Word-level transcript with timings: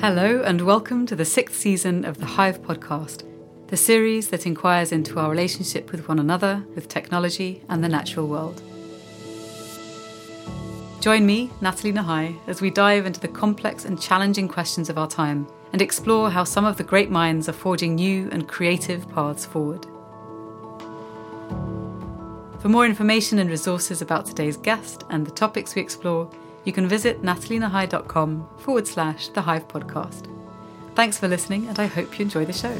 Hello, 0.00 0.42
and 0.44 0.60
welcome 0.60 1.06
to 1.06 1.16
the 1.16 1.24
sixth 1.24 1.56
season 1.56 2.04
of 2.04 2.18
the 2.18 2.24
Hive 2.24 2.62
podcast, 2.62 3.24
the 3.66 3.76
series 3.76 4.28
that 4.28 4.46
inquires 4.46 4.92
into 4.92 5.18
our 5.18 5.28
relationship 5.28 5.90
with 5.90 6.06
one 6.06 6.20
another, 6.20 6.64
with 6.76 6.86
technology, 6.86 7.64
and 7.68 7.82
the 7.82 7.88
natural 7.88 8.28
world. 8.28 8.62
Join 11.00 11.26
me, 11.26 11.50
Natalie 11.60 11.92
Nahai, 11.92 12.38
as 12.46 12.60
we 12.60 12.70
dive 12.70 13.06
into 13.06 13.18
the 13.18 13.26
complex 13.26 13.84
and 13.86 14.00
challenging 14.00 14.46
questions 14.46 14.88
of 14.88 14.98
our 14.98 15.08
time 15.08 15.48
and 15.72 15.82
explore 15.82 16.30
how 16.30 16.44
some 16.44 16.64
of 16.64 16.76
the 16.76 16.84
great 16.84 17.10
minds 17.10 17.48
are 17.48 17.52
forging 17.52 17.96
new 17.96 18.28
and 18.30 18.46
creative 18.46 19.10
paths 19.10 19.44
forward. 19.44 19.84
For 22.60 22.68
more 22.68 22.86
information 22.86 23.40
and 23.40 23.50
resources 23.50 24.00
about 24.00 24.26
today's 24.26 24.56
guest 24.56 25.02
and 25.10 25.26
the 25.26 25.32
topics 25.32 25.74
we 25.74 25.82
explore, 25.82 26.30
you 26.64 26.72
can 26.72 26.88
visit 26.88 27.22
natalienahai.com 27.22 28.48
forward 28.58 28.86
slash 28.86 29.28
the 29.28 29.42
Hive 29.42 29.68
podcast. 29.68 30.26
Thanks 30.94 31.18
for 31.18 31.28
listening, 31.28 31.68
and 31.68 31.78
I 31.78 31.86
hope 31.86 32.18
you 32.18 32.24
enjoy 32.24 32.44
the 32.44 32.52
show. 32.52 32.76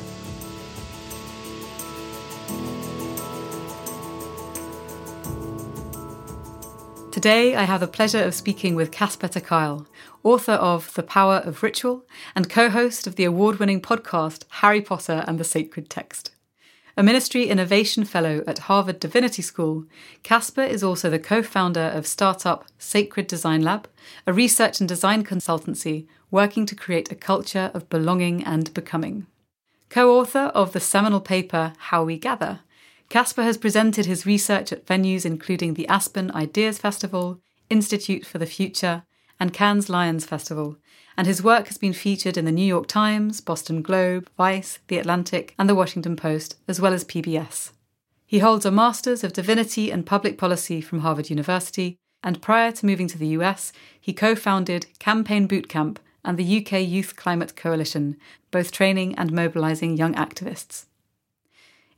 Today, 7.13 7.57
I 7.57 7.65
have 7.65 7.81
the 7.81 7.89
pleasure 7.89 8.23
of 8.23 8.35
speaking 8.35 8.77
with 8.77 8.93
Casper 8.93 9.27
ter 9.27 9.41
author 10.23 10.53
of 10.53 10.95
The 10.95 11.03
Power 11.03 11.37
of 11.37 11.63
Ritual 11.63 12.05
and 12.37 12.49
co 12.49 12.69
host 12.69 13.07
of 13.07 13.17
the 13.17 13.25
award 13.25 13.59
winning 13.59 13.81
podcast 13.81 14.45
Harry 14.51 14.81
Potter 14.81 15.25
and 15.27 15.39
the 15.39 15.45
Sacred 15.45 15.91
Text. 15.91 16.31
A 16.99 17.03
Ministry 17.05 17.45
Innovation 17.45 18.05
Fellow 18.05 18.43
at 18.49 18.59
Harvard 18.67 18.99
Divinity 18.99 19.41
School, 19.41 19.85
Casper 20.25 20.65
is 20.65 20.83
also 20.83 21.09
the 21.09 21.21
co 21.21 21.45
founder 21.45 21.93
of 21.95 22.09
startup 22.09 22.65
Sacred 22.77 23.29
Design 23.29 23.63
Lab, 23.63 23.87
a 24.27 24.33
research 24.33 24.81
and 24.81 24.89
design 24.89 25.23
consultancy 25.23 26.09
working 26.33 26.67
to 26.67 26.75
create 26.75 27.13
a 27.13 27.15
culture 27.15 27.71
of 27.73 27.89
belonging 27.89 28.43
and 28.43 28.75
becoming. 28.75 29.29
Co 29.91 30.19
author 30.19 30.51
of 30.57 30.73
the 30.73 30.81
seminal 30.81 31.21
paper 31.21 31.73
How 31.79 32.03
We 32.03 32.19
Gather, 32.19 32.63
Casper 33.09 33.45
has 33.45 33.59
presented 33.59 34.07
his 34.07 34.27
research 34.27 34.73
at 34.73 34.85
venues 34.85 35.25
including 35.25 35.75
the 35.75 35.87
Aspen 35.87 36.33
Ideas 36.33 36.79
Festival, 36.79 37.39
Institute 37.71 38.27
for 38.27 38.39
the 38.39 38.45
Future, 38.45 39.05
and 39.41 39.53
Cannes 39.53 39.89
Lions 39.89 40.25
Festival, 40.25 40.77
and 41.17 41.27
his 41.27 41.43
work 41.43 41.67
has 41.67 41.79
been 41.79 41.93
featured 41.93 42.37
in 42.37 42.45
the 42.45 42.53
New 42.53 42.65
York 42.65 42.87
Times, 42.87 43.41
Boston 43.41 43.83
Globe, 43.83 44.29
Vice, 44.37 44.79
The 44.89 44.99
Atlantic, 44.99 45.55
and 45.59 45.69
The 45.69 45.75
Washington 45.75 46.17
Post, 46.17 46.57
as 46.69 46.81
well 46.81 46.93
as 46.93 47.05
PBS. 47.05 47.73
He 48.27 48.41
holds 48.41 48.67
a 48.67 48.71
Master's 48.71 49.25
of 49.25 49.33
Divinity 49.33 49.91
and 49.91 50.05
Public 50.05 50.39
Policy 50.39 50.81
from 50.81 51.01
Harvard 51.01 51.31
University, 51.31 51.97
and 52.23 52.43
prior 52.43 52.73
to 52.73 52.87
moving 52.87 53.09
to 53.09 53.19
the 53.19 53.29
US, 53.29 53.73
he 54.01 54.13
co 54.13 54.35
founded 54.35 54.87
Campaign 54.99 55.49
Bootcamp 55.49 55.99
and 56.25 56.37
the 56.37 56.59
UK 56.59 56.87
Youth 56.87 57.17
Climate 57.17 57.57
Coalition, 57.57 58.17
both 58.51 58.71
training 58.71 59.15
and 59.17 59.33
mobilising 59.33 59.97
young 59.97 60.15
activists. 60.15 60.85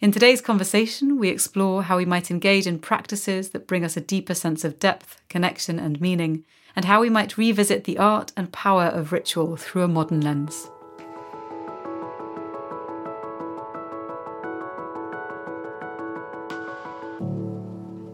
In 0.01 0.13
today's 0.13 0.41
conversation, 0.41 1.19
we 1.19 1.29
explore 1.29 1.83
how 1.83 1.97
we 1.97 2.07
might 2.07 2.31
engage 2.31 2.67
in 2.67 2.79
practices 2.79 3.51
that 3.51 3.67
bring 3.67 3.85
us 3.85 3.97
a 3.97 4.01
deeper 4.01 4.35
sense 4.35 4.65
of 4.65 4.79
depth, 4.79 5.21
connection, 5.29 5.79
and 5.79 6.01
meaning, 6.01 6.45
and 6.75 6.85
how 6.85 7.01
we 7.01 7.11
might 7.11 7.39
revisit 7.39 7.85
the 7.85 7.99
art 7.99 8.33
and 8.37 8.53
power 8.53 8.87
of 8.87 9.13
ritual 9.13 9.57
through 9.57 9.83
a 9.83 9.89
modern 9.89 10.21
lens. 10.21 10.71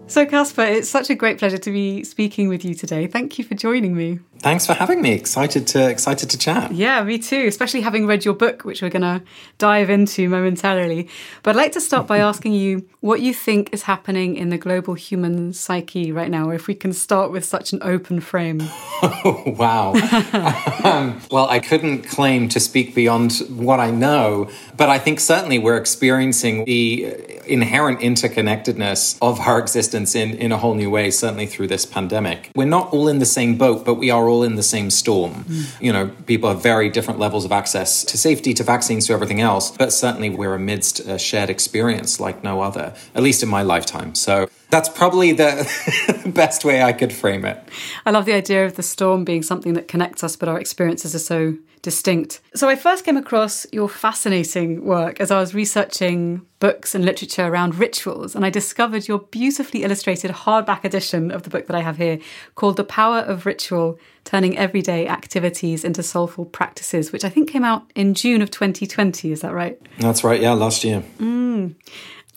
So, 0.08 0.24
Casper, 0.24 0.62
it's 0.62 0.88
such 0.88 1.10
a 1.10 1.16
great 1.16 1.38
pleasure 1.38 1.58
to 1.58 1.70
be 1.72 2.04
speaking 2.04 2.48
with 2.48 2.64
you 2.64 2.74
today. 2.74 3.08
Thank 3.08 3.38
you 3.38 3.44
for 3.44 3.56
joining 3.56 3.96
me. 3.96 4.20
Thanks 4.38 4.64
for 4.64 4.74
having 4.74 5.02
me. 5.02 5.12
Excited 5.12 5.66
to 5.68 5.88
excited 5.88 6.30
to 6.30 6.38
chat. 6.38 6.72
Yeah, 6.72 7.02
me 7.02 7.18
too. 7.18 7.46
Especially 7.48 7.80
having 7.80 8.06
read 8.06 8.24
your 8.24 8.34
book, 8.34 8.64
which 8.64 8.82
we're 8.82 8.90
going 8.90 9.02
to 9.02 9.22
dive 9.58 9.90
into 9.90 10.28
momentarily. 10.28 11.08
But 11.42 11.56
I'd 11.56 11.56
like 11.56 11.72
to 11.72 11.80
start 11.80 12.06
by 12.06 12.18
asking 12.30 12.52
you 12.52 12.88
what 13.00 13.20
you 13.20 13.34
think 13.34 13.70
is 13.72 13.82
happening 13.82 14.36
in 14.36 14.50
the 14.50 14.58
global 14.58 14.94
human 14.94 15.52
psyche 15.52 16.12
right 16.12 16.30
now. 16.30 16.50
If 16.50 16.68
we 16.68 16.74
can 16.76 16.92
start 16.92 17.32
with 17.32 17.44
such 17.44 17.72
an 17.72 17.80
open 17.82 18.20
frame. 18.20 18.60
Oh, 18.62 19.42
wow. 19.58 19.94
um, 20.84 21.20
well, 21.32 21.48
I 21.48 21.58
couldn't 21.58 22.02
claim 22.02 22.48
to 22.50 22.60
speak 22.60 22.94
beyond 22.94 23.38
what 23.48 23.80
I 23.80 23.90
know, 23.90 24.50
but 24.76 24.88
I 24.88 24.98
think 24.98 25.18
certainly 25.18 25.58
we're 25.58 25.78
experiencing 25.78 26.64
the 26.64 27.25
inherent 27.46 28.00
interconnectedness 28.00 29.18
of 29.20 29.40
our 29.40 29.58
existence 29.58 30.14
in 30.14 30.34
in 30.34 30.52
a 30.52 30.58
whole 30.58 30.74
new 30.74 30.90
way. 30.90 31.10
Certainly 31.10 31.46
through 31.46 31.68
this 31.68 31.86
pandemic, 31.86 32.50
we're 32.54 32.64
not 32.64 32.92
all 32.92 33.08
in 33.08 33.18
the 33.18 33.26
same 33.26 33.56
boat, 33.56 33.84
but 33.84 33.94
we 33.94 34.10
are 34.10 34.28
all 34.28 34.42
in 34.42 34.56
the 34.56 34.62
same 34.62 34.90
storm. 34.90 35.44
Mm. 35.44 35.82
You 35.82 35.92
know, 35.92 36.08
people 36.26 36.48
have 36.48 36.62
very 36.62 36.88
different 36.88 37.20
levels 37.20 37.44
of 37.44 37.52
access 37.52 38.04
to 38.04 38.18
safety, 38.18 38.54
to 38.54 38.64
vaccines, 38.64 39.06
to 39.06 39.12
everything 39.12 39.40
else. 39.40 39.70
But 39.70 39.92
certainly 39.92 40.30
we're 40.30 40.54
amidst 40.54 41.00
a 41.00 41.18
shared 41.18 41.50
experience 41.50 42.20
like 42.20 42.42
no 42.42 42.60
other, 42.60 42.94
at 43.14 43.22
least 43.22 43.42
in 43.42 43.48
my 43.48 43.62
lifetime. 43.62 44.14
So 44.14 44.48
that's 44.70 44.88
probably 44.88 45.32
the 45.32 46.22
best 46.34 46.64
way 46.64 46.82
I 46.82 46.92
could 46.92 47.12
frame 47.12 47.44
it. 47.44 47.62
I 48.04 48.10
love 48.10 48.24
the 48.24 48.32
idea 48.32 48.66
of 48.66 48.76
the 48.76 48.82
storm 48.82 49.24
being 49.24 49.42
something 49.42 49.74
that 49.74 49.88
connects 49.88 50.24
us, 50.24 50.36
but 50.36 50.48
our 50.48 50.58
experiences 50.58 51.14
are 51.14 51.20
so 51.20 51.56
distinct. 51.82 52.40
So 52.52 52.68
I 52.68 52.74
first 52.74 53.04
came 53.04 53.16
across 53.16 53.64
your 53.72 53.88
fascinating 53.88 54.84
work 54.84 55.20
as 55.20 55.30
I 55.30 55.38
was 55.38 55.54
researching 55.54 56.44
books 56.58 56.96
and 56.96 57.04
literature 57.04 57.46
around 57.46 57.76
rituals, 57.76 58.34
and 58.34 58.44
I 58.44 58.50
discovered 58.50 59.06
your 59.06 59.20
beautifully 59.20 59.84
illustrated 59.84 60.32
hardback 60.32 60.82
edition 60.82 61.30
of 61.30 61.44
the 61.44 61.50
book 61.50 61.68
that 61.68 61.76
I 61.76 61.82
have 61.82 61.96
here 61.96 62.18
called 62.56 62.76
The 62.76 62.82
Power 62.82 63.18
of 63.18 63.46
Ritual 63.46 64.00
Turning 64.24 64.58
Everyday 64.58 65.06
Activities 65.06 65.84
into 65.84 66.02
Soulful 66.02 66.46
Practices, 66.46 67.12
which 67.12 67.24
I 67.24 67.28
think 67.28 67.48
came 67.48 67.62
out 67.62 67.88
in 67.94 68.14
June 68.14 68.42
of 68.42 68.50
2020. 68.50 69.30
Is 69.30 69.42
that 69.42 69.54
right? 69.54 69.80
That's 70.00 70.24
right, 70.24 70.40
yeah, 70.40 70.54
last 70.54 70.82
year. 70.82 71.04
Mm. 71.18 71.76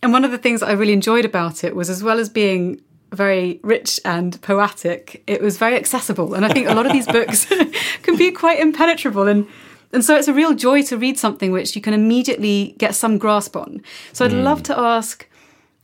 And 0.01 0.13
one 0.13 0.23
of 0.23 0.31
the 0.31 0.37
things 0.37 0.63
I 0.63 0.71
really 0.71 0.93
enjoyed 0.93 1.25
about 1.25 1.63
it 1.63 1.75
was, 1.75 1.89
as 1.89 2.03
well 2.03 2.19
as 2.19 2.29
being 2.29 2.81
very 3.11 3.59
rich 3.63 3.99
and 4.05 4.39
poetic, 4.41 5.23
it 5.27 5.41
was 5.41 5.57
very 5.57 5.75
accessible. 5.75 6.33
And 6.35 6.45
I 6.45 6.49
think 6.49 6.67
a 6.67 6.73
lot 6.73 6.85
of 6.85 6.93
these 6.93 7.07
books 7.07 7.45
can 8.03 8.15
be 8.15 8.31
quite 8.31 8.59
impenetrable. 8.59 9.27
And, 9.27 9.47
and 9.91 10.05
so 10.05 10.15
it's 10.15 10.27
a 10.27 10.33
real 10.33 10.53
joy 10.53 10.83
to 10.83 10.97
read 10.97 11.17
something 11.17 11.51
which 11.51 11.75
you 11.75 11.81
can 11.81 11.93
immediately 11.93 12.75
get 12.77 12.95
some 12.95 13.17
grasp 13.17 13.55
on. 13.55 13.81
So 14.13 14.25
I'd 14.25 14.31
mm. 14.31 14.43
love 14.43 14.63
to 14.63 14.77
ask 14.77 15.27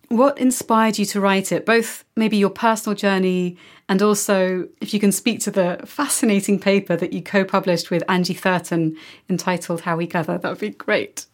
what 0.09 0.38
inspired 0.38 1.00
you 1.00 1.06
to 1.06 1.20
write 1.20 1.52
it, 1.52 1.66
both 1.66 2.06
maybe 2.16 2.38
your 2.38 2.52
personal 2.52 2.96
journey 2.96 3.58
and 3.88 4.02
also 4.02 4.68
if 4.81 4.94
you 4.94 5.00
can 5.00 5.12
speak 5.12 5.40
to 5.42 5.52
the 5.52 5.80
fascinating 5.86 6.59
paper 6.59 6.96
that 6.96 7.14
you 7.14 7.22
co 7.22 7.44
published 7.44 7.92
with 7.92 8.04
Angie 8.09 8.34
Thurston 8.34 8.98
entitled 9.30 9.81
How 9.81 9.98
We 9.98 10.08
Gather, 10.08 10.38
that 10.38 10.50
would 10.50 10.59
be 10.59 10.70
great. 10.70 11.25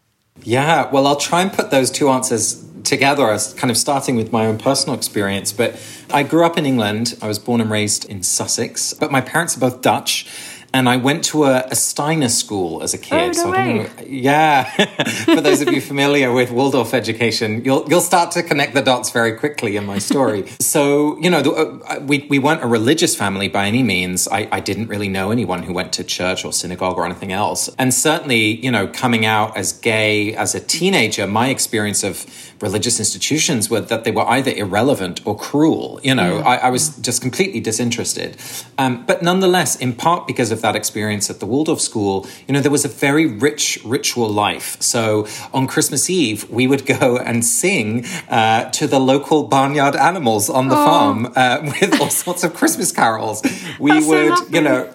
Yeah, 0.43 0.89
well, 0.91 1.05
I'll 1.07 1.17
try 1.17 1.41
and 1.41 1.51
put 1.51 1.71
those 1.71 1.91
two 1.91 2.09
answers 2.09 2.65
together 2.83 3.29
as 3.29 3.53
kind 3.53 3.69
of 3.69 3.77
starting 3.77 4.15
with 4.15 4.31
my 4.31 4.47
own 4.47 4.57
personal 4.57 4.95
experience. 4.95 5.53
But 5.53 5.79
I 6.09 6.23
grew 6.23 6.45
up 6.45 6.57
in 6.57 6.65
England. 6.65 7.17
I 7.21 7.27
was 7.27 7.37
born 7.37 7.61
and 7.61 7.69
raised 7.69 8.05
in 8.05 8.23
Sussex, 8.23 8.93
but 8.93 9.11
my 9.11 9.21
parents 9.21 9.55
are 9.55 9.59
both 9.59 9.81
Dutch 9.81 10.25
and 10.73 10.87
I 10.87 10.97
went 10.97 11.23
to 11.25 11.45
a, 11.45 11.65
a 11.69 11.75
Steiner 11.75 12.29
school 12.29 12.81
as 12.81 12.93
a 12.93 12.97
kid. 12.97 13.13
Oh, 13.13 13.27
no 13.27 13.33
so 13.33 13.51
way. 13.51 13.73
Know, 13.79 13.89
yeah. 14.05 14.63
For 15.25 15.41
those 15.41 15.61
of 15.61 15.69
you 15.69 15.81
familiar 15.81 16.31
with 16.31 16.51
Waldorf 16.51 16.93
education, 16.93 17.63
you'll 17.65 17.85
you'll 17.89 18.01
start 18.01 18.31
to 18.31 18.43
connect 18.43 18.73
the 18.73 18.81
dots 18.81 19.09
very 19.11 19.33
quickly 19.33 19.75
in 19.75 19.85
my 19.85 19.99
story. 19.99 20.47
so 20.59 21.17
you 21.19 21.29
know, 21.29 21.41
the, 21.41 21.51
uh, 21.51 21.99
we 22.01 22.25
we 22.29 22.39
weren't 22.39 22.63
a 22.63 22.67
religious 22.67 23.15
family 23.15 23.49
by 23.49 23.67
any 23.67 23.83
means. 23.83 24.27
I, 24.27 24.47
I 24.51 24.59
didn't 24.59 24.87
really 24.87 25.09
know 25.09 25.31
anyone 25.31 25.63
who 25.63 25.73
went 25.73 25.91
to 25.93 26.03
church 26.03 26.45
or 26.45 26.53
synagogue 26.53 26.97
or 26.97 27.05
anything 27.05 27.31
else. 27.31 27.69
And 27.77 27.93
certainly, 27.93 28.63
you 28.63 28.71
know, 28.71 28.87
coming 28.87 29.25
out 29.25 29.57
as 29.57 29.73
gay 29.73 30.33
as 30.35 30.55
a 30.55 30.59
teenager, 30.59 31.27
my 31.27 31.49
experience 31.49 32.03
of 32.03 32.25
religious 32.61 32.99
institutions 32.99 33.69
were 33.69 33.81
that 33.81 34.03
they 34.03 34.11
were 34.11 34.27
either 34.29 34.51
irrelevant 34.51 35.21
or 35.25 35.35
cruel. 35.35 35.99
You 36.03 36.15
know, 36.15 36.39
I, 36.39 36.57
I, 36.57 36.69
was 36.69 36.95
just 36.97 37.21
completely 37.21 37.59
disinterested. 37.59 38.37
Um, 38.77 39.05
but 39.05 39.23
nonetheless, 39.23 39.75
in 39.75 39.93
part 39.93 40.27
because 40.27 40.51
of 40.51 40.60
that 40.61 40.75
experience 40.75 41.29
at 41.29 41.39
the 41.39 41.45
Waldorf 41.45 41.81
school, 41.81 42.27
you 42.47 42.53
know, 42.53 42.61
there 42.61 42.71
was 42.71 42.85
a 42.85 42.89
very 42.89 43.25
rich 43.25 43.79
ritual 43.83 44.29
life. 44.29 44.81
So 44.81 45.27
on 45.53 45.67
Christmas 45.67 46.09
Eve, 46.09 46.49
we 46.49 46.67
would 46.67 46.85
go 46.85 47.17
and 47.17 47.43
sing 47.45 48.05
uh, 48.29 48.69
to 48.71 48.87
the 48.87 48.99
local 48.99 49.43
barnyard 49.43 49.95
animals 49.95 50.49
on 50.49 50.69
the 50.69 50.75
oh. 50.75 50.85
farm 50.85 51.33
uh, 51.35 51.59
with 51.81 51.99
all 51.99 52.09
sorts 52.09 52.43
of 52.43 52.53
Christmas 52.53 52.91
carols. 52.91 53.41
We 53.79 53.91
That's 53.91 54.05
would, 54.07 54.37
so 54.37 54.45
you 54.49 54.61
know. 54.61 54.93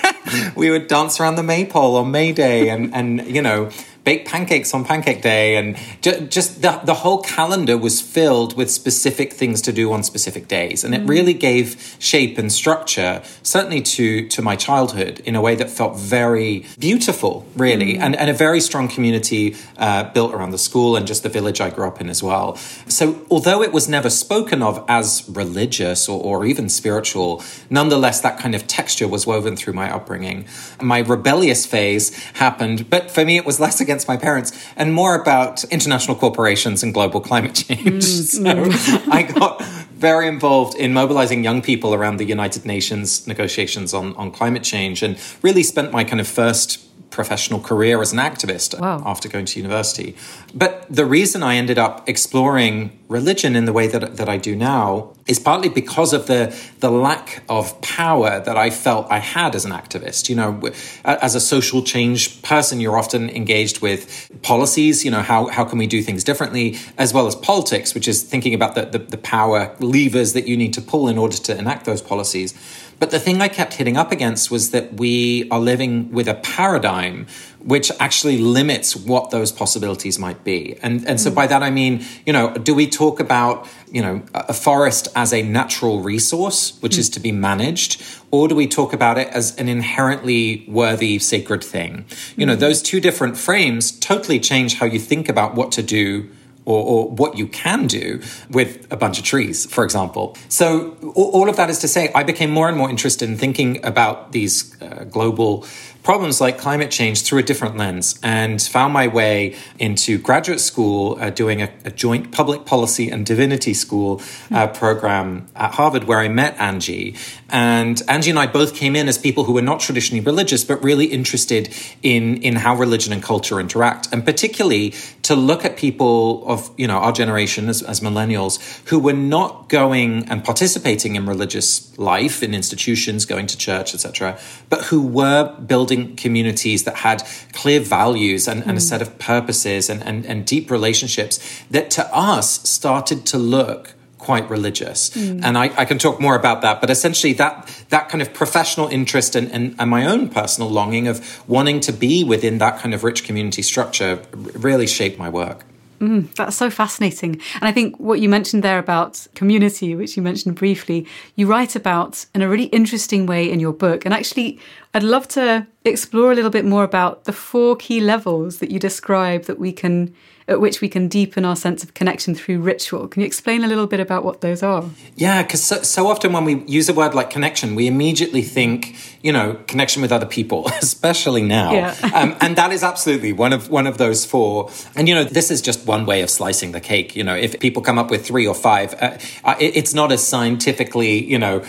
we 0.56 0.70
would 0.70 0.86
dance 0.86 1.20
around 1.20 1.34
the 1.36 1.42
maypole 1.42 1.96
on 1.96 2.10
May 2.10 2.32
Day 2.32 2.68
and, 2.68 2.94
and, 2.94 3.26
you 3.26 3.42
know, 3.42 3.70
bake 4.04 4.26
pancakes 4.26 4.74
on 4.74 4.84
Pancake 4.84 5.22
Day, 5.22 5.56
and 5.56 5.76
ju- 6.00 6.26
just 6.26 6.62
the 6.62 6.80
the 6.84 6.94
whole 6.94 7.22
calendar 7.22 7.76
was 7.78 8.00
filled 8.00 8.56
with 8.56 8.70
specific 8.70 9.32
things 9.32 9.62
to 9.62 9.72
do 9.72 9.92
on 9.92 10.02
specific 10.02 10.48
days, 10.48 10.84
and 10.84 10.94
it 10.94 11.02
really 11.06 11.34
gave 11.34 11.96
shape 11.98 12.38
and 12.38 12.52
structure, 12.52 13.22
certainly 13.42 13.80
to 13.82 14.26
to 14.28 14.42
my 14.42 14.56
childhood, 14.56 15.20
in 15.24 15.36
a 15.36 15.40
way 15.40 15.54
that 15.54 15.70
felt 15.70 15.96
very 15.96 16.64
beautiful, 16.78 17.46
really, 17.56 17.98
and 17.98 18.16
and 18.16 18.30
a 18.30 18.34
very 18.34 18.60
strong 18.60 18.88
community 18.88 19.56
uh, 19.76 20.04
built 20.12 20.34
around 20.34 20.50
the 20.50 20.58
school 20.58 20.96
and 20.96 21.06
just 21.06 21.22
the 21.22 21.28
village 21.28 21.60
I 21.60 21.70
grew 21.70 21.86
up 21.86 22.00
in 22.00 22.08
as 22.08 22.22
well. 22.22 22.56
So 22.88 23.24
although 23.30 23.62
it 23.62 23.72
was 23.72 23.88
never 23.88 24.10
spoken 24.10 24.62
of 24.62 24.84
as 24.88 25.24
religious 25.28 26.08
or, 26.08 26.22
or 26.22 26.44
even 26.44 26.68
spiritual, 26.68 27.42
nonetheless 27.70 28.20
that 28.20 28.38
kind 28.38 28.54
of 28.54 28.66
texture 28.66 29.08
was 29.08 29.26
woven 29.26 29.56
through 29.56 29.72
my 29.72 29.90
upbringing. 29.92 30.46
My 30.80 30.98
rebellious 30.98 31.66
phase 31.66 32.14
happened, 32.34 32.90
but 32.90 33.10
for 33.10 33.24
me 33.24 33.36
it 33.36 33.44
was 33.44 33.60
less 33.60 33.80
against 33.92 34.08
my 34.08 34.16
parents 34.16 34.50
and 34.74 34.94
more 34.94 35.14
about 35.14 35.64
international 35.64 36.16
corporations 36.16 36.82
and 36.82 36.94
global 36.94 37.20
climate 37.20 37.52
mm, 37.52 37.68
change. 37.68 38.02
Mm. 38.42 38.72
so 38.72 39.10
I 39.10 39.22
got 39.22 39.62
very 39.92 40.26
involved 40.26 40.74
in 40.76 40.92
mobilizing 40.92 41.44
young 41.44 41.60
people 41.62 41.94
around 41.94 42.16
the 42.16 42.24
United 42.24 42.64
Nations 42.64 43.26
negotiations 43.26 43.92
on, 43.92 44.16
on 44.16 44.30
climate 44.30 44.62
change 44.62 45.02
and 45.02 45.18
really 45.42 45.62
spent 45.62 45.92
my 45.92 46.02
kind 46.04 46.20
of 46.20 46.26
first 46.26 46.78
professional 47.12 47.60
career 47.60 48.00
as 48.00 48.12
an 48.12 48.18
activist 48.18 48.78
Wow. 48.80 49.02
after 49.06 49.28
going 49.28 49.44
to 49.46 49.60
university. 49.60 50.16
But 50.54 50.86
the 50.90 51.04
reason 51.06 51.42
I 51.42 51.54
ended 51.56 51.78
up 51.78 52.08
exploring 52.08 52.98
religion 53.08 53.54
in 53.54 53.66
the 53.66 53.72
way 53.72 53.86
that, 53.86 54.16
that 54.16 54.28
I 54.28 54.38
do 54.38 54.56
now 54.56 55.12
is 55.26 55.38
partly 55.38 55.68
because 55.68 56.12
of 56.12 56.26
the, 56.26 56.56
the 56.80 56.90
lack 56.90 57.44
of 57.48 57.80
power 57.80 58.40
that 58.40 58.56
I 58.56 58.70
felt 58.70 59.06
I 59.10 59.18
had 59.18 59.54
as 59.54 59.64
an 59.64 59.72
activist. 59.72 60.28
You 60.28 60.36
know, 60.36 60.60
as 61.04 61.34
a 61.34 61.40
social 61.40 61.82
change 61.82 62.42
person, 62.42 62.80
you're 62.80 62.98
often 62.98 63.30
engaged 63.30 63.80
with 63.82 64.30
policies, 64.42 65.04
you 65.04 65.10
know, 65.10 65.22
how, 65.22 65.46
how 65.46 65.64
can 65.64 65.78
we 65.78 65.86
do 65.86 66.02
things 66.02 66.24
differently, 66.24 66.76
as 66.98 67.14
well 67.14 67.26
as 67.26 67.36
politics, 67.36 67.94
which 67.94 68.08
is 68.08 68.22
thinking 68.22 68.54
about 68.54 68.74
the, 68.74 68.86
the, 68.86 68.98
the 68.98 69.18
power 69.18 69.76
levers 69.78 70.32
that 70.32 70.48
you 70.48 70.56
need 70.56 70.72
to 70.74 70.80
pull 70.80 71.08
in 71.08 71.18
order 71.18 71.36
to 71.36 71.56
enact 71.56 71.84
those 71.84 72.02
policies. 72.02 72.54
But 72.98 73.10
the 73.10 73.18
thing 73.18 73.40
I 73.40 73.48
kept 73.48 73.74
hitting 73.74 73.96
up 73.96 74.12
against 74.12 74.50
was 74.50 74.70
that 74.70 74.94
we 74.94 75.48
are 75.50 75.60
living 75.60 76.12
with 76.12 76.28
a 76.28 76.34
paradigm 76.34 77.26
which 77.64 77.92
actually 78.00 78.38
limits 78.38 78.96
what 78.96 79.30
those 79.30 79.52
possibilities 79.52 80.18
might 80.18 80.44
be. 80.44 80.76
And 80.82 81.06
and 81.08 81.20
so 81.20 81.30
hmm. 81.30 81.36
by 81.36 81.46
that 81.46 81.62
I 81.62 81.70
mean, 81.70 82.04
you 82.26 82.32
know, 82.32 82.54
do 82.54 82.74
we 82.74 82.88
talk 82.88 83.20
about, 83.20 83.68
you 83.90 84.02
know, 84.02 84.22
a 84.34 84.52
forest 84.52 85.08
as 85.14 85.32
a 85.32 85.42
natural 85.42 86.00
resource 86.00 86.78
which 86.80 86.94
hmm. 86.94 87.00
is 87.00 87.10
to 87.10 87.20
be 87.20 87.32
managed 87.32 88.02
or 88.30 88.48
do 88.48 88.54
we 88.54 88.66
talk 88.66 88.92
about 88.92 89.18
it 89.18 89.28
as 89.28 89.56
an 89.56 89.68
inherently 89.68 90.64
worthy 90.68 91.18
sacred 91.18 91.62
thing? 91.62 92.04
You 92.36 92.46
know, 92.46 92.54
hmm. 92.54 92.60
those 92.60 92.82
two 92.82 93.00
different 93.00 93.36
frames 93.36 93.92
totally 93.92 94.40
change 94.40 94.74
how 94.74 94.86
you 94.86 94.98
think 94.98 95.28
about 95.28 95.54
what 95.54 95.72
to 95.72 95.82
do 95.82 96.28
or, 96.64 96.82
or 96.82 97.10
what 97.10 97.36
you 97.36 97.46
can 97.46 97.86
do 97.86 98.20
with 98.50 98.86
a 98.90 98.96
bunch 98.96 99.18
of 99.18 99.24
trees, 99.24 99.66
for 99.66 99.84
example. 99.84 100.36
So, 100.48 100.96
all 101.14 101.48
of 101.48 101.56
that 101.56 101.70
is 101.70 101.78
to 101.80 101.88
say, 101.88 102.10
I 102.14 102.22
became 102.22 102.50
more 102.50 102.68
and 102.68 102.76
more 102.76 102.90
interested 102.90 103.28
in 103.28 103.36
thinking 103.36 103.84
about 103.84 104.32
these 104.32 104.80
uh, 104.80 105.04
global 105.10 105.66
problems 106.02 106.40
like 106.40 106.58
climate 106.58 106.90
change 106.90 107.22
through 107.22 107.38
a 107.38 107.42
different 107.42 107.76
lens 107.76 108.18
and 108.22 108.60
found 108.60 108.92
my 108.92 109.06
way 109.06 109.56
into 109.78 110.18
graduate 110.18 110.60
school 110.60 111.16
uh, 111.20 111.30
doing 111.30 111.62
a, 111.62 111.72
a 111.84 111.90
joint 111.90 112.32
public 112.32 112.64
policy 112.64 113.08
and 113.08 113.24
divinity 113.24 113.72
school 113.72 114.20
uh, 114.50 114.66
program 114.66 115.46
at 115.54 115.74
Harvard 115.74 116.04
where 116.04 116.18
I 116.18 116.28
met 116.28 116.58
Angie. 116.58 117.14
And 117.50 118.02
Angie 118.08 118.30
and 118.30 118.38
I 118.38 118.46
both 118.46 118.74
came 118.74 118.96
in 118.96 119.08
as 119.08 119.16
people 119.18 119.44
who 119.44 119.52
were 119.52 119.62
not 119.62 119.80
traditionally 119.80 120.24
religious, 120.24 120.64
but 120.64 120.82
really 120.82 121.06
interested 121.06 121.74
in, 122.02 122.38
in 122.42 122.56
how 122.56 122.74
religion 122.74 123.12
and 123.12 123.22
culture 123.22 123.60
interact. 123.60 124.08
And 124.12 124.24
particularly 124.24 124.94
to 125.22 125.36
look 125.36 125.64
at 125.64 125.76
people 125.76 126.46
of, 126.48 126.70
you 126.76 126.86
know, 126.86 126.98
our 126.98 127.12
generation 127.12 127.68
as, 127.68 127.82
as 127.82 128.00
millennials 128.00 128.58
who 128.88 128.98
were 128.98 129.12
not 129.12 129.68
going 129.68 130.28
and 130.28 130.42
participating 130.44 131.14
in 131.14 131.26
religious 131.26 131.96
life 131.98 132.42
in 132.42 132.54
institutions, 132.54 133.24
going 133.24 133.46
to 133.46 133.56
church, 133.56 133.94
etc., 133.94 134.38
but 134.68 134.82
who 134.84 135.06
were 135.06 135.54
building 135.60 135.91
communities 136.16 136.84
that 136.84 136.96
had 136.96 137.22
clear 137.52 137.80
values 137.80 138.48
and, 138.48 138.62
and 138.62 138.72
a 138.72 138.80
mm. 138.80 138.88
set 138.90 139.02
of 139.02 139.18
purposes 139.18 139.90
and, 139.90 140.02
and, 140.02 140.26
and 140.26 140.46
deep 140.46 140.70
relationships 140.70 141.38
that 141.70 141.90
to 141.90 142.02
us 142.14 142.68
started 142.68 143.24
to 143.26 143.38
look 143.38 143.94
quite 144.22 144.48
religious. 144.48 145.10
Mm. 145.10 145.40
And 145.44 145.58
I, 145.58 145.64
I 145.76 145.84
can 145.84 145.98
talk 145.98 146.20
more 146.20 146.36
about 146.36 146.62
that, 146.62 146.80
but 146.80 146.90
essentially 146.90 147.32
that 147.34 147.68
that 147.88 148.08
kind 148.08 148.22
of 148.22 148.32
professional 148.32 148.86
interest 148.88 149.34
and, 149.34 149.50
and, 149.50 149.74
and 149.78 149.90
my 149.90 150.06
own 150.06 150.28
personal 150.28 150.70
longing 150.70 151.08
of 151.08 151.48
wanting 151.48 151.80
to 151.80 151.92
be 151.92 152.22
within 152.22 152.58
that 152.58 152.78
kind 152.78 152.94
of 152.94 153.02
rich 153.02 153.24
community 153.24 153.62
structure 153.62 154.22
really 154.32 154.86
shaped 154.86 155.18
my 155.18 155.28
work. 155.28 155.64
Mm, 156.02 156.34
that's 156.34 156.56
so 156.56 156.68
fascinating. 156.68 157.40
And 157.54 157.64
I 157.70 157.72
think 157.72 157.98
what 157.98 158.18
you 158.18 158.28
mentioned 158.28 158.64
there 158.64 158.78
about 158.78 159.24
community, 159.36 159.94
which 159.94 160.16
you 160.16 160.22
mentioned 160.22 160.56
briefly, 160.56 161.06
you 161.36 161.46
write 161.46 161.76
about 161.76 162.26
in 162.34 162.42
a 162.42 162.48
really 162.48 162.64
interesting 162.66 163.24
way 163.26 163.48
in 163.48 163.60
your 163.60 163.72
book. 163.72 164.04
And 164.04 164.12
actually, 164.12 164.58
I'd 164.94 165.02
love 165.02 165.26
to 165.28 165.66
explore 165.84 166.32
a 166.32 166.34
little 166.34 166.50
bit 166.50 166.64
more 166.64 166.84
about 166.84 167.24
the 167.24 167.32
four 167.32 167.76
key 167.76 168.00
levels 168.00 168.58
that 168.58 168.70
you 168.70 168.78
describe 168.78 169.44
that 169.44 169.58
we 169.58 169.72
can 169.72 170.14
at 170.48 170.60
which 170.60 170.80
we 170.80 170.88
can 170.88 171.08
deepen 171.08 171.44
our 171.44 171.54
sense 171.54 171.84
of 171.84 171.94
connection 171.94 172.34
through 172.34 172.60
ritual. 172.60 173.06
Can 173.06 173.20
you 173.20 173.26
explain 173.26 173.62
a 173.62 173.68
little 173.68 173.86
bit 173.86 174.00
about 174.00 174.24
what 174.24 174.40
those 174.40 174.62
are? 174.62 174.84
Yeah, 175.14 175.42
because 175.42 175.62
so, 175.62 175.82
so 175.82 176.08
often 176.08 176.32
when 176.32 176.44
we 176.44 176.64
use 176.64 176.88
a 176.88 176.92
word 176.92 177.14
like 177.14 177.30
connection, 177.30 177.74
we 177.74 177.86
immediately 177.86 178.42
think, 178.42 178.96
you 179.22 179.32
know, 179.32 179.54
connection 179.66 180.02
with 180.02 180.10
other 180.10 180.26
people, 180.26 180.66
especially 180.82 181.42
now. 181.42 181.72
Yeah. 181.72 181.96
um, 182.14 182.36
and 182.40 182.56
that 182.56 182.72
is 182.72 182.82
absolutely 182.82 183.32
one 183.32 183.52
of 183.52 183.70
one 183.70 183.86
of 183.86 183.98
those 183.98 184.24
four. 184.24 184.70
And 184.96 185.08
you 185.08 185.14
know, 185.14 185.24
this 185.24 185.50
is 185.50 185.62
just 185.62 185.86
one 185.86 186.06
way 186.06 186.22
of 186.22 186.30
slicing 186.30 186.72
the 186.72 186.80
cake. 186.80 187.14
You 187.14 187.24
know, 187.24 187.36
if 187.36 187.58
people 187.60 187.82
come 187.82 187.98
up 187.98 188.10
with 188.10 188.26
three 188.26 188.46
or 188.46 188.54
five, 188.54 188.94
uh, 188.94 189.16
it, 189.60 189.76
it's 189.76 189.94
not 189.94 190.10
a 190.10 190.18
scientifically, 190.18 191.24
you 191.24 191.38
know, 191.38 191.64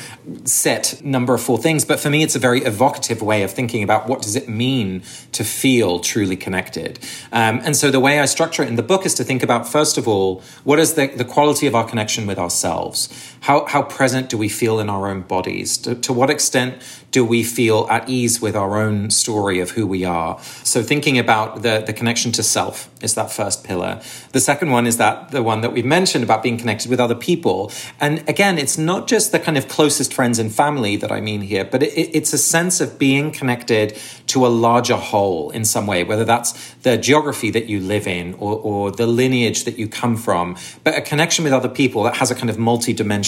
set 0.45 1.01
number 1.03 1.33
of 1.35 1.41
four 1.41 1.59
things. 1.59 1.85
But 1.85 1.99
for 1.99 2.09
me, 2.09 2.23
it's 2.23 2.35
a 2.35 2.39
very 2.39 2.61
evocative 2.61 3.12
way 3.21 3.43
of 3.43 3.51
thinking 3.51 3.83
about 3.83 4.07
what 4.07 4.21
does 4.21 4.35
it 4.35 4.47
mean 4.47 5.03
to 5.33 5.43
feel 5.43 5.99
truly 5.99 6.37
connected. 6.37 6.99
Um, 7.31 7.61
and 7.63 7.75
so 7.75 7.91
the 7.91 7.99
way 7.99 8.19
I 8.19 8.25
structure 8.25 8.63
it 8.63 8.69
in 8.69 8.75
the 8.75 8.83
book 8.83 9.05
is 9.05 9.13
to 9.15 9.23
think 9.23 9.43
about 9.43 9.67
first 9.67 9.97
of 9.97 10.07
all, 10.07 10.41
what 10.63 10.79
is 10.79 10.93
the, 10.93 11.07
the 11.07 11.25
quality 11.25 11.67
of 11.67 11.75
our 11.75 11.85
connection 11.85 12.25
with 12.25 12.37
ourselves? 12.39 13.09
How 13.43 13.65
how 13.65 13.81
present 13.81 14.29
do 14.29 14.37
we 14.37 14.47
feel 14.47 14.79
in 14.79 14.89
our 14.89 15.09
own 15.09 15.21
bodies? 15.21 15.77
To, 15.79 15.95
to 15.95 16.13
what 16.13 16.29
extent 16.29 16.81
do 17.11 17.25
we 17.25 17.43
feel 17.43 17.87
at 17.91 18.09
ease 18.09 18.41
with 18.41 18.55
our 18.55 18.81
own 18.81 19.11
story 19.11 19.59
of 19.59 19.71
who 19.71 19.85
we 19.85 20.05
are? 20.05 20.39
So 20.63 20.81
thinking 20.81 21.19
about 21.19 21.61
the, 21.61 21.83
the 21.85 21.93
connection 21.93 22.31
to 22.33 22.43
self 22.43 22.89
is 23.03 23.13
that 23.15 23.31
first 23.31 23.63
pillar. 23.63 24.01
The 24.31 24.39
second 24.39 24.71
one 24.71 24.87
is 24.87 24.97
that 24.97 25.29
the 25.31 25.43
one 25.43 25.61
that 25.61 25.73
we've 25.73 25.85
mentioned 25.85 26.23
about 26.23 26.41
being 26.41 26.57
connected 26.57 26.89
with 26.89 26.99
other 26.99 27.15
people. 27.15 27.71
And 27.99 28.27
again, 28.27 28.57
it's 28.57 28.77
not 28.77 29.07
just 29.07 29.31
the 29.31 29.39
kind 29.39 29.57
of 29.57 29.67
closest 29.67 30.13
friends 30.13 30.39
and 30.39 30.51
family 30.51 30.95
that 30.95 31.11
I 31.11 31.21
mean 31.21 31.41
here, 31.41 31.65
but 31.65 31.83
it, 31.83 31.93
it's 31.93 32.33
a 32.33 32.37
sense 32.37 32.81
of 32.81 32.97
being 32.97 33.29
connected 33.31 33.99
to 34.27 34.45
a 34.45 34.47
larger 34.47 34.95
whole 34.95 35.51
in 35.51 35.65
some 35.65 35.85
way, 35.85 36.03
whether 36.03 36.25
that's 36.25 36.73
the 36.75 36.97
geography 36.97 37.51
that 37.51 37.67
you 37.67 37.79
live 37.79 38.07
in 38.07 38.33
or, 38.35 38.57
or 38.57 38.91
the 38.91 39.05
lineage 39.05 39.65
that 39.65 39.77
you 39.77 39.87
come 39.87 40.15
from, 40.15 40.57
but 40.83 40.97
a 40.97 41.01
connection 41.01 41.43
with 41.43 41.53
other 41.53 41.69
people 41.69 42.03
that 42.03 42.15
has 42.15 42.31
a 42.31 42.35
kind 42.35 42.49
of 42.49 42.57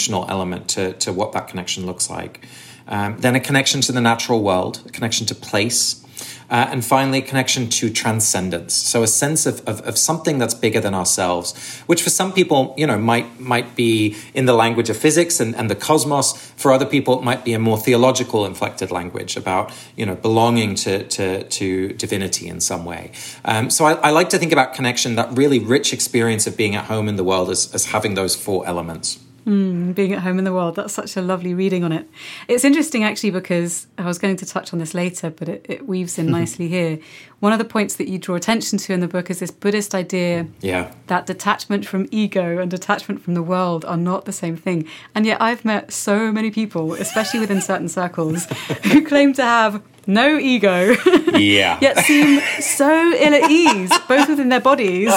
multi-dimensional 0.09 0.25
element 0.29 0.67
to, 0.69 0.93
to 0.93 1.13
what 1.13 1.31
that 1.33 1.47
connection 1.47 1.85
looks 1.85 2.09
like. 2.09 2.45
Um, 2.87 3.17
then 3.19 3.35
a 3.35 3.39
connection 3.39 3.81
to 3.81 3.91
the 3.91 4.01
natural 4.01 4.43
world, 4.43 4.81
a 4.85 4.89
connection 4.89 5.25
to 5.27 5.35
place, 5.35 6.01
uh, 6.47 6.69
and 6.71 6.85
finally, 6.85 7.17
a 7.17 7.21
connection 7.21 7.69
to 7.69 7.89
transcendence. 7.89 8.75
So 8.75 9.01
a 9.01 9.07
sense 9.07 9.47
of, 9.47 9.67
of, 9.67 9.81
of 9.81 9.97
something 9.97 10.39
that's 10.39 10.53
bigger 10.53 10.79
than 10.79 10.93
ourselves, 10.93 11.55
which 11.87 12.03
for 12.03 12.11
some 12.11 12.31
people, 12.31 12.75
you 12.77 12.85
know, 12.85 12.99
might 12.99 13.39
might 13.39 13.75
be 13.75 14.15
in 14.35 14.45
the 14.45 14.53
language 14.53 14.91
of 14.91 14.97
physics 14.97 15.39
and, 15.39 15.55
and 15.55 15.69
the 15.69 15.75
cosmos. 15.75 16.33
For 16.55 16.71
other 16.71 16.85
people, 16.85 17.17
it 17.17 17.23
might 17.23 17.43
be 17.43 17.55
a 17.55 17.59
more 17.59 17.79
theological 17.79 18.45
inflected 18.45 18.91
language 18.91 19.35
about, 19.35 19.71
you 19.97 20.05
know, 20.05 20.15
belonging 20.15 20.75
to, 20.75 21.03
to, 21.07 21.43
to 21.43 21.93
divinity 21.97 22.47
in 22.47 22.61
some 22.61 22.85
way. 22.85 23.11
Um, 23.43 23.71
so 23.71 23.85
I, 23.85 23.93
I 23.93 24.11
like 24.11 24.29
to 24.29 24.37
think 24.37 24.53
about 24.53 24.75
connection, 24.75 25.15
that 25.15 25.35
really 25.35 25.57
rich 25.57 25.93
experience 25.93 26.45
of 26.45 26.55
being 26.55 26.75
at 26.75 26.85
home 26.85 27.09
in 27.09 27.15
the 27.15 27.23
world 27.23 27.49
as, 27.49 27.73
as 27.73 27.85
having 27.85 28.13
those 28.13 28.35
four 28.35 28.67
elements. 28.67 29.17
Hmm, 29.45 29.91
being 29.91 30.11
at 30.11 30.19
home 30.23 30.39
in 30.39 30.43
the 30.43 30.51
world. 30.51 30.75
That's 30.75 30.91
such 30.93 31.15
a 31.15 31.21
lovely 31.21 31.53
reading 31.53 31.83
on 31.83 31.91
it. 31.91 32.09
It's 32.47 32.63
interesting 32.65 33.03
actually 33.03 33.29
because 33.29 33.85
I 33.97 34.05
was 34.05 34.17
going 34.17 34.35
to 34.37 34.45
touch 34.45 34.73
on 34.73 34.79
this 34.79 34.95
later, 34.95 35.29
but 35.29 35.47
it, 35.47 35.65
it 35.69 35.87
weaves 35.87 36.17
in 36.17 36.25
nicely 36.31 36.67
here. 36.67 36.97
One 37.41 37.53
of 37.53 37.59
the 37.59 37.65
points 37.65 37.97
that 37.97 38.07
you 38.07 38.17
draw 38.17 38.35
attention 38.35 38.79
to 38.79 38.93
in 38.93 39.01
the 39.01 39.07
book 39.07 39.29
is 39.29 39.37
this 39.39 39.51
Buddhist 39.51 39.93
idea 39.93 40.47
Yeah. 40.61 40.91
that 41.07 41.27
detachment 41.27 41.85
from 41.85 42.07
ego 42.09 42.57
and 42.59 42.71
detachment 42.71 43.21
from 43.21 43.35
the 43.35 43.43
world 43.43 43.85
are 43.85 43.97
not 43.97 44.25
the 44.25 44.31
same 44.33 44.57
thing. 44.57 44.87
And 45.13 45.27
yet 45.27 45.39
I've 45.39 45.63
met 45.63 45.93
so 45.93 46.31
many 46.31 46.49
people, 46.49 46.93
especially 46.93 47.39
within 47.39 47.61
certain 47.61 47.87
circles, 47.87 48.45
who 48.85 49.05
claim 49.05 49.33
to 49.33 49.43
have 49.43 49.83
no 50.07 50.39
ego, 50.39 50.95
Yeah. 51.35 51.77
yet 51.81 51.99
seem 51.99 52.39
so 52.61 52.89
ill 53.13 53.33
at 53.35 53.51
ease, 53.51 53.91
both 54.07 54.27
within 54.29 54.49
their 54.49 54.59
bodies 54.59 55.11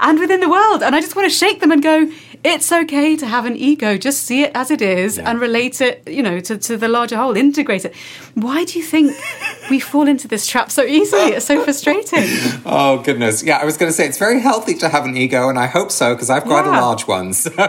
and 0.00 0.18
within 0.18 0.40
the 0.40 0.48
world. 0.48 0.82
And 0.82 0.94
I 0.96 1.00
just 1.00 1.14
want 1.16 1.30
to 1.30 1.36
shake 1.36 1.60
them 1.60 1.70
and 1.72 1.82
go, 1.82 2.10
it's 2.44 2.72
okay 2.72 3.16
to 3.16 3.26
have 3.26 3.46
an 3.46 3.56
ego. 3.56 3.96
Just 3.96 4.24
see 4.24 4.42
it 4.42 4.52
as 4.54 4.70
it 4.70 4.82
is 4.82 5.16
Yeah. 5.18 5.30
and 5.30 5.40
relate 5.40 5.80
it, 5.80 6.02
you 6.08 6.22
know, 6.22 6.40
to, 6.40 6.56
to 6.58 6.76
the 6.76 6.88
larger 6.88 7.16
whole, 7.16 7.36
integrate 7.36 7.84
it. 7.84 7.94
Why 8.34 8.64
do 8.64 8.78
you 8.78 8.84
think 8.84 9.14
we 9.70 9.78
fall 9.80 10.08
into 10.08 10.26
this 10.28 10.46
trap 10.46 10.70
so 10.70 10.82
easily? 10.82 11.32
It's 11.34 11.46
so 11.46 11.62
frustrating. 11.64 12.24
Oh 12.64 13.02
goodness, 13.02 13.42
yeah. 13.42 13.58
I 13.58 13.64
was 13.64 13.76
going 13.76 13.90
to 13.90 13.92
say 13.92 14.06
it's 14.06 14.18
very 14.18 14.40
healthy 14.40 14.74
to 14.74 14.88
have 14.88 15.04
an 15.04 15.16
ego, 15.16 15.48
and 15.48 15.58
I 15.58 15.66
hope 15.66 15.90
so 15.90 16.14
because 16.14 16.30
I've 16.30 16.44
quite 16.44 16.64
Yeah. 16.64 16.78
a 16.78 16.80
large 16.80 17.06
one. 17.08 17.32
So 17.34 17.50
no, 17.56 17.68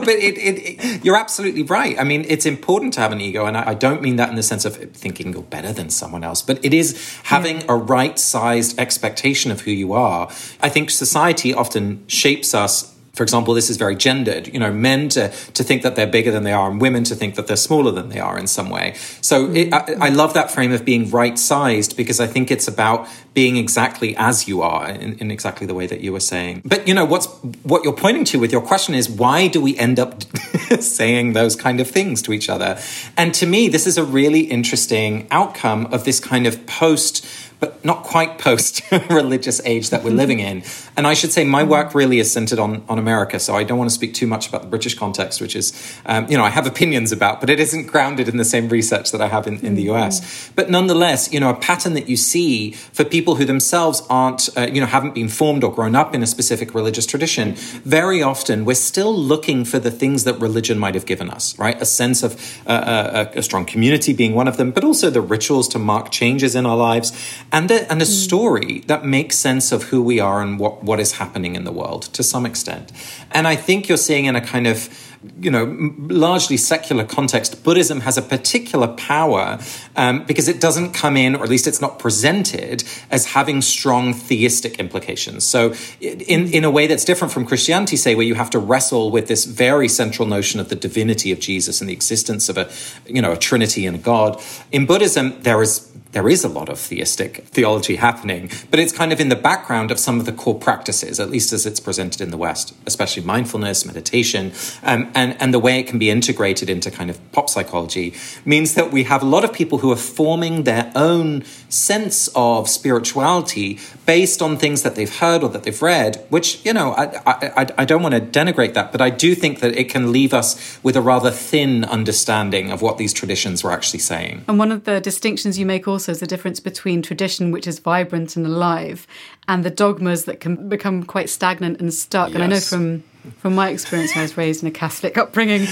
but 0.00 0.08
it, 0.10 0.36
it, 0.38 0.58
it- 0.58 1.04
you're 1.04 1.16
absolutely 1.16 1.62
right. 1.62 1.98
I 1.98 2.04
mean, 2.04 2.24
it's 2.28 2.46
important 2.46 2.92
to 2.94 3.00
have 3.00 3.12
an 3.12 3.20
ego, 3.20 3.46
and 3.46 3.56
I, 3.56 3.70
I 3.70 3.74
don't 3.74 4.02
mean 4.02 4.16
that 4.16 4.28
in 4.28 4.36
the 4.36 4.42
sense 4.42 4.64
of 4.64 4.76
thinking 4.76 5.32
you're 5.32 5.42
better 5.42 5.72
than 5.72 5.90
someone 5.90 6.24
else, 6.24 6.42
but 6.42 6.62
it 6.64 6.74
is 6.74 7.18
having 7.24 7.62
a 7.68 7.76
right-sized 7.76 8.78
expectation 8.78 9.50
of 9.50 9.62
who 9.62 9.70
you 9.70 9.92
are. 9.92 10.28
I 10.60 10.68
think 10.68 10.90
society 10.90 11.54
often 11.54 12.04
shapes 12.08 12.29
us. 12.54 12.94
For 13.14 13.24
example, 13.24 13.54
this 13.54 13.70
is 13.70 13.76
very 13.76 13.96
gendered. 13.96 14.46
You 14.46 14.60
know, 14.60 14.72
men 14.72 15.08
to, 15.10 15.30
to 15.30 15.64
think 15.64 15.82
that 15.82 15.96
they're 15.96 16.06
bigger 16.06 16.30
than 16.30 16.44
they 16.44 16.52
are, 16.52 16.70
and 16.70 16.80
women 16.80 17.04
to 17.04 17.14
think 17.14 17.34
that 17.34 17.46
they're 17.46 17.56
smaller 17.56 17.90
than 17.90 18.08
they 18.08 18.20
are 18.20 18.38
in 18.38 18.46
some 18.46 18.70
way. 18.70 18.94
So 19.20 19.50
it, 19.50 19.70
mm. 19.70 20.00
I, 20.00 20.06
I 20.06 20.08
love 20.10 20.34
that 20.34 20.50
frame 20.50 20.72
of 20.72 20.84
being 20.84 21.10
right 21.10 21.38
sized 21.38 21.96
because 21.96 22.20
I 22.20 22.26
think 22.26 22.50
it's 22.50 22.68
about 22.68 23.08
being 23.32 23.56
exactly 23.56 24.16
as 24.16 24.48
you 24.48 24.60
are 24.60 24.88
in, 24.88 25.14
in 25.18 25.30
exactly 25.30 25.66
the 25.66 25.74
way 25.74 25.86
that 25.86 26.00
you 26.00 26.12
were 26.12 26.20
saying. 26.20 26.62
But 26.64 26.88
you 26.88 26.94
know 26.94 27.04
what's 27.04 27.26
what 27.62 27.84
you're 27.84 27.96
pointing 27.96 28.24
to 28.24 28.40
with 28.40 28.52
your 28.52 28.60
question 28.60 28.94
is 28.94 29.08
why 29.08 29.46
do 29.48 29.60
we 29.60 29.76
end 29.78 30.00
up 30.00 30.22
saying 30.80 31.32
those 31.32 31.54
kind 31.54 31.80
of 31.80 31.88
things 31.88 32.22
to 32.22 32.32
each 32.32 32.48
other? 32.48 32.78
And 33.16 33.32
to 33.34 33.46
me, 33.46 33.68
this 33.68 33.86
is 33.86 33.96
a 33.98 34.04
really 34.04 34.40
interesting 34.40 35.28
outcome 35.30 35.86
of 35.86 36.04
this 36.04 36.18
kind 36.18 36.46
of 36.46 36.66
post 36.66 37.24
but 37.60 37.84
not 37.84 38.02
quite 38.02 38.38
post 38.38 38.82
religious 39.10 39.60
age 39.64 39.90
that 39.90 40.02
we're 40.02 40.10
living 40.10 40.40
in. 40.40 40.62
And 40.96 41.06
I 41.06 41.14
should 41.14 41.32
say 41.32 41.44
my 41.44 41.62
work 41.62 41.94
really 41.94 42.18
is 42.18 42.30
centered 42.30 42.58
on, 42.58 42.84
on 42.86 42.98
America. 42.98 43.40
So 43.40 43.56
I 43.56 43.64
don't 43.64 43.78
want 43.78 43.88
to 43.88 43.94
speak 43.94 44.12
too 44.12 44.26
much 44.26 44.48
about 44.48 44.60
the 44.60 44.68
British 44.68 44.94
context, 44.98 45.40
which 45.40 45.56
is, 45.56 45.72
um, 46.04 46.26
you 46.28 46.36
know, 46.36 46.44
I 46.44 46.50
have 46.50 46.66
opinions 46.66 47.10
about, 47.10 47.40
but 47.40 47.48
it 47.48 47.58
isn't 47.58 47.86
grounded 47.86 48.28
in 48.28 48.36
the 48.36 48.44
same 48.44 48.68
research 48.68 49.10
that 49.12 49.22
I 49.22 49.28
have 49.28 49.46
in, 49.46 49.64
in 49.64 49.76
the 49.76 49.88
US. 49.92 50.50
But 50.56 50.68
nonetheless, 50.68 51.32
you 51.32 51.40
know, 51.40 51.48
a 51.48 51.54
pattern 51.54 51.94
that 51.94 52.06
you 52.06 52.18
see 52.18 52.72
for 52.72 53.02
people 53.02 53.19
who 53.36 53.44
themselves 53.44 54.02
aren't, 54.08 54.48
uh, 54.56 54.68
you 54.72 54.80
know, 54.80 54.86
haven't 54.86 55.14
been 55.14 55.28
formed 55.28 55.64
or 55.64 55.72
grown 55.72 55.94
up 55.94 56.14
in 56.14 56.22
a 56.22 56.26
specific 56.26 56.74
religious 56.74 57.06
tradition, 57.06 57.54
very 57.84 58.22
often 58.22 58.64
we're 58.64 58.74
still 58.74 59.14
looking 59.14 59.64
for 59.64 59.78
the 59.78 59.90
things 59.90 60.24
that 60.24 60.40
religion 60.40 60.78
might 60.78 60.94
have 60.94 61.06
given 61.06 61.30
us, 61.30 61.58
right? 61.58 61.80
A 61.80 61.84
sense 61.84 62.22
of 62.22 62.34
uh, 62.66 63.26
a, 63.34 63.38
a 63.38 63.42
strong 63.42 63.64
community 63.64 64.12
being 64.12 64.34
one 64.34 64.48
of 64.48 64.56
them, 64.56 64.70
but 64.70 64.84
also 64.84 65.10
the 65.10 65.20
rituals 65.20 65.68
to 65.68 65.78
mark 65.78 66.10
changes 66.10 66.54
in 66.54 66.66
our 66.66 66.76
lives 66.76 67.12
and 67.52 67.70
a, 67.70 67.90
and 67.90 68.00
a 68.02 68.06
story 68.06 68.80
that 68.86 69.04
makes 69.04 69.36
sense 69.36 69.72
of 69.72 69.84
who 69.84 70.02
we 70.02 70.20
are 70.20 70.42
and 70.42 70.58
what, 70.58 70.82
what 70.82 71.00
is 71.00 71.12
happening 71.12 71.54
in 71.56 71.64
the 71.64 71.72
world 71.72 72.02
to 72.02 72.22
some 72.22 72.46
extent. 72.46 72.92
And 73.32 73.46
I 73.46 73.56
think 73.56 73.88
you're 73.88 73.98
seeing 73.98 74.24
in 74.24 74.36
a 74.36 74.40
kind 74.40 74.66
of 74.66 75.09
you 75.38 75.50
know, 75.50 75.64
largely 75.98 76.56
secular 76.56 77.04
context, 77.04 77.62
Buddhism 77.62 78.00
has 78.00 78.16
a 78.16 78.22
particular 78.22 78.88
power 78.88 79.58
um, 79.94 80.24
because 80.24 80.48
it 80.48 80.60
doesn't 80.62 80.92
come 80.92 81.16
in, 81.16 81.34
or 81.34 81.42
at 81.42 81.50
least 81.50 81.66
it's 81.66 81.80
not 81.80 81.98
presented 81.98 82.84
as 83.10 83.26
having 83.26 83.60
strong 83.60 84.14
theistic 84.14 84.78
implications. 84.80 85.44
So, 85.44 85.74
in 86.00 86.46
in 86.48 86.64
a 86.64 86.70
way 86.70 86.86
that's 86.86 87.04
different 87.04 87.34
from 87.34 87.44
Christianity, 87.44 87.96
say, 87.96 88.14
where 88.14 88.24
you 88.24 88.34
have 88.34 88.48
to 88.50 88.58
wrestle 88.58 89.10
with 89.10 89.28
this 89.28 89.44
very 89.44 89.88
central 89.88 90.26
notion 90.26 90.58
of 90.58 90.70
the 90.70 90.76
divinity 90.76 91.32
of 91.32 91.38
Jesus 91.38 91.82
and 91.82 91.90
the 91.90 91.94
existence 91.94 92.48
of 92.48 92.56
a, 92.56 92.70
you 93.06 93.20
know, 93.20 93.32
a 93.32 93.36
Trinity 93.36 93.84
and 93.84 93.96
a 93.96 94.00
God. 94.00 94.42
In 94.72 94.86
Buddhism, 94.86 95.42
there 95.42 95.60
is 95.60 95.89
there 96.12 96.28
is 96.28 96.44
a 96.44 96.48
lot 96.48 96.68
of 96.68 96.78
theistic 96.78 97.44
theology 97.48 97.96
happening, 97.96 98.50
but 98.70 98.80
it's 98.80 98.92
kind 98.92 99.12
of 99.12 99.20
in 99.20 99.28
the 99.28 99.36
background 99.36 99.90
of 99.90 99.98
some 99.98 100.18
of 100.18 100.26
the 100.26 100.32
core 100.32 100.58
practices, 100.58 101.20
at 101.20 101.30
least 101.30 101.52
as 101.52 101.66
it's 101.66 101.80
presented 101.80 102.20
in 102.20 102.30
the 102.30 102.36
West, 102.36 102.74
especially 102.86 103.22
mindfulness, 103.22 103.86
meditation, 103.86 104.52
um, 104.82 105.10
and, 105.14 105.36
and 105.40 105.54
the 105.54 105.58
way 105.58 105.78
it 105.78 105.86
can 105.86 105.98
be 105.98 106.10
integrated 106.10 106.68
into 106.68 106.90
kind 106.90 107.10
of 107.10 107.32
pop 107.32 107.48
psychology 107.48 108.14
means 108.44 108.74
that 108.74 108.90
we 108.90 109.04
have 109.04 109.22
a 109.22 109.26
lot 109.26 109.44
of 109.44 109.52
people 109.52 109.78
who 109.78 109.92
are 109.92 109.96
forming 109.96 110.64
their 110.64 110.90
own 110.96 111.44
sense 111.68 112.28
of 112.34 112.68
spirituality 112.68 113.78
based 114.06 114.42
on 114.42 114.56
things 114.56 114.82
that 114.82 114.94
they've 114.96 115.16
heard 115.18 115.42
or 115.42 115.48
that 115.50 115.62
they've 115.62 115.82
read, 115.82 116.24
which, 116.28 116.64
you 116.64 116.72
know, 116.72 116.92
I, 116.92 117.04
I, 117.26 117.52
I- 117.56 117.66
I 117.78 117.84
don't 117.84 118.02
want 118.02 118.14
to 118.14 118.20
denigrate 118.20 118.74
that, 118.74 118.90
but 118.92 119.00
I 119.00 119.10
do 119.10 119.34
think 119.34 119.60
that 119.60 119.74
it 119.76 119.88
can 119.88 120.12
leave 120.12 120.34
us 120.34 120.78
with 120.82 120.96
a 120.96 121.00
rather 121.00 121.30
thin 121.30 121.84
understanding 121.84 122.70
of 122.72 122.82
what 122.82 122.98
these 122.98 123.12
traditions 123.12 123.62
were 123.64 123.72
actually 123.72 124.00
saying. 124.00 124.44
And 124.48 124.58
one 124.58 124.70
of 124.72 124.84
the 124.84 125.00
distinctions 125.00 125.58
you 125.58 125.64
make 125.64 125.86
also 125.88 125.99
is 126.08 126.20
the 126.20 126.26
difference 126.26 126.60
between 126.60 127.02
tradition, 127.02 127.50
which 127.50 127.66
is 127.66 127.78
vibrant 127.78 128.36
and 128.36 128.46
alive, 128.46 129.06
and 129.48 129.64
the 129.64 129.70
dogmas 129.70 130.24
that 130.24 130.40
can 130.40 130.68
become 130.68 131.02
quite 131.02 131.28
stagnant 131.28 131.80
and 131.80 131.92
stuck. 131.92 132.34
And 132.34 132.42
I 132.42 132.46
know 132.46 132.60
from 132.60 133.04
from 133.38 133.54
my 133.54 133.68
experience, 133.70 134.16
I 134.16 134.22
was 134.22 134.36
raised 134.36 134.62
in 134.62 134.68
a 134.68 134.70
Catholic 134.70 135.16
upbringing, 135.18 135.62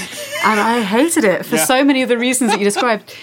and 0.45 0.61
I 0.61 0.83
hated 0.83 1.25
it 1.25 1.47
for 1.47 1.57
so 1.59 1.85
many 1.85 2.03
of 2.03 2.09
the 2.09 2.19
reasons 2.19 2.51
that 2.51 2.59
you 2.59 2.65
described. 2.65 3.15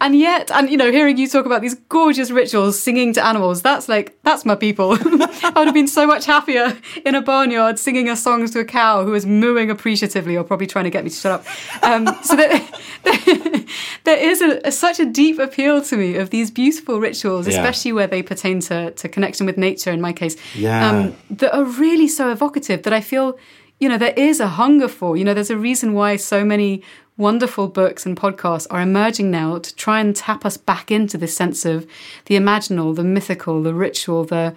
And 0.00 0.16
yet, 0.16 0.50
and 0.50 0.70
you 0.70 0.76
know, 0.76 0.90
hearing 0.92 1.16
you 1.18 1.26
talk 1.28 1.44
about 1.46 1.60
these 1.60 1.74
gorgeous 1.88 2.30
rituals, 2.30 2.80
singing 2.80 3.12
to 3.14 3.24
animals, 3.24 3.62
that's 3.62 3.88
like 3.88 4.16
that's 4.22 4.44
my 4.44 4.54
people. 4.54 4.92
I 5.00 5.52
would 5.56 5.66
have 5.66 5.74
been 5.74 5.88
so 5.88 6.06
much 6.06 6.24
happier 6.26 6.76
in 7.04 7.14
a 7.14 7.22
barnyard 7.22 7.78
singing 7.78 8.08
a 8.08 8.16
song 8.16 8.46
to 8.48 8.60
a 8.60 8.64
cow 8.64 9.04
who 9.04 9.10
was 9.12 9.26
mooing 9.26 9.70
appreciatively, 9.70 10.36
or 10.36 10.44
probably 10.44 10.66
trying 10.66 10.84
to 10.84 10.90
get 10.90 11.04
me 11.04 11.10
to 11.10 11.16
shut 11.16 11.32
up. 11.32 11.46
Um, 11.82 12.06
so 12.22 12.36
there, 12.36 12.60
there, 13.04 13.64
there 14.04 14.16
is 14.18 14.40
a, 14.42 14.60
a- 14.64 14.72
such 14.72 15.00
a 15.00 15.04
deep 15.06 15.38
appeal 15.38 15.82
to 15.82 15.96
me 15.96 16.16
of 16.16 16.30
these 16.30 16.50
beautiful 16.50 17.00
rituals, 17.00 17.46
Yeah. 17.48 17.54
especially 17.54 17.92
where 17.92 18.06
they 18.06 18.22
pertain 18.22 18.60
to, 18.60 18.92
to 18.92 19.08
connection 19.08 19.46
with 19.46 19.56
nature. 19.58 19.90
In 19.90 20.00
my 20.00 20.12
case, 20.12 20.36
Yeah. 20.54 20.88
um, 20.88 21.16
that 21.30 21.54
are 21.56 21.64
really 21.64 22.08
so 22.08 22.30
evocative 22.30 22.82
that 22.84 22.92
I 22.92 23.00
feel, 23.00 23.38
you 23.78 23.88
know, 23.88 23.98
there 23.98 24.14
is 24.16 24.40
a 24.40 24.48
hunger 24.48 24.88
for. 24.88 25.16
You 25.16 25.24
know, 25.24 25.34
there's 25.34 25.50
a 25.50 25.56
reason 25.58 25.94
why 25.94 26.16
so 26.16 26.44
many 26.44 26.82
wonderful 27.16 27.68
books 27.68 28.06
and 28.06 28.16
podcasts 28.16 28.66
are 28.70 28.80
emerging 28.80 29.30
now 29.30 29.58
to 29.58 29.74
try 29.74 30.00
and 30.00 30.14
tap 30.14 30.46
us 30.46 30.56
back 30.56 30.90
into 30.90 31.18
this 31.18 31.36
sense 31.36 31.64
of 31.64 31.86
the 32.26 32.36
imaginal, 32.36 32.94
the 32.94 33.04
mythical, 33.04 33.62
the 33.62 33.74
ritual, 33.74 34.24
the 34.24 34.54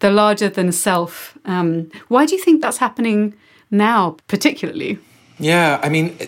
the 0.00 0.10
larger 0.10 0.48
than 0.48 0.72
self. 0.72 1.36
Um, 1.44 1.90
why 2.08 2.26
do 2.26 2.34
you 2.34 2.42
think 2.42 2.62
that's 2.62 2.78
happening 2.78 3.34
now, 3.70 4.16
particularly? 4.28 4.98
Yeah, 5.38 5.80
I 5.82 5.88
mean, 5.88 6.18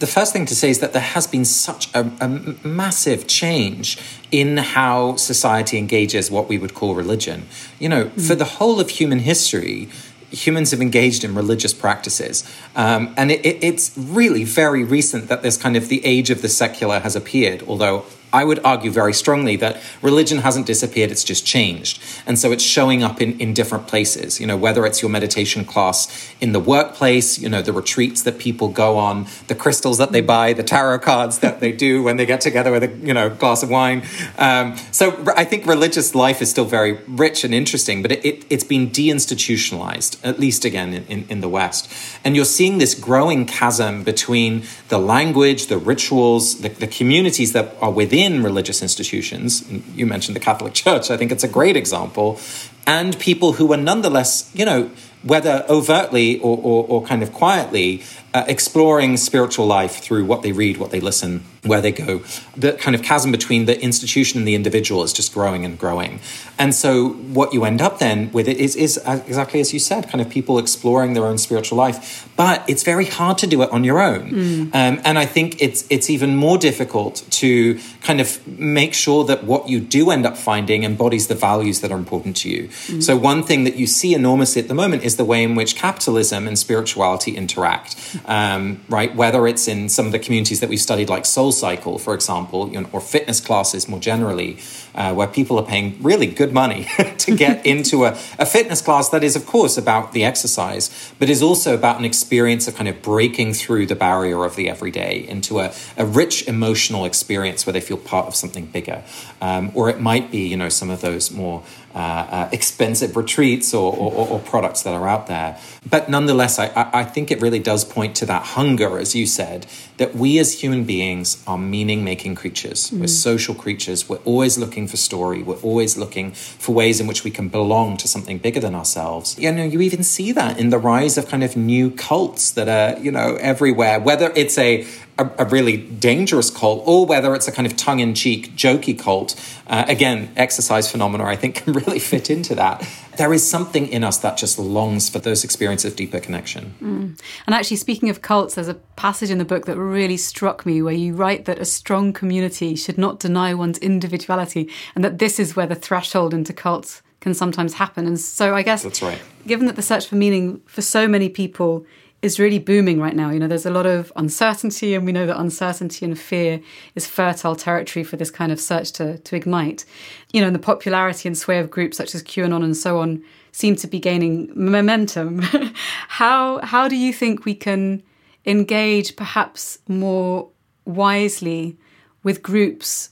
the 0.00 0.08
first 0.08 0.32
thing 0.32 0.44
to 0.46 0.56
say 0.56 0.70
is 0.70 0.80
that 0.80 0.92
there 0.92 1.00
has 1.00 1.28
been 1.28 1.44
such 1.44 1.88
a, 1.94 2.10
a 2.20 2.28
massive 2.66 3.28
change 3.28 3.96
in 4.32 4.56
how 4.56 5.14
society 5.16 5.78
engages 5.78 6.32
what 6.32 6.48
we 6.48 6.58
would 6.58 6.74
call 6.74 6.96
religion. 6.96 7.46
You 7.78 7.88
know, 7.88 8.08
for 8.10 8.34
the 8.34 8.44
whole 8.44 8.80
of 8.80 8.90
human 8.90 9.20
history, 9.20 9.88
humans 10.30 10.70
have 10.70 10.80
engaged 10.80 11.24
in 11.24 11.34
religious 11.34 11.72
practices. 11.72 12.44
Um, 12.74 13.14
and 13.16 13.30
it, 13.30 13.44
it, 13.44 13.62
it's 13.62 13.96
really 13.96 14.44
very 14.44 14.84
recent 14.84 15.28
that 15.28 15.42
this 15.42 15.56
kind 15.56 15.76
of 15.76 15.88
the 15.88 16.04
age 16.04 16.30
of 16.30 16.42
the 16.42 16.48
secular 16.48 17.00
has 17.00 17.16
appeared, 17.16 17.62
although 17.66 18.04
I 18.36 18.44
would 18.44 18.60
argue 18.64 18.90
very 18.90 19.14
strongly 19.14 19.56
that 19.56 19.80
religion 20.02 20.38
hasn't 20.38 20.66
disappeared, 20.66 21.10
it's 21.10 21.24
just 21.24 21.46
changed. 21.46 22.02
And 22.26 22.38
so 22.38 22.52
it's 22.52 22.62
showing 22.62 23.02
up 23.02 23.22
in, 23.22 23.40
in 23.40 23.54
different 23.54 23.88
places, 23.88 24.38
you 24.40 24.46
know, 24.46 24.58
whether 24.58 24.84
it's 24.84 25.00
your 25.00 25.10
meditation 25.10 25.64
class 25.64 25.98
in 26.38 26.52
the 26.52 26.60
workplace, 26.60 27.38
you 27.38 27.48
know, 27.48 27.62
the 27.62 27.72
retreats 27.72 28.20
that 28.24 28.36
people 28.38 28.68
go 28.68 28.98
on, 28.98 29.26
the 29.48 29.54
crystals 29.54 29.96
that 29.96 30.12
they 30.12 30.20
buy, 30.20 30.52
the 30.52 30.62
tarot 30.62 30.98
cards 30.98 31.38
that 31.38 31.60
they 31.60 31.72
do 31.72 32.02
when 32.02 32.18
they 32.18 32.26
get 32.26 32.42
together 32.42 32.70
with 32.70 32.84
a, 32.84 32.90
you 33.08 33.14
know, 33.14 33.30
glass 33.30 33.62
of 33.62 33.70
wine. 33.70 34.02
Um, 34.36 34.76
so 34.92 35.04
I 35.34 35.44
think 35.44 35.64
religious 35.66 36.14
life 36.14 36.42
is 36.42 36.50
still 36.50 36.66
very 36.66 36.92
rich 37.08 37.42
and 37.42 37.54
interesting, 37.54 38.02
but 38.02 38.12
it, 38.12 38.22
it, 38.30 38.44
it's 38.50 38.64
been 38.64 38.90
deinstitutionalized, 38.90 40.12
at 40.22 40.38
least 40.38 40.66
again 40.66 40.92
in, 40.92 41.04
in, 41.06 41.26
in 41.30 41.40
the 41.40 41.48
West. 41.48 41.90
And 42.22 42.36
you're 42.36 42.52
seeing 42.58 42.76
this 42.76 42.94
growing 42.94 43.46
chasm 43.46 44.04
between 44.04 44.64
the 44.88 44.98
language, 44.98 45.68
the 45.68 45.78
rituals, 45.78 46.60
the, 46.60 46.68
the 46.68 46.90
communities 46.98 47.52
that 47.54 47.74
are 47.80 47.94
within 48.02 48.25
religious 48.42 48.82
institutions. 48.82 49.64
You 49.94 50.06
mentioned 50.06 50.36
the 50.36 50.40
Catholic 50.40 50.74
Church, 50.84 51.10
I 51.10 51.16
think 51.16 51.32
it's 51.32 51.44
a 51.44 51.48
great 51.48 51.76
example, 51.76 52.40
and 52.86 53.18
people 53.18 53.54
who 53.54 53.72
are 53.72 53.76
nonetheless, 53.76 54.50
you 54.54 54.64
know, 54.64 54.90
whether 55.22 55.64
overtly 55.68 56.38
or, 56.40 56.56
or, 56.62 56.84
or 56.88 57.02
kind 57.04 57.22
of 57.22 57.32
quietly, 57.32 58.02
uh, 58.36 58.44
exploring 58.48 59.16
spiritual 59.16 59.66
life 59.66 59.96
through 60.04 60.26
what 60.26 60.42
they 60.42 60.52
read, 60.52 60.76
what 60.76 60.90
they 60.90 61.00
listen, 61.00 61.42
where 61.64 61.80
they 61.80 61.90
go. 61.90 62.22
The 62.54 62.74
kind 62.74 62.94
of 62.94 63.02
chasm 63.02 63.32
between 63.32 63.64
the 63.64 63.80
institution 63.80 64.38
and 64.38 64.46
the 64.46 64.54
individual 64.54 65.02
is 65.02 65.14
just 65.14 65.32
growing 65.32 65.64
and 65.64 65.78
growing. 65.78 66.20
And 66.58 66.74
so, 66.74 67.08
what 67.38 67.54
you 67.54 67.64
end 67.64 67.80
up 67.80 67.98
then 67.98 68.30
with 68.32 68.46
it 68.46 68.58
is, 68.58 68.76
is 68.76 68.98
uh, 68.98 69.22
exactly 69.26 69.60
as 69.60 69.72
you 69.72 69.78
said, 69.78 70.10
kind 70.10 70.20
of 70.20 70.28
people 70.28 70.58
exploring 70.58 71.14
their 71.14 71.24
own 71.24 71.38
spiritual 71.38 71.78
life. 71.78 72.28
But 72.36 72.62
it's 72.68 72.82
very 72.82 73.06
hard 73.06 73.38
to 73.38 73.46
do 73.46 73.62
it 73.62 73.70
on 73.70 73.84
your 73.84 74.00
own. 74.00 74.28
Um, 74.74 75.00
and 75.04 75.18
I 75.18 75.24
think 75.24 75.62
it's 75.62 75.86
it's 75.88 76.10
even 76.10 76.36
more 76.36 76.58
difficult 76.58 77.24
to 77.30 77.78
kind 78.02 78.20
of 78.20 78.46
make 78.46 78.92
sure 78.92 79.24
that 79.24 79.44
what 79.44 79.70
you 79.70 79.80
do 79.80 80.10
end 80.10 80.26
up 80.26 80.36
finding 80.36 80.84
embodies 80.84 81.28
the 81.28 81.34
values 81.34 81.80
that 81.80 81.90
are 81.90 81.98
important 81.98 82.36
to 82.38 82.50
you. 82.50 82.70
So 83.00 83.16
one 83.16 83.42
thing 83.42 83.64
that 83.64 83.76
you 83.76 83.86
see 83.86 84.12
enormously 84.12 84.60
at 84.60 84.68
the 84.68 84.74
moment 84.74 85.04
is 85.04 85.16
the 85.16 85.24
way 85.24 85.42
in 85.42 85.54
which 85.54 85.74
capitalism 85.74 86.46
and 86.46 86.58
spirituality 86.58 87.34
interact. 87.34 87.96
Um, 88.26 88.80
right? 88.88 89.14
Whether 89.14 89.46
it's 89.46 89.68
in 89.68 89.88
some 89.88 90.06
of 90.06 90.12
the 90.12 90.18
communities 90.18 90.60
that 90.60 90.68
we've 90.68 90.80
studied, 90.80 91.08
like 91.08 91.24
Soul 91.24 91.52
Cycle, 91.52 91.98
for 91.98 92.12
example, 92.12 92.68
you 92.68 92.80
know, 92.80 92.88
or 92.92 93.00
fitness 93.00 93.40
classes 93.40 93.88
more 93.88 94.00
generally, 94.00 94.58
uh, 94.94 95.14
where 95.14 95.28
people 95.28 95.58
are 95.58 95.64
paying 95.64 96.02
really 96.02 96.26
good 96.26 96.52
money 96.52 96.88
to 97.18 97.36
get 97.36 97.64
into 97.72 98.04
a, 98.04 98.18
a 98.38 98.46
fitness 98.46 98.82
class 98.82 99.08
that 99.10 99.22
is, 99.22 99.36
of 99.36 99.46
course, 99.46 99.78
about 99.78 100.12
the 100.12 100.24
exercise, 100.24 101.12
but 101.18 101.30
is 101.30 101.42
also 101.42 101.74
about 101.74 101.98
an 101.98 102.04
experience 102.04 102.66
of 102.66 102.74
kind 102.74 102.88
of 102.88 103.00
breaking 103.00 103.54
through 103.54 103.86
the 103.86 103.96
barrier 103.96 104.44
of 104.44 104.56
the 104.56 104.68
everyday 104.68 105.26
into 105.28 105.60
a, 105.60 105.72
a 105.96 106.04
rich 106.04 106.46
emotional 106.48 107.04
experience 107.04 107.64
where 107.64 107.72
they 107.72 107.80
feel 107.80 107.96
part 107.96 108.26
of 108.26 108.34
something 108.34 108.66
bigger. 108.66 109.04
Um, 109.40 109.70
or 109.74 109.88
it 109.88 110.00
might 110.00 110.30
be, 110.30 110.48
you 110.48 110.56
know, 110.56 110.68
some 110.68 110.90
of 110.90 111.00
those 111.00 111.30
more 111.30 111.62
uh, 111.96 111.98
uh, 112.30 112.48
expensive 112.52 113.16
retreats 113.16 113.72
or, 113.72 113.90
or, 113.90 114.28
or, 114.28 114.38
products 114.40 114.82
that 114.82 114.92
are 114.92 115.08
out 115.08 115.28
there. 115.28 115.58
But 115.88 116.10
nonetheless, 116.10 116.58
I, 116.58 116.70
I 116.92 117.04
think 117.04 117.30
it 117.30 117.40
really 117.40 117.58
does 117.58 117.86
point 117.86 118.14
to 118.16 118.26
that 118.26 118.42
hunger, 118.42 118.98
as 118.98 119.14
you 119.14 119.24
said, 119.24 119.66
that 119.96 120.14
we 120.14 120.38
as 120.38 120.60
human 120.60 120.84
beings 120.84 121.42
are 121.46 121.56
meaning 121.56 122.04
making 122.04 122.34
creatures. 122.34 122.90
Mm. 122.90 123.00
We're 123.00 123.06
social 123.06 123.54
creatures. 123.54 124.10
We're 124.10 124.18
always 124.26 124.58
looking 124.58 124.86
for 124.86 124.98
story. 124.98 125.42
We're 125.42 125.62
always 125.62 125.96
looking 125.96 126.32
for 126.32 126.74
ways 126.74 127.00
in 127.00 127.06
which 127.06 127.24
we 127.24 127.30
can 127.30 127.48
belong 127.48 127.96
to 127.96 128.08
something 128.08 128.36
bigger 128.36 128.60
than 128.60 128.74
ourselves. 128.74 129.38
You 129.38 129.50
know, 129.52 129.64
you 129.64 129.80
even 129.80 130.02
see 130.02 130.32
that 130.32 130.58
in 130.58 130.68
the 130.68 130.78
rise 130.78 131.16
of 131.16 131.28
kind 131.28 131.42
of 131.42 131.56
new 131.56 131.90
cults 131.90 132.50
that 132.50 132.68
are, 132.68 133.00
you 133.00 133.10
know, 133.10 133.36
everywhere, 133.36 134.00
whether 134.00 134.30
it's 134.36 134.58
a, 134.58 134.86
a, 135.18 135.30
a, 135.38 135.44
really 135.46 135.76
dangerous 135.76 136.50
cult, 136.50 136.82
or 136.86 137.06
whether 137.06 137.34
it's 137.34 137.48
a 137.48 137.52
kind 137.52 137.66
of 137.66 137.76
tongue 137.76 138.00
in 138.00 138.14
cheek, 138.14 138.52
jokey 138.52 138.98
cult. 138.98 139.34
Uh, 139.66 139.84
again, 139.88 140.30
exercise 140.36 140.90
phenomena, 140.90 141.24
I 141.24 141.36
think, 141.36 141.54
can 141.64 141.72
really 141.72 141.98
fit 141.98 142.30
into 142.30 142.54
that. 142.54 142.86
There 143.16 143.32
is 143.32 143.48
something 143.48 143.88
in 143.88 144.04
us 144.04 144.18
that 144.18 144.36
just 144.36 144.58
longs 144.58 145.08
for 145.08 145.18
those 145.18 145.42
experiences 145.42 145.92
of 145.92 145.96
deeper 145.96 146.20
connection. 146.20 146.74
Mm. 146.82 147.20
And 147.46 147.54
actually, 147.54 147.78
speaking 147.78 148.10
of 148.10 148.20
cults, 148.20 148.56
there's 148.56 148.68
a 148.68 148.74
passage 148.74 149.30
in 149.30 149.38
the 149.38 149.44
book 149.44 149.64
that 149.66 149.76
really 149.76 150.18
struck 150.18 150.66
me 150.66 150.82
where 150.82 150.94
you 150.94 151.14
write 151.14 151.46
that 151.46 151.58
a 151.58 151.64
strong 151.64 152.12
community 152.12 152.76
should 152.76 152.98
not 152.98 153.18
deny 153.18 153.54
one's 153.54 153.78
individuality, 153.78 154.70
and 154.94 155.02
that 155.02 155.18
this 155.18 155.40
is 155.40 155.56
where 155.56 155.66
the 155.66 155.74
threshold 155.74 156.34
into 156.34 156.52
cults 156.52 157.02
can 157.20 157.32
sometimes 157.32 157.74
happen. 157.74 158.06
And 158.06 158.20
so, 158.20 158.54
I 158.54 158.62
guess 158.62 158.82
that's 158.82 159.02
right. 159.02 159.20
Given 159.46 159.66
that 159.66 159.76
the 159.76 159.82
search 159.82 160.06
for 160.06 160.16
meaning 160.16 160.60
for 160.66 160.82
so 160.82 161.08
many 161.08 161.28
people 161.28 161.86
is 162.22 162.38
really 162.38 162.58
booming 162.58 163.00
right 163.00 163.14
now. 163.14 163.30
You 163.30 163.38
know, 163.38 163.48
there's 163.48 163.66
a 163.66 163.70
lot 163.70 163.86
of 163.86 164.12
uncertainty, 164.16 164.94
and 164.94 165.04
we 165.04 165.12
know 165.12 165.26
that 165.26 165.38
uncertainty 165.38 166.04
and 166.04 166.18
fear 166.18 166.60
is 166.94 167.06
fertile 167.06 167.54
territory 167.56 168.04
for 168.04 168.16
this 168.16 168.30
kind 168.30 168.50
of 168.50 168.60
search 168.60 168.92
to, 168.92 169.18
to 169.18 169.36
ignite. 169.36 169.84
You 170.32 170.40
know, 170.40 170.48
and 170.48 170.56
the 170.56 170.60
popularity 170.60 171.28
and 171.28 171.36
sway 171.36 171.58
of 171.58 171.70
groups 171.70 171.96
such 171.96 172.14
as 172.14 172.22
QAnon 172.22 172.64
and 172.64 172.76
so 172.76 172.98
on 173.00 173.22
seem 173.52 173.76
to 173.76 173.86
be 173.86 173.98
gaining 173.98 174.50
momentum. 174.54 175.40
how 176.08 176.60
how 176.62 176.88
do 176.88 176.96
you 176.96 177.12
think 177.12 177.44
we 177.44 177.54
can 177.54 178.02
engage 178.44 179.16
perhaps 179.16 179.78
more 179.88 180.48
wisely 180.84 181.76
with 182.22 182.42
groups 182.42 183.10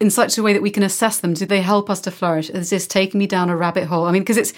in 0.00 0.10
such 0.10 0.36
a 0.36 0.42
way 0.42 0.52
that 0.52 0.62
we 0.62 0.70
can 0.70 0.82
assess 0.82 1.18
them? 1.18 1.34
Do 1.34 1.46
they 1.46 1.60
help 1.60 1.88
us 1.88 2.00
to 2.02 2.10
flourish? 2.10 2.50
Is 2.50 2.70
this 2.70 2.86
taking 2.86 3.18
me 3.18 3.26
down 3.26 3.50
a 3.50 3.56
rabbit 3.56 3.84
hole? 3.84 4.04
I 4.04 4.12
mean, 4.12 4.22
because 4.22 4.36
it's 4.36 4.52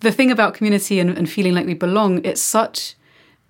the 0.00 0.12
thing 0.12 0.30
about 0.30 0.54
community 0.54 1.00
and, 1.00 1.16
and 1.16 1.28
feeling 1.28 1.54
like 1.54 1.66
we 1.66 1.74
belong, 1.74 2.24
it's 2.24 2.42
such 2.42 2.94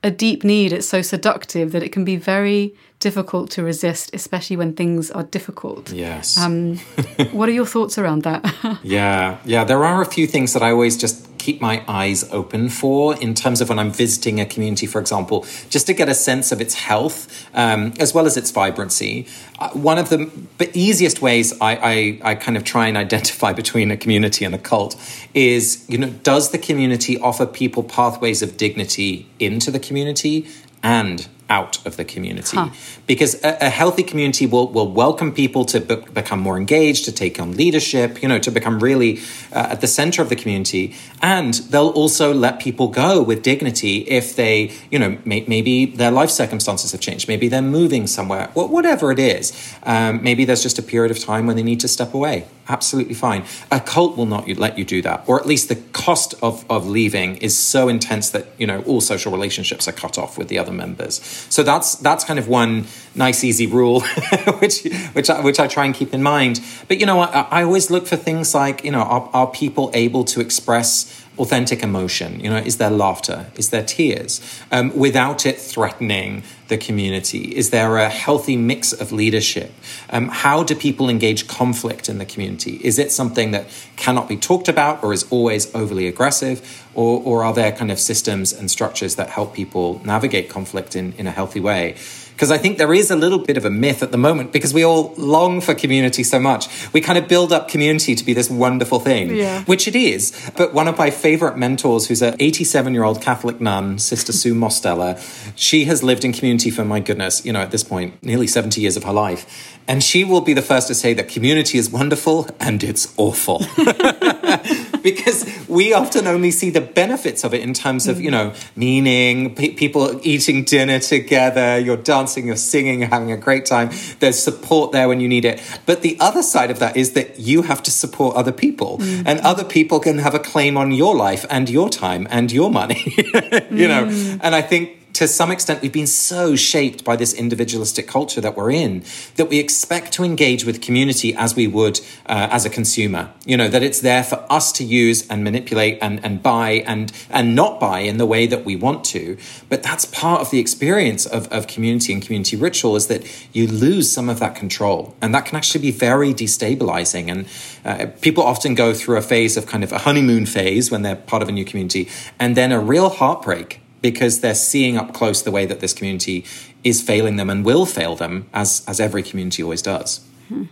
a 0.03 0.11
deep 0.11 0.45
need. 0.45 0.73
It's 0.73 0.89
so 0.89 1.03
seductive 1.03 1.73
that 1.73 1.83
it 1.83 1.91
can 1.93 2.05
be 2.05 2.17
very 2.17 2.75
difficult 3.01 3.51
to 3.53 3.63
resist, 3.63 4.11
especially 4.13 4.57
when 4.57 4.75
things 4.75 5.11
are 5.11 5.23
difficult. 5.23 5.93
Yes. 5.93 6.37
Um, 6.37 6.79
what 7.33 7.49
are 7.49 7.53
your 7.53 7.67
thoughts 7.67 7.99
around 7.99 8.23
that? 8.23 8.45
yeah, 8.83 9.39
yeah. 9.45 9.65
There 9.65 9.85
are 9.85 10.03
a 10.03 10.07
few 10.07 10.27
things 10.27 10.53
that 10.53 10.63
I 10.63 10.71
always 10.71 10.97
just 10.97 11.27
keep 11.39 11.61
my 11.61 11.83
eyes 11.87 12.29
open 12.33 12.69
for 12.69 13.17
in 13.17 13.33
terms 13.35 13.61
of 13.61 13.69
when 13.69 13.79
I'm 13.79 13.93
visiting 13.93 14.41
a 14.41 14.45
community, 14.45 14.87
for 14.87 15.01
example, 15.01 15.47
just 15.71 15.87
to 15.87 15.95
get 15.95 16.09
a 16.09 16.15
sense 16.15 16.51
of 16.51 16.61
its 16.61 16.75
health 16.75 17.49
um, 17.55 17.95
as 18.01 18.13
well 18.13 18.27
as 18.27 18.37
its 18.37 18.51
vibrancy. 18.51 19.27
Uh, 19.59 19.71
one 19.71 19.99
of 19.99 20.09
the 20.09 20.71
easiest 20.75 21.23
ways 21.23 21.59
I, 21.61 21.77
I, 21.77 22.31
I 22.33 22.35
kind 22.35 22.57
of 22.57 22.65
try 22.65 22.89
and 22.89 22.97
identify 22.97 23.53
between 23.63 23.91
a 23.93 23.97
community 23.97 24.45
and 24.45 24.55
a 24.55 24.59
cult 24.59 24.97
is, 25.35 25.85
you 25.89 25.99
know, 25.99 26.11
does 26.11 26.51
the 26.51 26.59
community 26.59 27.19
offer 27.21 27.47
people 27.47 27.85
pathways 27.85 28.43
of 28.43 28.57
dignity 28.57 29.29
into 29.39 29.71
the 29.71 29.79
community 29.79 30.49
and 30.83 31.29
out 31.51 31.85
of 31.87 31.97
the 31.97 32.05
community. 32.05 32.57
Huh. 32.57 32.69
because 33.07 33.35
a, 33.43 33.57
a, 33.61 33.71
healthy 33.71 34.03
community 34.03 34.47
will, 34.47 34.69
will 34.69 34.91
welcome 34.91 35.33
people 35.33 35.65
to 35.67 35.81
be- 35.81 35.97
become 36.13 36.41
more 36.41 36.59
engaged 36.59 37.05
to 37.07 37.13
take 37.13 37.41
on 37.41 37.57
leadership 37.57 38.23
you 38.23 38.29
know 38.29 38.39
to 38.39 38.51
become 38.51 38.81
really 38.81 39.21
uh, 39.53 39.69
at 39.71 39.81
the 39.81 39.87
center 39.87 40.21
of 40.21 40.29
the 40.29 40.37
community. 40.37 40.95
And 41.23 41.55
they'll 41.55 41.89
also 41.89 42.35
let 42.35 42.61
people 42.61 42.89
go 42.89 43.23
with 43.23 43.43
dignity 43.43 43.99
if 44.09 44.37
they 44.37 44.73
you 44.91 44.99
know 44.99 45.19
may- 45.25 45.45
maybe 45.49 45.87
their 45.87 46.11
life 46.11 46.31
circumstances 46.31 46.93
have 46.93 47.01
changed. 47.01 47.29
Maybe 47.29 47.49
they're 47.49 47.63
moving 47.63 48.07
somewhere. 48.07 48.51
Whatever 48.55 49.11
it 49.11 49.19
is. 49.19 49.53
Um, 49.85 50.23
maybe 50.23 50.45
there's 50.45 50.63
just 50.63 50.79
a 50.79 50.83
period 50.83 51.11
of 51.11 51.19
time 51.19 51.47
when 51.47 51.57
they 51.57 51.63
need 51.63 51.81
to 51.81 51.89
step 51.89 52.13
away. 52.15 52.47
Absolutely 52.69 53.15
fine. 53.15 53.45
A 53.71 53.81
cult 53.81 54.17
will 54.17 54.27
not 54.27 54.47
let 54.59 54.77
you 54.77 54.85
do 54.85 55.01
that. 55.03 55.25
Or 55.27 55.41
at 55.41 55.47
least 55.47 55.69
the 55.71 55.77
cost 55.77 56.35
of, 56.43 56.71
of 56.71 56.87
leaving 56.87 57.37
is 57.39 57.57
so 57.57 57.89
intense 57.89 58.29
that 58.31 58.47
you 58.59 58.67
know 58.67 58.83
all 58.83 59.01
social 59.01 59.33
relationships 59.33 59.89
are 59.89 59.93
cut 59.93 60.19
off 60.19 60.37
with 60.37 60.49
the 60.49 60.59
other 60.59 60.73
members 60.73 61.19
so 61.49 61.63
that's 61.63 61.97
that's 61.97 62.25
kind 62.25 62.39
of 62.39 62.49
one 62.49 62.87
nice 63.15 63.43
easy 63.45 63.67
rule, 63.67 64.01
which 64.61 64.85
which 65.13 65.31
I, 65.31 65.41
which 65.41 65.61
I 65.61 65.67
try 65.67 65.85
and 65.85 65.95
keep 65.95 66.15
in 66.15 66.23
mind. 66.23 66.61
But 66.87 67.01
you 67.01 67.07
know, 67.07 67.21
I, 67.21 67.47
I 67.51 67.63
always 67.63 67.91
look 67.91 68.07
for 68.07 68.17
things 68.17 68.55
like 68.55 68.85
you 68.85 68.93
know, 68.93 69.03
are, 69.03 69.29
are 69.33 69.47
people 69.47 69.91
able 69.95 70.25
to 70.25 70.41
express 70.41 71.25
authentic 71.39 71.83
emotion? 71.83 72.41
You 72.41 72.51
know, 72.51 72.57
is 72.57 72.79
there 72.79 72.91
laughter? 72.91 73.47
Is 73.57 73.71
there 73.71 73.85
tears? 73.85 74.41
Um, 74.71 74.97
without 74.97 75.47
it 75.47 75.59
threatening 75.59 76.43
the 76.69 76.79
community? 76.79 77.57
Is 77.57 77.71
there 77.71 77.97
a 77.97 78.09
healthy 78.09 78.57
mix 78.57 78.93
of 78.93 79.13
leadership? 79.13 79.73
Um, 80.11 80.29
how 80.29 80.63
do 80.63 80.75
people 80.75 81.09
engage 81.09 81.49
conflict 81.49 82.09
in 82.09 82.19
the 82.19 82.27
community? 82.27 82.81
Is 82.83 82.99
it 82.99 83.11
something 83.11 83.51
that 83.51 83.67
cannot 83.97 84.29
be 84.29 84.37
talked 84.37 84.69
about 84.69 85.03
or 85.03 85.13
is 85.13 85.27
always 85.31 85.75
overly 85.75 86.07
aggressive? 86.07 86.87
Or, 86.95 87.23
or 87.23 87.45
are 87.45 87.53
there 87.53 87.73
kind 87.73 87.91
of 87.91 87.99
systems 87.99 88.53
and 88.53 88.71
structures 88.71 89.17
that 89.17 89.31
help 89.31 89.55
people 89.55 90.01
navigate 90.05 90.49
conflict 90.49 90.97
in, 90.97 91.13
in 91.13 91.27
a 91.27 91.31
healthy 91.31 91.61
way? 91.61 91.97
Because 92.39 92.53
I 92.53 92.59
think 92.59 92.79
there 92.79 92.95
is 92.95 93.11
a 93.11 93.17
little 93.17 93.41
bit 93.41 93.57
of 93.57 93.65
a 93.65 93.71
myth 93.71 94.01
at 94.01 94.13
the 94.13 94.17
moment 94.17 94.53
because 94.53 94.73
we 94.73 94.85
all 94.85 95.13
long 95.17 95.61
for 95.61 95.75
community 95.75 96.23
so 96.23 96.39
much. 96.39 96.69
We 96.93 97.01
kind 97.01 97.19
of 97.19 97.27
build 97.27 97.53
up 97.53 97.67
community 97.67 98.15
to 98.15 98.25
be 98.25 98.33
this 98.33 98.49
wonderful 98.49 99.01
thing, 99.01 99.35
yeah. 99.35 99.65
which 99.65 99.89
it 99.89 99.97
is. 99.97 100.49
But 100.57 100.73
one 100.73 100.87
of 100.87 100.97
my 100.97 101.11
favorite 101.11 101.57
mentors, 101.57 102.07
who's 102.07 102.23
an 102.23 102.37
87 102.39 102.95
year 102.95 103.03
old 103.03 103.21
Catholic 103.21 103.61
nun, 103.61 103.99
Sister 103.99 104.33
Sue 104.33 104.55
Mosteller, 104.55 105.19
she 105.57 105.87
has 105.87 106.05
lived 106.05 106.25
in 106.25 106.33
community 106.33 106.58
for, 106.59 106.85
my 106.85 107.01
goodness, 107.01 107.45
you 107.45 107.53
know, 107.53 107.61
at 107.61 107.71
this 107.71 107.85
point, 107.85 108.23
nearly 108.23 108.47
70 108.47 108.81
years 108.81 108.97
of 108.97 109.05
her 109.05 109.13
life. 109.13 109.79
And 109.87 110.03
she 110.03 110.23
will 110.23 110.43
be 110.43 110.53
the 110.53 110.63
first 110.63 110.89
to 110.89 110.95
say 110.95 111.15
that 111.15 111.29
community 111.29 111.79
is 111.79 111.91
wonderful 111.91 112.49
and 112.61 112.83
it's 112.85 113.15
awful. 113.17 113.59
because 115.03 115.67
we 115.69 115.93
often 115.93 116.27
only 116.27 116.51
see 116.51 116.69
the 116.71 116.81
benefits 116.81 117.45
of 117.45 117.55
it 117.55 117.63
in 117.63 117.73
terms 117.73 118.07
of, 118.07 118.21
you 118.21 118.31
know, 118.31 118.53
meaning, 118.77 119.55
pe- 119.55 119.71
people 119.75 120.21
eating 120.23 120.65
dinner 120.65 120.99
together, 120.99 121.79
you're 121.79 121.97
dancing, 121.97 122.47
you're 122.47 122.57
singing, 122.57 123.01
you're 123.01 123.09
having 123.09 123.33
a 123.33 123.37
great 123.37 123.65
time. 123.65 123.91
There's 124.21 124.39
support 124.39 124.93
there 124.93 125.09
when 125.09 125.21
you 125.21 125.29
need 125.29 125.45
it. 125.45 125.63
But 125.87 126.03
the 126.03 126.19
other 126.21 126.43
side 126.43 126.71
of 126.71 126.79
that 126.81 126.97
is 126.97 127.13
that 127.13 127.39
you 127.39 127.63
have 127.63 127.83
to 127.85 127.91
support 127.91 128.37
other 128.37 128.53
people, 128.53 128.99
mm. 128.99 129.23
and 129.25 129.41
other 129.41 129.65
people 129.65 130.01
can 130.01 130.19
have 130.19 130.35
a 130.35 130.39
claim 130.39 130.77
on 130.77 130.93
your 130.93 131.15
life 131.15 131.47
and 131.49 131.71
your 131.71 131.89
time 131.89 132.27
and 132.31 132.53
your 132.53 132.71
money, 132.71 133.03
you 133.17 133.23
mm. 133.23 133.89
know. 133.89 134.39
And 134.43 134.55
I 134.55 134.63
think 134.63 134.98
to 135.19 135.27
some 135.27 135.51
extent, 135.51 135.83
we've 135.83 135.93
been 135.93 136.07
so 136.07 136.55
shaped 136.55 137.03
by 137.03 137.17
this 137.17 137.35
individualistic 137.35 138.07
culture 138.07 138.41
that 138.41 138.57
we're 138.57 138.71
in 138.71 139.03
that 139.35 139.47
we 139.47 139.59
expect 139.59 140.13
to 140.13 140.23
engage 140.23 140.65
with 140.65 140.81
community 140.81 141.35
as 141.35 141.57
we 141.57 141.67
would 141.67 141.99
uh, 142.27 142.47
as 142.53 142.65
a 142.65 142.71
consumer. 142.71 143.33
You 143.45 143.57
know, 143.57 143.67
that 143.67 143.83
it's 143.83 144.01
there 144.01 144.23
for 144.23 144.47
us 144.49 144.71
to 144.75 144.85
use 144.85 145.27
and 145.27 145.43
manipulate 145.43 145.99
and, 146.01 146.25
and 146.25 146.41
buy 146.41 146.85
and, 146.87 147.13
and 147.31 147.57
not 147.57 147.81
buy 147.81 147.99
in 147.99 148.19
the 148.19 148.27
way 148.27 148.47
that 148.47 148.65
we 148.65 148.77
want 148.77 149.03
to. 149.07 149.37
But 149.69 149.83
that's 149.83 150.05
part 150.05 150.41
of 150.41 150.53
the 150.53 150.61
experience 150.61 151.27
of, 151.27 151.49
of 151.49 151.67
community 151.67 152.13
and 152.13 152.23
community 152.23 152.57
ritual 152.57 152.95
is 152.95 153.09
that 153.09 153.27
you 153.53 153.67
lose 153.67 154.09
some 154.09 154.29
of 154.29 154.39
that 154.39 154.55
control. 154.55 155.17
And 155.21 155.35
that 155.35 155.47
can 155.47 155.57
actually 155.57 155.81
be 155.81 155.91
very 155.91 156.33
destabilizing. 156.33 157.29
And 157.29 157.49
uh, 157.85 158.13
people 158.21 158.45
often 158.45 158.77
go 158.77 158.95
through 158.95 159.17
a 159.17 159.23
phase 159.23 159.57
of 159.57 159.67
kind 159.67 159.83
of 159.83 159.91
a 159.91 159.99
honeymoon 159.99 160.47
phase 160.47 160.93
when 160.93 161.03
they're 161.03 161.17
part 161.17 161.43
of 161.43 161.49
a 161.49 161.53
new 161.53 161.65
community 161.65 162.09
and 162.39 162.57
then 162.57 162.71
a 162.71 162.79
real 162.79 163.09
heartbreak 163.09 163.81
because 164.01 164.41
they're 164.41 164.55
seeing 164.55 164.97
up 164.97 165.15
close 165.15 165.43
the 165.43 165.51
way 165.51 165.67
that 165.67 165.81
this 165.81 165.93
community 165.93 166.45
is 166.85 167.03
failing 167.03 167.37
them 167.37 167.51
and 167.51 167.65
will 167.65 167.87
fail 167.87 168.17
them, 168.17 168.49
as 168.53 168.85
as 168.87 169.01
every 169.01 169.23
community 169.23 169.63
always 169.63 169.83
does. 169.83 170.25
Hmm. 170.49 170.65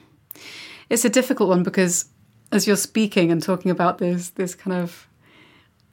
It's 0.89 1.05
a 1.05 1.11
difficult 1.11 1.49
one 1.49 1.63
because 1.63 2.07
as 2.53 2.67
you're 2.67 2.77
speaking 2.77 3.33
and 3.33 3.43
talking 3.43 3.71
about 3.71 3.99
this 3.99 4.31
this 4.31 4.55
kind 4.55 4.77
of 4.77 5.09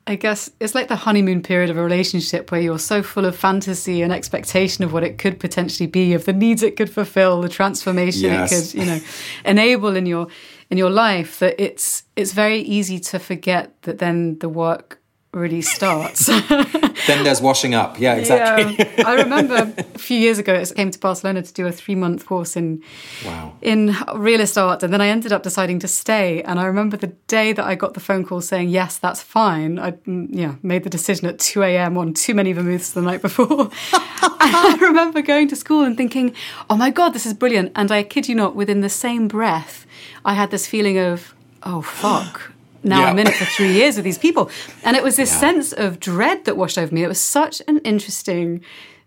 I 0.06 0.15
guess 0.15 0.52
it's 0.60 0.76
like 0.76 0.89
the 0.89 0.98
honeymoon 0.98 1.41
period 1.41 1.69
of 1.69 1.78
a 1.78 1.84
relationship 1.84 2.52
where 2.52 2.60
you're 2.60 2.80
so 2.80 3.02
full 3.02 3.24
of 3.24 3.38
fantasy 3.38 4.02
and 4.02 4.12
expectation 4.12 4.84
of 4.84 4.91
what 4.91 5.04
it 5.04 5.17
could 5.17 5.39
potentially 5.39 5.88
be, 5.88 6.13
of 6.13 6.26
the 6.26 6.34
needs 6.34 6.62
it 6.62 6.76
could 6.76 6.89
fulfill, 6.89 7.41
the 7.41 7.48
transformation 7.48 8.24
yes. 8.24 8.52
it 8.52 8.56
could, 8.56 8.80
you 8.82 8.86
know, 8.86 9.00
enable 9.46 9.96
in 9.96 10.06
your 10.06 10.28
in 10.69 10.78
your 10.78 10.89
life 10.89 11.39
that 11.39 11.62
it's 11.62 12.04
it's 12.17 12.34
very 12.34 12.60
easy 12.60 13.00
to 13.00 13.19
forget 13.19 13.82
that 13.84 14.00
then 14.00 14.39
the 14.39 14.50
work 14.50 15.00
really 15.34 15.62
starts. 15.62 16.26
then 17.08 17.24
there's 17.24 17.41
washing 17.41 17.74
up. 17.74 18.00
Yeah, 18.00 18.15
exactly. 18.15 18.76
Yeah. 18.78 19.08
I 19.08 19.15
remember 19.15 19.56
a 19.78 20.00
few 20.00 20.17
years 20.17 20.38
ago, 20.38 20.56
I 20.56 20.65
came 20.65 20.91
to 20.91 21.00
Barcelona 21.00 21.41
to 21.41 21.54
do 21.54 21.67
a 21.67 21.72
three 21.72 21.96
month 21.96 22.26
course 22.26 22.56
in 22.56 22.84
wow. 23.26 23.54
in 23.62 23.96
realist 24.15 24.58
art, 24.58 24.84
and 24.84 24.93
then 24.93 25.02
I 25.02 25.08
ended 25.08 25.32
up 25.32 25.43
deciding 25.43 25.80
to 25.80 25.88
stay. 25.88 26.41
And 26.43 26.60
I 26.60 26.65
remember 26.65 26.98
the 26.98 27.08
day 27.28 27.54
that 27.54 27.65
I 27.65 27.76
got 27.76 27.93
the 27.93 28.00
phone 28.00 28.26
call 28.26 28.41
saying 28.41 28.69
yes, 28.69 28.98
that's 28.98 29.22
fine. 29.22 29.80
I 29.80 29.91
mm, 29.91 30.28
yeah 30.30 30.56
made 30.62 30.84
the 30.84 30.89
decision 30.89 31.28
at 31.28 31.39
two 31.39 31.63
a.m. 31.63 31.98
on 31.98 32.13
too 32.13 32.34
many 32.34 32.54
vermouths 32.54 32.93
the 32.93 33.02
night 33.02 33.22
before. 33.22 33.69
I 33.93 34.78
remember 34.80 35.22
going 35.22 35.48
to 35.50 35.56
school 35.56 35.84
and 35.84 35.98
thinking, 35.98 36.36
oh 36.69 36.78
my 36.78 36.89
god, 36.89 37.13
this 37.13 37.26
is 37.26 37.34
brilliant. 37.34 37.72
And 37.76 37.91
I 37.91 38.04
kid 38.04 38.28
you 38.28 38.36
not, 38.36 38.56
within 38.56 38.82
the 38.82 38.89
same 38.89 39.28
breath, 39.28 39.86
I 40.26 40.34
had 40.34 40.52
this 40.52 40.67
feeling 40.67 40.98
of 41.00 41.34
oh 41.63 41.82
fuck 41.82 42.53
now 42.84 43.02
yeah. 43.02 43.08
I'm 43.08 43.19
in 43.19 43.28
it 43.28 43.36
for 43.36 43.46
three 43.46 43.74
years 43.74 43.96
with 43.96 44.06
these 44.06 44.17
people. 44.17 44.50
And 44.84 44.98
it 44.98 45.04
was 45.04 45.15
this 45.15 45.32
yeah. 45.32 45.39
sense 45.39 45.74
of 45.74 46.00
dread 46.00 46.46
that 46.46 46.58
washed 46.58 46.78
over 46.78 46.93
me. 46.93 47.04
It 47.04 47.08
was 47.08 47.19
such 47.19 47.62
an 47.67 47.80
interesting 47.80 48.63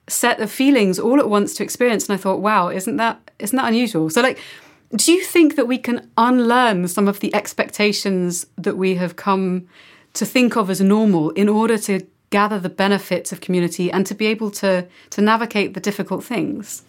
set 0.08 0.40
of 0.40 0.50
feelings 0.50 0.98
all 0.98 1.18
at 1.18 1.28
once 1.28 1.54
to 1.54 1.62
experience. 1.62 2.08
And 2.08 2.14
I 2.14 2.20
thought, 2.20 2.40
wow, 2.40 2.68
isn't 2.68 2.96
that 2.96 3.30
isn't 3.38 3.56
that 3.56 3.68
unusual? 3.68 4.08
So 4.10 4.22
like 4.22 4.38
do 4.94 5.12
you 5.12 5.24
think 5.24 5.56
that 5.56 5.66
we 5.66 5.78
can 5.78 6.10
unlearn 6.16 6.86
some 6.88 7.08
of 7.08 7.20
the 7.20 7.34
expectations 7.34 8.46
that 8.56 8.76
we 8.76 8.94
have 8.94 9.16
come 9.16 9.66
to 10.14 10.24
think 10.24 10.56
of 10.56 10.70
as 10.70 10.80
normal 10.80 11.30
in 11.30 11.48
order 11.48 11.76
to 11.78 12.06
gather 12.30 12.58
the 12.58 12.68
benefits 12.68 13.32
of 13.32 13.40
community 13.40 13.90
and 13.90 14.06
to 14.06 14.14
be 14.14 14.26
able 14.26 14.50
to 14.50 14.86
to 15.10 15.20
navigate 15.20 15.74
the 15.74 15.80
difficult 15.80 16.24
things? 16.24 16.82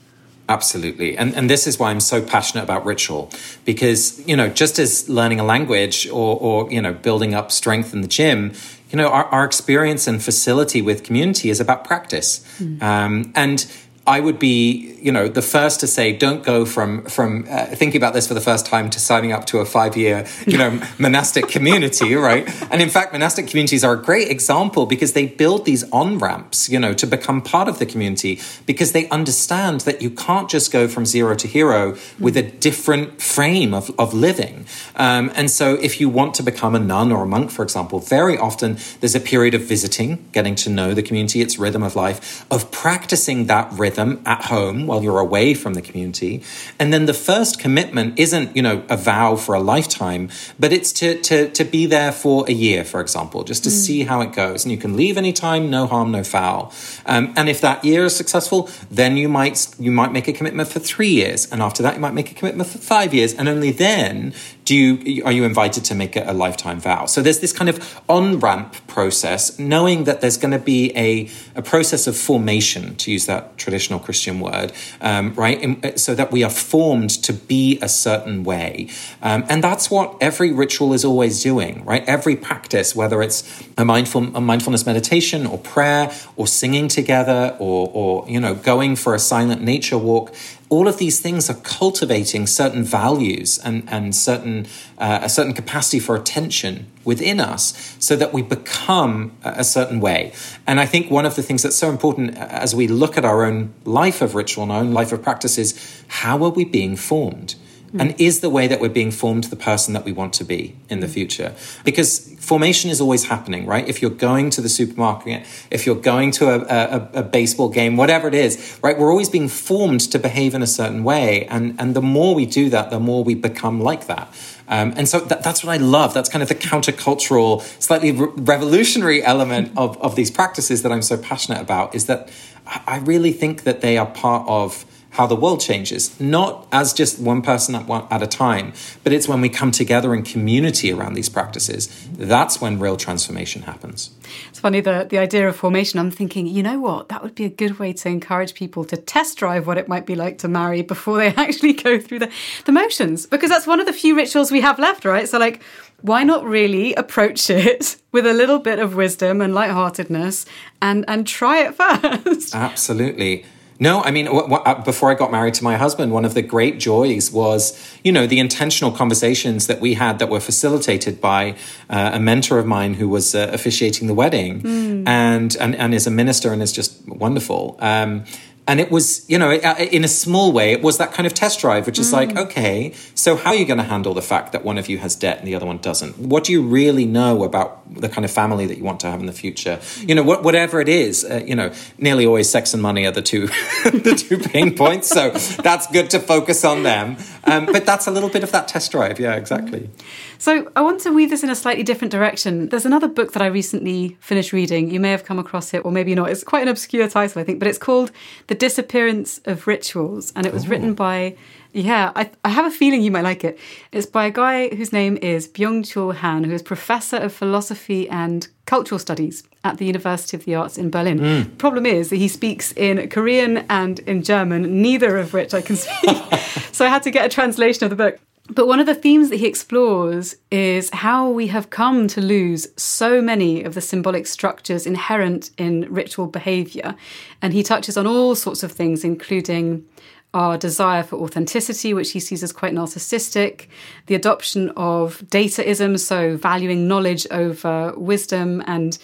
Absolutely. 0.49 1.17
And, 1.17 1.35
and 1.35 1.49
this 1.49 1.67
is 1.67 1.77
why 1.77 1.91
I'm 1.91 1.99
so 1.99 2.21
passionate 2.21 2.63
about 2.63 2.85
ritual 2.85 3.29
because, 3.65 4.25
you 4.25 4.35
know, 4.35 4.47
just 4.47 4.79
as 4.79 5.09
learning 5.09 5.41
a 5.41 5.43
language 5.43 6.07
or, 6.07 6.37
or 6.39 6.71
you 6.71 6.81
know, 6.81 6.93
building 6.93 7.33
up 7.33 7.51
strength 7.51 7.93
in 7.93 8.01
the 8.01 8.07
gym, 8.07 8.53
you 8.89 8.97
know, 8.97 9.09
our, 9.09 9.25
our 9.25 9.43
experience 9.43 10.07
and 10.07 10.23
facility 10.23 10.81
with 10.81 11.03
community 11.03 11.49
is 11.49 11.59
about 11.59 11.83
practice. 11.83 12.45
Mm. 12.59 12.81
Um, 12.81 13.33
and 13.35 13.69
I 14.05 14.21
would 14.21 14.39
be, 14.39 14.96
you 15.07 15.13
know, 15.13 15.29
the 15.29 15.41
first 15.41 15.79
to 15.79 15.87
say, 15.87 16.11
don't 16.11 16.43
go 16.43 16.65
from 16.65 17.05
from 17.05 17.45
uh, 17.49 17.67
thinking 17.67 17.97
about 18.01 18.13
this 18.13 18.27
for 18.27 18.33
the 18.33 18.41
first 18.41 18.65
time 18.65 18.89
to 18.89 18.99
signing 18.99 19.31
up 19.31 19.45
to 19.45 19.59
a 19.59 19.65
five 19.65 19.95
year, 19.95 20.25
you 20.45 20.57
know, 20.57 20.81
monastic 20.97 21.47
community, 21.47 22.13
right? 22.13 22.45
And 22.69 22.81
in 22.81 22.89
fact, 22.89 23.13
monastic 23.13 23.47
communities 23.47 23.85
are 23.85 23.93
a 23.93 24.01
great 24.09 24.29
example 24.29 24.85
because 24.85 25.13
they 25.13 25.25
build 25.25 25.63
these 25.63 25.89
on 25.91 26.17
ramps, 26.17 26.67
you 26.67 26.77
know, 26.77 26.93
to 26.95 27.07
become 27.07 27.41
part 27.41 27.69
of 27.69 27.79
the 27.79 27.85
community 27.85 28.41
because 28.65 28.91
they 28.91 29.07
understand 29.07 29.79
that 29.87 30.01
you 30.01 30.09
can't 30.09 30.49
just 30.49 30.73
go 30.73 30.89
from 30.89 31.05
zero 31.05 31.35
to 31.35 31.47
hero 31.47 31.95
with 32.19 32.35
a 32.35 32.43
different 32.43 33.21
frame 33.21 33.73
of 33.73 33.89
of 33.97 34.13
living. 34.13 34.65
Um, 34.97 35.31
and 35.35 35.49
so, 35.49 35.75
if 35.75 36.01
you 36.01 36.09
want 36.09 36.33
to 36.35 36.43
become 36.43 36.75
a 36.75 36.79
nun 36.79 37.13
or 37.13 37.23
a 37.23 37.27
monk, 37.27 37.49
for 37.49 37.63
example, 37.63 37.99
very 37.99 38.37
often 38.37 38.77
there's 38.99 39.15
a 39.15 39.21
period 39.21 39.53
of 39.53 39.61
visiting, 39.61 40.27
getting 40.33 40.55
to 40.55 40.69
know 40.69 40.93
the 40.93 41.01
community, 41.01 41.39
its 41.39 41.57
rhythm 41.57 41.81
of 41.81 41.95
life, 41.95 42.45
of 42.51 42.71
practicing 42.71 43.45
that 43.45 43.71
rhythm 43.71 44.21
at 44.25 44.41
home 44.45 44.85
while 44.85 44.96
you're 45.03 45.19
away 45.19 45.53
from 45.53 45.73
the 45.73 45.81
community. 45.81 46.43
And 46.79 46.93
then 46.93 47.05
the 47.05 47.13
first 47.13 47.59
commitment 47.59 48.19
isn't, 48.19 48.55
you 48.55 48.61
know, 48.61 48.83
a 48.89 48.97
vow 48.97 49.35
for 49.35 49.55
a 49.55 49.59
lifetime, 49.59 50.29
but 50.59 50.73
it's 50.73 50.91
to, 50.93 51.19
to, 51.21 51.49
to 51.49 51.63
be 51.63 51.85
there 51.85 52.11
for 52.11 52.45
a 52.47 52.53
year, 52.53 52.83
for 52.83 53.01
example, 53.01 53.43
just 53.43 53.63
to 53.63 53.69
mm. 53.69 53.73
see 53.73 54.03
how 54.03 54.21
it 54.21 54.33
goes. 54.33 54.65
And 54.65 54.71
you 54.71 54.77
can 54.77 54.95
leave 54.95 55.17
anytime, 55.17 55.69
no 55.69 55.87
harm, 55.87 56.11
no 56.11 56.23
foul. 56.23 56.73
Um, 57.05 57.33
and 57.35 57.49
if 57.49 57.61
that 57.61 57.83
year 57.83 58.05
is 58.05 58.15
successful, 58.15 58.69
then 58.89 59.17
you 59.17 59.29
might, 59.29 59.67
you 59.79 59.91
might 59.91 60.11
make 60.11 60.27
a 60.27 60.33
commitment 60.33 60.69
for 60.69 60.79
three 60.79 61.09
years. 61.09 61.51
And 61.51 61.61
after 61.61 61.83
that, 61.83 61.95
you 61.95 61.99
might 61.99 62.13
make 62.13 62.31
a 62.31 62.33
commitment 62.33 62.69
for 62.69 62.77
five 62.77 63.13
years. 63.13 63.33
And 63.33 63.47
only 63.47 63.71
then 63.71 64.33
do 64.67 64.75
you, 64.75 65.23
are 65.23 65.31
you 65.31 65.45
invited 65.45 65.85
to 65.85 65.95
make 65.95 66.17
a, 66.17 66.23
a 66.27 66.33
lifetime 66.33 66.79
vow. 66.79 67.05
So 67.05 67.21
there's 67.21 67.39
this 67.39 67.53
kind 67.53 67.69
of 67.69 68.01
on 68.09 68.39
ramp 68.39 68.75
process, 68.87 69.57
knowing 69.57 70.03
that 70.03 70.19
there's 70.19 70.37
going 70.37 70.51
to 70.51 70.59
be 70.59 70.91
a, 70.93 71.29
a 71.55 71.61
process 71.61 72.05
of 72.05 72.17
formation, 72.17 72.95
to 72.97 73.11
use 73.11 73.27
that 73.27 73.57
traditional 73.57 73.97
Christian 73.97 74.41
word, 74.41 74.73
um, 74.99 75.33
right? 75.35 75.61
In, 75.61 75.79
uh, 75.85 75.95
so 75.95 76.13
that 76.15 76.33
we 76.33 76.43
are 76.43 76.49
formed 76.49 77.11
to 77.23 77.31
be 77.31 77.79
a 77.81 77.87
certain 77.87 78.43
way. 78.43 78.89
Um, 79.21 79.45
and 79.47 79.63
that's 79.63 79.89
what 79.89 80.17
every 80.19 80.51
ritual 80.51 80.93
is 80.93 81.05
always 81.05 81.41
doing, 81.41 81.85
right? 81.85 82.03
Every 82.05 82.35
practice, 82.35 82.93
whether 82.93 83.21
it's 83.21 83.63
a, 83.77 83.85
mindful, 83.85 84.35
a 84.35 84.41
mindfulness 84.41 84.85
meditation 84.85 85.45
or 85.47 85.57
prayer 85.59 86.11
or 86.35 86.45
singing 86.45 86.89
together 86.89 87.55
or, 87.57 87.89
or, 87.93 88.29
you 88.29 88.41
know, 88.41 88.53
going 88.53 88.97
for 88.97 89.15
a 89.15 89.19
silent 89.19 89.61
nature 89.61 89.97
walk, 89.97 90.33
all 90.69 90.87
of 90.87 90.97
these 90.97 91.19
things 91.19 91.49
are 91.49 91.55
cultivating 91.55 92.45
certain 92.45 92.83
values 92.83 93.57
and, 93.59 93.87
and 93.87 94.13
certain 94.15 94.67
uh, 94.97 95.19
a 95.21 95.29
certain 95.29 95.53
capacity 95.53 95.99
for 95.99 96.15
attention 96.15 96.87
within 97.05 97.39
us 97.39 97.95
so 97.99 98.15
that 98.15 98.33
we 98.33 98.41
become 98.41 99.31
a 99.43 99.63
certain 99.63 99.99
way. 99.99 100.33
And 100.65 100.79
i 100.79 100.85
think 100.85 101.09
one 101.09 101.25
of 101.25 101.35
the 101.35 101.43
things 101.43 101.63
that's 101.63 101.75
so 101.75 101.89
important 101.89 102.35
as 102.37 102.75
we 102.75 102.87
look 102.87 103.17
at 103.17 103.25
our 103.25 103.45
own 103.45 103.73
life 103.85 104.21
of 104.21 104.35
ritual 104.35 104.63
and 104.63 104.71
our 104.71 104.79
own 104.79 104.93
life 104.93 105.11
of 105.11 105.21
practice 105.21 105.57
is 105.57 106.03
how 106.07 106.43
are 106.43 106.49
we 106.49 106.65
being 106.65 106.95
formed 106.95 107.55
Mm. 107.93 108.01
And 108.01 108.21
is 108.21 108.41
the 108.41 108.49
way 108.49 108.67
that 108.67 108.81
we're 108.81 108.89
being 108.89 109.11
formed 109.11 109.45
the 109.45 109.55
person 109.55 109.93
that 109.93 110.03
we 110.03 110.11
want 110.11 110.33
to 110.33 110.43
be 110.43 110.75
in 110.89 110.99
the 110.99 111.07
future? 111.07 111.55
Because 111.85 112.35
formation 112.39 112.89
is 112.89 112.99
always 112.99 113.25
happening, 113.25 113.65
right? 113.65 113.87
If 113.87 114.01
you're 114.01 114.11
going 114.11 114.49
to 114.51 114.61
the 114.61 114.69
supermarket, 114.69 115.45
if 115.71 115.85
you're 115.85 115.95
going 115.95 116.31
to 116.31 116.49
a, 116.49 116.59
a, 116.59 117.09
a, 117.19 117.23
baseball 117.23 117.69
game, 117.69 117.95
whatever 117.95 118.27
it 118.27 118.33
is, 118.33 118.79
right? 118.83 118.97
We're 118.97 119.11
always 119.11 119.29
being 119.29 119.47
formed 119.47 120.01
to 120.11 120.19
behave 120.19 120.53
in 120.53 120.61
a 120.61 120.67
certain 120.67 121.03
way. 121.03 121.45
And, 121.45 121.79
and 121.79 121.95
the 121.95 122.01
more 122.01 122.35
we 122.35 122.45
do 122.45 122.69
that, 122.69 122.89
the 122.89 122.99
more 122.99 123.23
we 123.23 123.35
become 123.35 123.79
like 123.79 124.07
that. 124.07 124.33
Um, 124.67 124.93
and 124.97 125.07
so 125.07 125.19
that, 125.21 125.43
that's 125.43 125.63
what 125.63 125.71
I 125.71 125.77
love. 125.77 126.13
That's 126.13 126.29
kind 126.29 126.43
of 126.43 126.49
the 126.49 126.55
countercultural, 126.55 127.61
slightly 127.81 128.11
re- 128.11 128.29
revolutionary 128.35 129.23
element 129.23 129.71
of, 129.77 129.97
of 130.01 130.15
these 130.15 130.29
practices 130.29 130.83
that 130.83 130.91
I'm 130.91 131.01
so 131.01 131.17
passionate 131.17 131.61
about 131.61 131.95
is 131.95 132.05
that 132.07 132.29
I 132.65 132.97
really 132.99 133.31
think 133.31 133.63
that 133.63 133.81
they 133.81 133.97
are 133.97 134.05
part 134.05 134.47
of 134.47 134.85
how 135.17 135.25
the 135.25 135.35
world 135.35 135.59
changes, 135.59 136.17
not 136.19 136.67
as 136.71 136.93
just 136.93 137.19
one 137.19 137.41
person 137.41 137.73
at, 137.73 137.87
one, 137.87 138.05
at 138.11 138.21
a 138.21 138.27
time, 138.27 138.71
but 139.03 139.11
it's 139.11 139.27
when 139.27 139.41
we 139.41 139.49
come 139.49 139.71
together 139.71 140.13
in 140.13 140.21
community 140.21 140.93
around 140.93 141.15
these 141.15 141.27
practices. 141.27 141.89
That's 142.11 142.61
when 142.61 142.77
real 142.79 142.97
transformation 142.97 143.63
happens. 143.63 144.11
It's 144.49 144.59
funny, 144.59 144.79
the, 144.79 145.07
the 145.09 145.17
idea 145.17 145.47
of 145.47 145.55
formation, 145.55 145.99
I'm 145.99 146.11
thinking, 146.11 146.45
you 146.45 146.61
know 146.61 146.79
what, 146.79 147.09
that 147.09 147.23
would 147.23 147.33
be 147.33 147.45
a 147.45 147.49
good 147.49 147.79
way 147.79 147.93
to 147.93 148.09
encourage 148.09 148.53
people 148.53 148.85
to 148.85 148.95
test 148.95 149.39
drive 149.39 149.65
what 149.65 149.79
it 149.79 149.87
might 149.87 150.05
be 150.05 150.13
like 150.13 150.37
to 150.39 150.47
marry 150.47 150.83
before 150.83 151.17
they 151.17 151.27
actually 151.35 151.73
go 151.73 151.99
through 151.99 152.19
the, 152.19 152.31
the 152.65 152.71
motions, 152.71 153.25
because 153.25 153.49
that's 153.49 153.65
one 153.65 153.79
of 153.79 153.87
the 153.87 153.93
few 153.93 154.15
rituals 154.15 154.51
we 154.51 154.61
have 154.61 154.77
left, 154.77 155.03
right? 155.03 155.27
So, 155.27 155.39
like, 155.39 155.63
why 156.01 156.23
not 156.23 156.45
really 156.45 156.93
approach 156.93 157.49
it 157.49 157.95
with 158.11 158.27
a 158.27 158.33
little 158.33 158.59
bit 158.59 158.77
of 158.77 158.95
wisdom 158.95 159.41
and 159.41 159.55
lightheartedness 159.55 160.45
and, 160.79 161.05
and 161.07 161.25
try 161.25 161.65
it 161.65 161.73
first? 162.23 162.53
Absolutely. 162.53 163.45
No, 163.79 164.01
I 164.01 164.11
mean, 164.11 164.25
w- 164.25 164.43
w- 164.43 164.63
uh, 164.63 164.83
before 164.83 165.11
I 165.11 165.13
got 165.13 165.31
married 165.31 165.53
to 165.55 165.63
my 165.63 165.77
husband, 165.77 166.11
one 166.11 166.25
of 166.25 166.33
the 166.33 166.41
great 166.41 166.79
joys 166.79 167.31
was, 167.31 167.79
you 168.03 168.11
know, 168.11 168.25
the 168.25 168.39
intentional 168.39 168.91
conversations 168.91 169.67
that 169.67 169.79
we 169.79 169.93
had 169.93 170.19
that 170.19 170.29
were 170.29 170.39
facilitated 170.39 171.21
by 171.21 171.55
uh, 171.89 172.11
a 172.13 172.19
mentor 172.19 172.57
of 172.57 172.65
mine 172.65 172.95
who 172.95 173.07
was 173.07 173.35
uh, 173.35 173.49
officiating 173.53 174.07
the 174.07 174.13
wedding 174.13 174.61
mm. 174.61 175.07
and, 175.07 175.55
and, 175.57 175.75
and 175.75 175.93
is 175.93 176.07
a 176.07 176.11
minister 176.11 176.51
and 176.51 176.61
is 176.61 176.71
just 176.71 177.07
wonderful. 177.07 177.77
Um, 177.79 178.25
and 178.67 178.79
it 178.79 178.91
was 178.91 179.27
you 179.29 179.39
know 179.39 179.51
in 179.51 180.03
a 180.03 180.07
small 180.07 180.51
way 180.51 180.71
it 180.71 180.81
was 180.81 180.97
that 180.97 181.13
kind 181.13 181.25
of 181.25 181.33
test 181.33 181.59
drive 181.59 181.85
which 181.85 181.97
is 181.97 182.09
mm. 182.09 182.13
like 182.13 182.37
okay 182.37 182.91
so 183.15 183.35
how 183.35 183.51
are 183.51 183.55
you 183.55 183.65
going 183.65 183.77
to 183.77 183.83
handle 183.83 184.13
the 184.13 184.21
fact 184.21 184.51
that 184.51 184.63
one 184.63 184.77
of 184.77 184.89
you 184.89 184.97
has 184.97 185.15
debt 185.15 185.39
and 185.39 185.47
the 185.47 185.55
other 185.55 185.65
one 185.65 185.77
doesn't 185.77 186.17
what 186.19 186.43
do 186.43 186.51
you 186.51 186.61
really 186.61 187.05
know 187.05 187.43
about 187.43 187.81
the 187.93 188.09
kind 188.09 188.25
of 188.25 188.31
family 188.31 188.65
that 188.65 188.77
you 188.77 188.83
want 188.83 188.99
to 188.99 189.07
have 189.07 189.19
in 189.19 189.25
the 189.25 189.33
future 189.33 189.79
you 190.01 190.13
know 190.13 190.23
what, 190.23 190.43
whatever 190.43 190.81
it 190.81 190.89
is 190.89 191.23
uh, 191.25 191.41
you 191.45 191.55
know 191.55 191.71
nearly 191.97 192.25
always 192.25 192.49
sex 192.49 192.73
and 192.73 192.83
money 192.83 193.05
are 193.05 193.11
the 193.11 193.21
two 193.21 193.47
the 193.85 194.13
two 194.17 194.37
pain 194.37 194.75
points 194.75 195.07
so 195.07 195.31
that's 195.63 195.87
good 195.87 196.09
to 196.09 196.19
focus 196.19 196.65
on 196.65 196.83
them 196.83 197.17
um, 197.45 197.65
but 197.65 197.85
that's 197.85 198.07
a 198.07 198.11
little 198.11 198.29
bit 198.29 198.43
of 198.43 198.51
that 198.51 198.67
test 198.67 198.91
drive 198.91 199.19
yeah 199.19 199.35
exactly 199.35 199.79
mm. 199.79 200.27
So 200.39 200.71
I 200.75 200.81
want 200.81 201.01
to 201.01 201.11
weave 201.11 201.29
this 201.29 201.43
in 201.43 201.49
a 201.49 201.55
slightly 201.55 201.83
different 201.83 202.11
direction. 202.11 202.69
There's 202.69 202.85
another 202.85 203.07
book 203.07 203.33
that 203.33 203.41
I 203.41 203.47
recently 203.47 204.17
finished 204.19 204.53
reading. 204.53 204.91
You 204.91 204.99
may 204.99 205.09
have 205.11 205.23
come 205.23 205.39
across 205.39 205.73
it, 205.73 205.83
or 205.83 205.91
maybe 205.91 206.13
not. 206.13 206.29
It's 206.29 206.43
quite 206.43 206.61
an 206.61 206.67
obscure 206.67 207.07
title, 207.07 207.41
I 207.41 207.43
think, 207.43 207.59
but 207.59 207.67
it's 207.67 207.77
called 207.77 208.11
The 208.47 208.55
Disappearance 208.57 209.39
of 209.45 209.67
Rituals. 209.67 210.33
And 210.35 210.45
it 210.45 210.53
was 210.53 210.67
written 210.67 210.93
by, 210.93 211.35
yeah, 211.73 212.11
I, 212.15 212.29
I, 212.43 212.49
have 212.49 212.65
a 212.65 212.71
feeling 212.71 213.01
you 213.01 213.11
might 213.11 213.21
like 213.21 213.43
it. 213.43 213.59
It's 213.91 214.05
by 214.05 214.25
a 214.25 214.31
guy 214.31 214.69
whose 214.69 214.91
name 214.91 215.17
is 215.17 215.47
Byung 215.47 215.83
Chul 215.83 216.15
Han, 216.15 216.43
who 216.43 216.53
is 216.53 216.61
professor 216.61 217.17
of 217.17 217.33
philosophy 217.33 218.09
and 218.09 218.47
cultural 218.65 218.99
studies 218.99 219.43
at 219.63 219.77
the 219.77 219.85
University 219.85 220.37
of 220.37 220.45
the 220.45 220.55
Arts 220.55 220.77
in 220.77 220.89
Berlin. 220.89 221.19
Mm. 221.19 221.57
Problem 221.57 221.85
is 221.85 222.09
that 222.09 222.17
he 222.17 222.27
speaks 222.27 222.71
in 222.73 223.09
Korean 223.09 223.65
and 223.69 223.99
in 223.99 224.23
German, 224.23 224.81
neither 224.81 225.17
of 225.17 225.33
which 225.33 225.53
I 225.53 225.61
can 225.61 225.75
speak. 225.75 226.17
so 226.71 226.85
I 226.85 226.89
had 226.89 227.03
to 227.03 227.11
get 227.11 227.25
a 227.25 227.29
translation 227.29 227.83
of 227.83 227.89
the 227.89 227.95
book. 227.95 228.19
But 228.49 228.67
one 228.67 228.79
of 228.79 228.85
the 228.85 228.95
themes 228.95 229.29
that 229.29 229.37
he 229.37 229.45
explores 229.45 230.35
is 230.51 230.89
how 230.91 231.29
we 231.29 231.47
have 231.47 231.69
come 231.69 232.07
to 232.07 232.21
lose 232.21 232.67
so 232.77 233.21
many 233.21 233.63
of 233.63 233.73
the 233.73 233.81
symbolic 233.81 234.25
structures 234.25 234.87
inherent 234.87 235.51
in 235.57 235.85
ritual 235.89 236.27
behavior. 236.27 236.95
And 237.41 237.53
he 237.53 237.61
touches 237.61 237.97
on 237.97 238.07
all 238.07 238.35
sorts 238.35 238.63
of 238.63 238.71
things, 238.71 239.03
including 239.03 239.85
our 240.33 240.57
desire 240.57 241.03
for 241.03 241.17
authenticity, 241.17 241.93
which 241.93 242.11
he 242.11 242.19
sees 242.19 242.43
as 242.43 242.53
quite 242.53 242.73
narcissistic, 242.73 243.67
the 244.05 244.15
adoption 244.15 244.69
of 244.77 245.19
dataism, 245.27 245.99
so 245.99 246.37
valuing 246.37 246.87
knowledge 246.87 247.25
over 247.31 247.93
wisdom, 247.97 248.63
and 248.67 248.97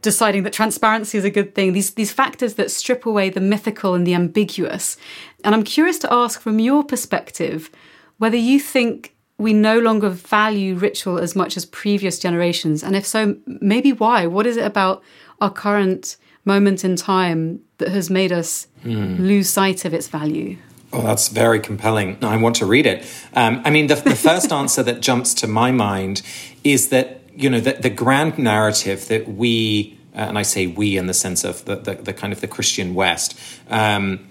deciding 0.00 0.42
that 0.44 0.52
transparency 0.52 1.18
is 1.18 1.24
a 1.24 1.30
good 1.30 1.54
thing, 1.54 1.72
these, 1.72 1.94
these 1.94 2.12
factors 2.12 2.54
that 2.54 2.70
strip 2.70 3.04
away 3.04 3.28
the 3.28 3.40
mythical 3.40 3.94
and 3.94 4.06
the 4.06 4.14
ambiguous. 4.14 4.96
And 5.42 5.54
I'm 5.54 5.64
curious 5.64 5.98
to 6.00 6.12
ask 6.12 6.40
from 6.40 6.60
your 6.60 6.84
perspective 6.84 7.70
whether 8.18 8.36
you 8.36 8.58
think 8.60 9.16
we 9.38 9.52
no 9.52 9.78
longer 9.78 10.08
value 10.08 10.74
ritual 10.74 11.18
as 11.18 11.36
much 11.36 11.56
as 11.56 11.66
previous 11.66 12.18
generations. 12.18 12.82
And 12.82 12.96
if 12.96 13.04
so, 13.04 13.36
maybe 13.46 13.92
why? 13.92 14.26
What 14.26 14.46
is 14.46 14.56
it 14.56 14.64
about 14.64 15.02
our 15.40 15.50
current 15.50 16.16
moment 16.44 16.84
in 16.84 16.96
time 16.96 17.60
that 17.78 17.88
has 17.88 18.08
made 18.08 18.32
us 18.32 18.66
mm. 18.84 19.18
lose 19.18 19.50
sight 19.50 19.84
of 19.84 19.92
its 19.92 20.08
value? 20.08 20.56
Oh, 20.92 21.02
that's 21.02 21.28
very 21.28 21.60
compelling. 21.60 22.16
I 22.22 22.36
want 22.38 22.56
to 22.56 22.66
read 22.66 22.86
it. 22.86 23.04
Um, 23.34 23.60
I 23.64 23.70
mean, 23.70 23.88
the, 23.88 23.96
the 23.96 24.16
first 24.30 24.52
answer 24.52 24.82
that 24.84 25.00
jumps 25.00 25.34
to 25.34 25.46
my 25.46 25.70
mind 25.70 26.22
is 26.64 26.88
that, 26.88 27.20
you 27.34 27.50
know, 27.50 27.60
the, 27.60 27.74
the 27.74 27.90
grand 27.90 28.38
narrative 28.38 29.08
that 29.08 29.28
we, 29.28 29.98
uh, 30.14 30.20
and 30.20 30.38
I 30.38 30.42
say 30.42 30.66
we 30.66 30.96
in 30.96 31.08
the 31.08 31.14
sense 31.14 31.44
of 31.44 31.64
the, 31.66 31.76
the, 31.76 31.94
the 31.96 32.12
kind 32.14 32.32
of 32.32 32.40
the 32.40 32.48
Christian 32.48 32.94
West, 32.94 33.38
um, 33.68 34.26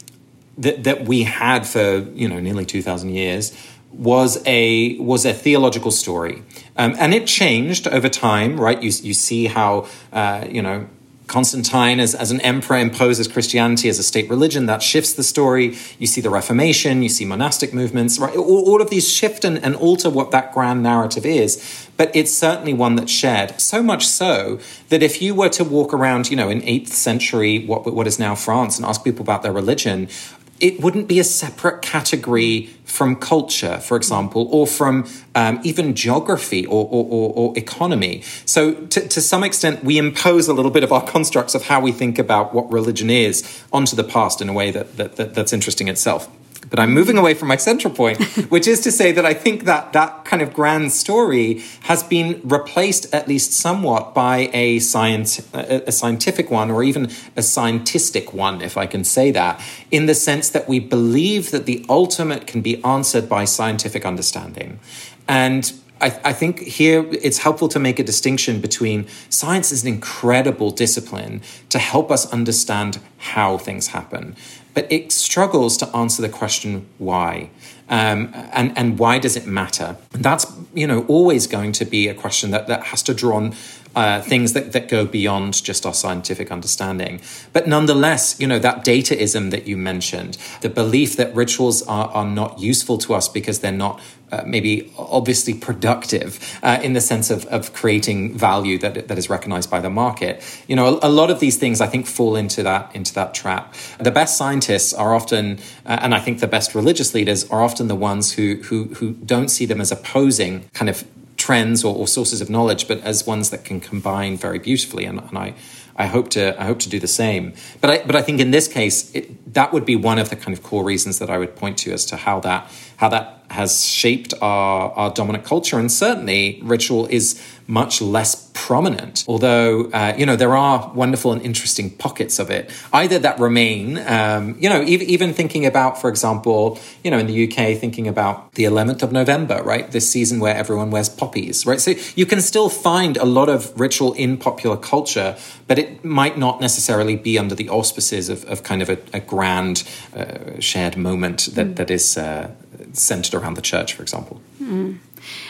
that, 0.57 0.85
that 0.85 1.05
we 1.05 1.23
had 1.23 1.67
for, 1.67 1.97
you 2.13 2.27
know, 2.29 2.39
nearly 2.39 2.65
2,000 2.65 3.09
years 3.09 3.55
was 3.97 4.41
a 4.45 4.97
was 4.97 5.25
a 5.25 5.33
theological 5.33 5.91
story, 5.91 6.43
um, 6.77 6.95
and 6.99 7.13
it 7.13 7.27
changed 7.27 7.87
over 7.87 8.09
time. 8.09 8.59
Right, 8.59 8.81
you 8.81 8.91
you 9.01 9.13
see 9.13 9.45
how 9.45 9.87
uh, 10.11 10.45
you 10.49 10.61
know 10.61 10.87
Constantine, 11.27 11.99
as, 11.99 12.13
as 12.13 12.31
an 12.31 12.39
emperor, 12.41 12.77
imposes 12.77 13.27
Christianity 13.27 13.89
as 13.89 13.97
a 13.97 14.03
state 14.03 14.29
religion. 14.29 14.67
That 14.67 14.83
shifts 14.83 15.13
the 15.13 15.23
story. 15.23 15.75
You 15.97 16.07
see 16.07 16.21
the 16.21 16.29
Reformation, 16.29 17.01
you 17.01 17.09
see 17.09 17.25
monastic 17.25 17.73
movements, 17.73 18.19
right? 18.19 18.35
All, 18.35 18.69
all, 18.69 18.81
of 18.81 18.89
these 18.89 19.09
shift 19.09 19.43
and, 19.43 19.57
and 19.63 19.75
alter 19.75 20.09
what 20.09 20.31
that 20.31 20.53
grand 20.53 20.83
narrative 20.83 21.25
is. 21.25 21.89
But 21.97 22.15
it's 22.15 22.31
certainly 22.31 22.73
one 22.73 22.95
that's 22.95 23.11
shared. 23.11 23.59
So 23.59 23.81
much 23.81 24.05
so 24.05 24.59
that 24.89 25.01
if 25.01 25.21
you 25.21 25.33
were 25.33 25.49
to 25.49 25.63
walk 25.63 25.93
around, 25.93 26.29
you 26.29 26.37
know, 26.37 26.49
in 26.49 26.61
8th 26.61 26.89
century, 26.89 27.65
what, 27.65 27.91
what 27.91 28.05
is 28.05 28.19
now 28.19 28.35
France, 28.35 28.77
and 28.77 28.85
ask 28.85 29.03
people 29.03 29.23
about 29.23 29.41
their 29.41 29.53
religion, 29.53 30.09
it 30.59 30.79
wouldn't 30.79 31.07
be 31.07 31.19
a 31.19 31.23
separate 31.23 31.81
category 31.81 32.67
from 32.85 33.17
culture, 33.17 33.79
for 33.79 33.97
example, 33.97 34.47
or 34.51 34.65
from 34.65 35.05
um, 35.33 35.59
even 35.63 35.95
geography 35.95 36.65
or, 36.65 36.87
or, 36.89 37.05
or, 37.05 37.33
or 37.35 37.57
economy. 37.57 38.21
So, 38.45 38.73
to, 38.73 39.07
to, 39.07 39.21
some 39.21 39.43
extent, 39.43 39.83
we 39.83 39.97
impose 39.97 40.47
a 40.47 40.53
little 40.53 40.71
bit 40.71 40.83
of 40.83 40.93
our 40.93 41.05
constructs 41.05 41.55
of 41.55 41.63
how 41.63 41.81
we 41.81 41.91
think 41.91 42.17
about 42.17 42.53
what 42.53 42.71
religion 42.71 43.09
is 43.09 43.63
onto 43.73 43.95
the 43.95 44.03
past 44.03 44.41
in 44.41 44.47
a 44.47 44.53
way 44.53 44.71
that, 44.71 44.95
that, 44.95 45.17
that 45.17 45.33
that's 45.33 45.51
interesting 45.51 45.89
itself. 45.89 46.29
But 46.69 46.79
I'm 46.79 46.93
moving 46.93 47.17
away 47.17 47.33
from 47.33 47.47
my 47.47 47.57
central 47.57 47.93
point, 47.93 48.21
which 48.49 48.67
is 48.67 48.79
to 48.81 48.91
say 48.91 49.11
that 49.11 49.25
I 49.25 49.33
think 49.33 49.65
that 49.65 49.93
that 49.93 50.25
kind 50.25 50.41
of 50.41 50.53
grand 50.53 50.91
story 50.91 51.61
has 51.81 52.03
been 52.03 52.41
replaced 52.43 53.13
at 53.13 53.27
least 53.27 53.53
somewhat 53.53 54.13
by 54.13 54.49
a 54.53 54.79
science, 54.79 55.47
a, 55.53 55.91
scientific 55.91 56.49
one, 56.49 56.71
or 56.71 56.83
even 56.83 57.05
a 57.35 57.41
scientistic 57.41 58.33
one, 58.33 58.61
if 58.61 58.77
I 58.77 58.87
can 58.87 59.03
say 59.03 59.31
that, 59.31 59.61
in 59.91 60.05
the 60.05 60.15
sense 60.15 60.49
that 60.49 60.67
we 60.67 60.79
believe 60.79 61.51
that 61.51 61.65
the 61.65 61.85
ultimate 61.87 62.47
can 62.47 62.61
be 62.61 62.83
answered 62.83 63.29
by 63.29 63.45
scientific 63.45 64.05
understanding. 64.05 64.79
And 65.27 65.71
I, 66.01 66.19
I, 66.25 66.33
think 66.33 66.59
here 66.59 67.07
it's 67.09 67.37
helpful 67.37 67.69
to 67.69 67.79
make 67.79 67.99
a 67.99 68.03
distinction 68.03 68.59
between 68.59 69.07
science 69.29 69.71
is 69.71 69.83
an 69.83 69.87
incredible 69.87 70.71
discipline 70.71 71.41
to 71.69 71.79
help 71.79 72.11
us 72.11 72.31
understand 72.33 72.99
how 73.17 73.57
things 73.57 73.87
happen 73.87 74.35
but 74.75 74.91
it 74.91 75.11
struggles 75.11 75.77
to 75.77 75.87
answer 75.95 76.21
the 76.21 76.29
question 76.29 76.87
why. 76.99 77.49
Um, 77.89 78.31
and 78.51 78.77
and 78.77 78.99
why 78.99 79.19
does 79.19 79.35
it 79.35 79.47
matter? 79.47 79.97
And 80.13 80.23
that's 80.23 80.45
you 80.73 80.85
know 80.85 81.05
always 81.07 81.47
going 81.47 81.71
to 81.73 81.85
be 81.85 82.07
a 82.07 82.13
question 82.13 82.51
that, 82.51 82.67
that 82.67 82.83
has 82.85 83.01
to 83.03 83.13
draw 83.13 83.37
on 83.37 83.55
uh, 83.95 84.21
things 84.21 84.53
that, 84.53 84.73
that 84.73 84.87
go 84.87 85.05
beyond 85.05 85.63
just 85.63 85.85
our 85.85 85.93
scientific 85.93 86.51
understanding. 86.51 87.21
But 87.53 87.67
nonetheless, 87.67 88.39
you 88.39 88.47
know, 88.47 88.59
that 88.59 88.85
dataism 88.85 89.51
that 89.51 89.67
you 89.67 89.77
mentioned, 89.77 90.37
the 90.61 90.69
belief 90.69 91.15
that 91.17 91.33
rituals 91.33 91.81
are, 91.83 92.09
are 92.09 92.25
not 92.25 92.59
useful 92.59 92.97
to 92.99 93.13
us 93.13 93.27
because 93.27 93.59
they're 93.59 93.71
not 93.71 94.01
uh, 94.31 94.43
maybe 94.45 94.91
obviously 94.97 95.53
productive 95.53 96.59
uh, 96.63 96.79
in 96.83 96.93
the 96.93 97.01
sense 97.01 97.29
of, 97.29 97.45
of 97.45 97.73
creating 97.73 98.35
value 98.37 98.77
that, 98.79 99.07
that 99.07 99.17
is 99.17 99.29
recognized 99.29 99.69
by 99.69 99.79
the 99.79 99.89
market. 99.89 100.43
You 100.67 100.75
know, 100.75 100.99
a, 101.01 101.07
a, 101.07 101.09
lot 101.09 101.29
of 101.29 101.39
these 101.39 101.57
things 101.57 101.79
I 101.79 101.87
think 101.87 102.07
fall 102.07 102.35
into 102.35 102.63
that 102.63 102.93
into 102.95 103.13
that 103.13 103.33
trap. 103.33 103.75
The 103.99 104.11
best 104.11 104.35
scientists 104.35 104.93
are 104.93 105.13
often, 105.13 105.59
uh, 105.85 105.99
and 106.01 106.15
I 106.15 106.19
think 106.19 106.39
the 106.39 106.47
best 106.47 106.73
religious 106.73 107.13
leaders 107.13 107.49
are 107.49 107.61
often 107.61 107.87
the 107.87 107.95
ones 107.95 108.33
who 108.33 108.55
who 108.63 108.85
who 108.95 109.13
don't 109.13 109.49
see 109.49 109.65
them 109.65 109.79
as 109.79 109.91
opposing 109.91 110.69
kind 110.73 110.89
of 110.89 111.05
trends 111.45 111.83
or, 111.83 111.95
or, 111.95 112.07
sources 112.07 112.41
of 112.41 112.49
knowledge, 112.49 112.87
but 112.87 112.99
as 113.01 113.27
ones 113.27 113.51
that 113.51 113.63
can 113.63 113.79
combine 113.79 114.35
very 114.35 114.57
beautifully. 114.57 115.05
And, 115.05 115.19
and 115.19 115.37
I, 115.37 115.53
I 115.95 116.07
hope 116.07 116.29
to, 116.31 116.59
I 116.59 116.65
hope 116.65 116.79
to 116.79 116.89
do 116.89 116.99
the 116.99 117.13
same. 117.23 117.53
But 117.81 117.89
I, 117.89 118.03
but 118.03 118.15
I 118.15 118.23
think 118.23 118.39
in 118.39 118.49
this 118.49 118.67
case, 118.67 119.13
it, 119.13 119.53
that 119.53 119.71
would 119.71 119.85
be 119.85 119.95
one 119.95 120.17
of 120.17 120.29
the 120.31 120.35
kind 120.35 120.57
of 120.57 120.63
core 120.63 120.83
reasons 120.83 121.19
that 121.19 121.29
I 121.29 121.37
would 121.37 121.55
point 121.55 121.77
to 121.79 121.93
as 121.93 122.03
to 122.07 122.15
how 122.15 122.39
that, 122.39 122.71
how 122.97 123.09
that 123.09 123.35
has 123.49 123.85
shaped 123.85 124.33
our, 124.41 124.91
our 124.91 125.13
dominant 125.13 125.45
culture. 125.45 125.79
And 125.79 125.91
certainly, 125.91 126.59
ritual 126.63 127.05
is 127.07 127.41
much 127.67 128.01
less 128.01 128.51
prominent. 128.53 129.25
Although, 129.27 129.85
uh, 129.91 130.13
you 130.17 130.25
know, 130.25 130.35
there 130.35 130.55
are 130.55 130.91
wonderful 130.93 131.31
and 131.31 131.41
interesting 131.41 131.89
pockets 131.89 132.37
of 132.37 132.49
it, 132.51 132.69
either 132.93 133.17
that 133.19 133.39
remain, 133.39 133.97
um, 134.07 134.55
you 134.59 134.69
know, 134.69 134.83
even, 134.83 135.07
even 135.07 135.33
thinking 135.33 135.65
about, 135.65 135.99
for 135.99 136.09
example, 136.09 136.79
you 137.03 137.09
know, 137.09 137.17
in 137.17 137.27
the 137.27 137.43
UK, 137.47 137.77
thinking 137.77 138.07
about 138.07 138.53
the 138.53 138.63
11th 138.63 139.01
of 139.03 139.11
November, 139.11 139.61
right? 139.63 139.91
This 139.91 140.09
season 140.09 140.39
where 140.39 140.55
everyone 140.55 140.91
wears 140.91 141.09
poppies, 141.09 141.65
right? 141.65 141.81
So 141.81 141.93
you 142.15 142.25
can 142.25 142.41
still 142.41 142.69
find 142.69 143.17
a 143.17 143.25
lot 143.25 143.49
of 143.49 143.77
ritual 143.79 144.13
in 144.13 144.37
popular 144.37 144.77
culture, 144.77 145.37
but 145.67 145.79
it 145.79 146.05
might 146.05 146.37
not 146.37 146.61
necessarily 146.61 147.15
be 147.15 147.39
under 147.39 147.55
the 147.55 147.69
auspices 147.69 148.29
of, 148.29 148.45
of 148.45 148.63
kind 148.63 148.81
of 148.81 148.89
a, 148.89 148.97
a 149.11 149.19
grand 149.19 149.87
uh, 150.15 150.59
shared 150.59 150.97
moment 150.97 151.49
that, 151.55 151.67
mm. 151.67 151.75
that 151.77 151.89
is 151.89 152.17
uh, 152.17 152.51
centered 152.97 153.33
around 153.33 153.55
the 153.55 153.61
church, 153.61 153.93
for 153.93 154.01
example. 154.01 154.41
Mm. 154.61 154.97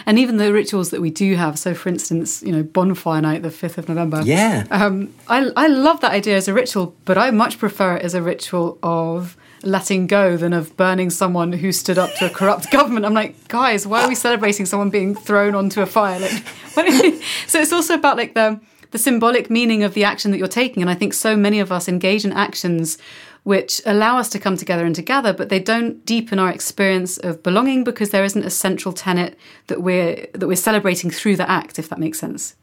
And 0.05 0.19
even 0.19 0.37
the 0.37 0.53
rituals 0.53 0.91
that 0.91 1.01
we 1.01 1.09
do 1.09 1.35
have, 1.35 1.59
so 1.59 1.73
for 1.73 1.89
instance, 1.89 2.41
you 2.43 2.51
know, 2.51 2.63
bonfire 2.63 3.21
night, 3.21 3.41
the 3.41 3.49
5th 3.49 3.77
of 3.77 3.89
November. 3.89 4.21
Yeah. 4.23 4.65
Um, 4.71 5.13
I, 5.27 5.51
I 5.55 5.67
love 5.67 6.01
that 6.01 6.11
idea 6.11 6.37
as 6.37 6.47
a 6.47 6.53
ritual, 6.53 6.95
but 7.05 7.17
I 7.17 7.31
much 7.31 7.59
prefer 7.59 7.97
it 7.97 8.03
as 8.03 8.13
a 8.13 8.21
ritual 8.21 8.77
of 8.81 9.35
letting 9.63 10.07
go 10.07 10.37
than 10.37 10.53
of 10.53 10.77
burning 10.77 11.09
someone 11.09 11.51
who 11.51 11.71
stood 11.71 11.97
up 11.97 12.13
to 12.15 12.27
a 12.27 12.29
corrupt 12.29 12.71
government. 12.71 13.05
I'm 13.05 13.13
like, 13.13 13.47
guys, 13.47 13.85
why 13.85 14.03
are 14.03 14.07
we 14.07 14.15
celebrating 14.15 14.65
someone 14.65 14.89
being 14.89 15.15
thrown 15.15 15.55
onto 15.55 15.81
a 15.81 15.85
fire? 15.85 16.19
Like, 16.19 17.21
so 17.47 17.59
it's 17.59 17.73
also 17.73 17.95
about 17.95 18.17
like 18.17 18.33
the 18.33 18.59
the 18.91 18.99
symbolic 18.99 19.49
meaning 19.49 19.83
of 19.83 19.93
the 19.93 20.05
action 20.05 20.31
that 20.31 20.37
you're 20.37 20.47
taking. 20.47 20.81
And 20.81 20.89
I 20.89 20.93
think 20.93 21.13
so 21.13 21.35
many 21.35 21.59
of 21.59 21.69
us 21.69 21.89
engage 21.89 22.23
in 22.23 22.31
actions 22.31 22.97
which 23.45 23.79
allow 23.85 24.17
us 24.17 24.27
to 24.27 24.39
come 24.39 24.57
together 24.57 24.85
and 24.85 24.95
together, 24.95 25.31
but 25.31 25.49
they 25.49 25.59
don't 25.59 26.03
deepen 26.03 26.39
our 26.39 26.49
experience 26.49 27.19
of 27.19 27.43
belonging 27.43 27.83
because 27.83 28.09
there 28.09 28.23
isn't 28.23 28.43
a 28.43 28.49
central 28.49 28.91
tenet 28.91 29.37
that 29.67 29.83
we're 29.83 30.27
that 30.33 30.47
we're 30.47 30.55
celebrating 30.55 31.11
through 31.11 31.35
the 31.35 31.49
act, 31.49 31.77
if 31.77 31.87
that 31.89 31.99
makes 31.99 32.19
sense. 32.19 32.55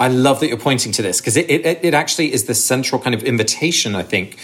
I 0.00 0.08
love 0.08 0.40
that 0.40 0.48
you're 0.48 0.56
pointing 0.56 0.92
to 0.92 1.02
this 1.02 1.20
because 1.20 1.36
it, 1.36 1.50
it, 1.50 1.78
it 1.82 1.92
actually 1.92 2.32
is 2.32 2.46
the 2.46 2.54
central 2.54 2.98
kind 2.98 3.14
of 3.14 3.22
invitation, 3.22 3.94
I 3.94 4.02
think, 4.02 4.38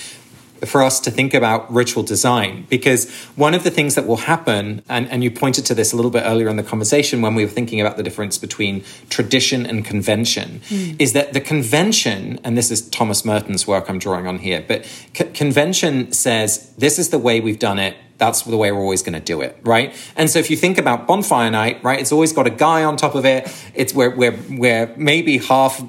for 0.64 0.82
us 0.82 1.00
to 1.00 1.10
think 1.10 1.34
about 1.34 1.72
ritual 1.72 2.02
design 2.02 2.66
because 2.68 3.10
one 3.36 3.54
of 3.54 3.64
the 3.64 3.70
things 3.70 3.94
that 3.94 4.06
will 4.06 4.16
happen 4.16 4.82
and, 4.88 5.08
and 5.08 5.22
you 5.22 5.30
pointed 5.30 5.66
to 5.66 5.74
this 5.74 5.92
a 5.92 5.96
little 5.96 6.10
bit 6.10 6.22
earlier 6.24 6.48
in 6.48 6.56
the 6.56 6.62
conversation 6.62 7.20
when 7.20 7.34
we 7.34 7.44
were 7.44 7.50
thinking 7.50 7.80
about 7.80 7.96
the 7.96 8.02
difference 8.02 8.38
between 8.38 8.82
tradition 9.10 9.66
and 9.66 9.84
convention 9.84 10.60
mm. 10.68 10.96
is 10.98 11.12
that 11.12 11.32
the 11.32 11.40
convention 11.40 12.38
and 12.44 12.56
this 12.56 12.70
is 12.70 12.88
thomas 12.90 13.24
merton's 13.24 13.66
work 13.66 13.88
i'm 13.88 13.98
drawing 13.98 14.26
on 14.26 14.38
here 14.38 14.64
but 14.66 14.84
c- 15.14 15.24
convention 15.34 16.12
says 16.12 16.72
this 16.78 16.98
is 16.98 17.10
the 17.10 17.18
way 17.18 17.40
we've 17.40 17.58
done 17.58 17.78
it 17.78 17.96
that's 18.18 18.42
the 18.42 18.56
way 18.56 18.72
we're 18.72 18.80
always 18.80 19.02
going 19.02 19.14
to 19.14 19.20
do 19.20 19.40
it, 19.40 19.58
right? 19.62 19.94
And 20.16 20.30
so 20.30 20.38
if 20.38 20.50
you 20.50 20.56
think 20.56 20.78
about 20.78 21.06
bonfire 21.06 21.50
night, 21.50 21.82
right, 21.84 22.00
it's 22.00 22.12
always 22.12 22.32
got 22.32 22.46
a 22.46 22.50
guy 22.50 22.84
on 22.84 22.96
top 22.96 23.14
of 23.14 23.24
it. 23.24 23.52
It's 23.74 23.94
where 23.94 24.10
we're, 24.10 24.38
we're 24.48 24.94
maybe 24.96 25.38
half 25.38 25.82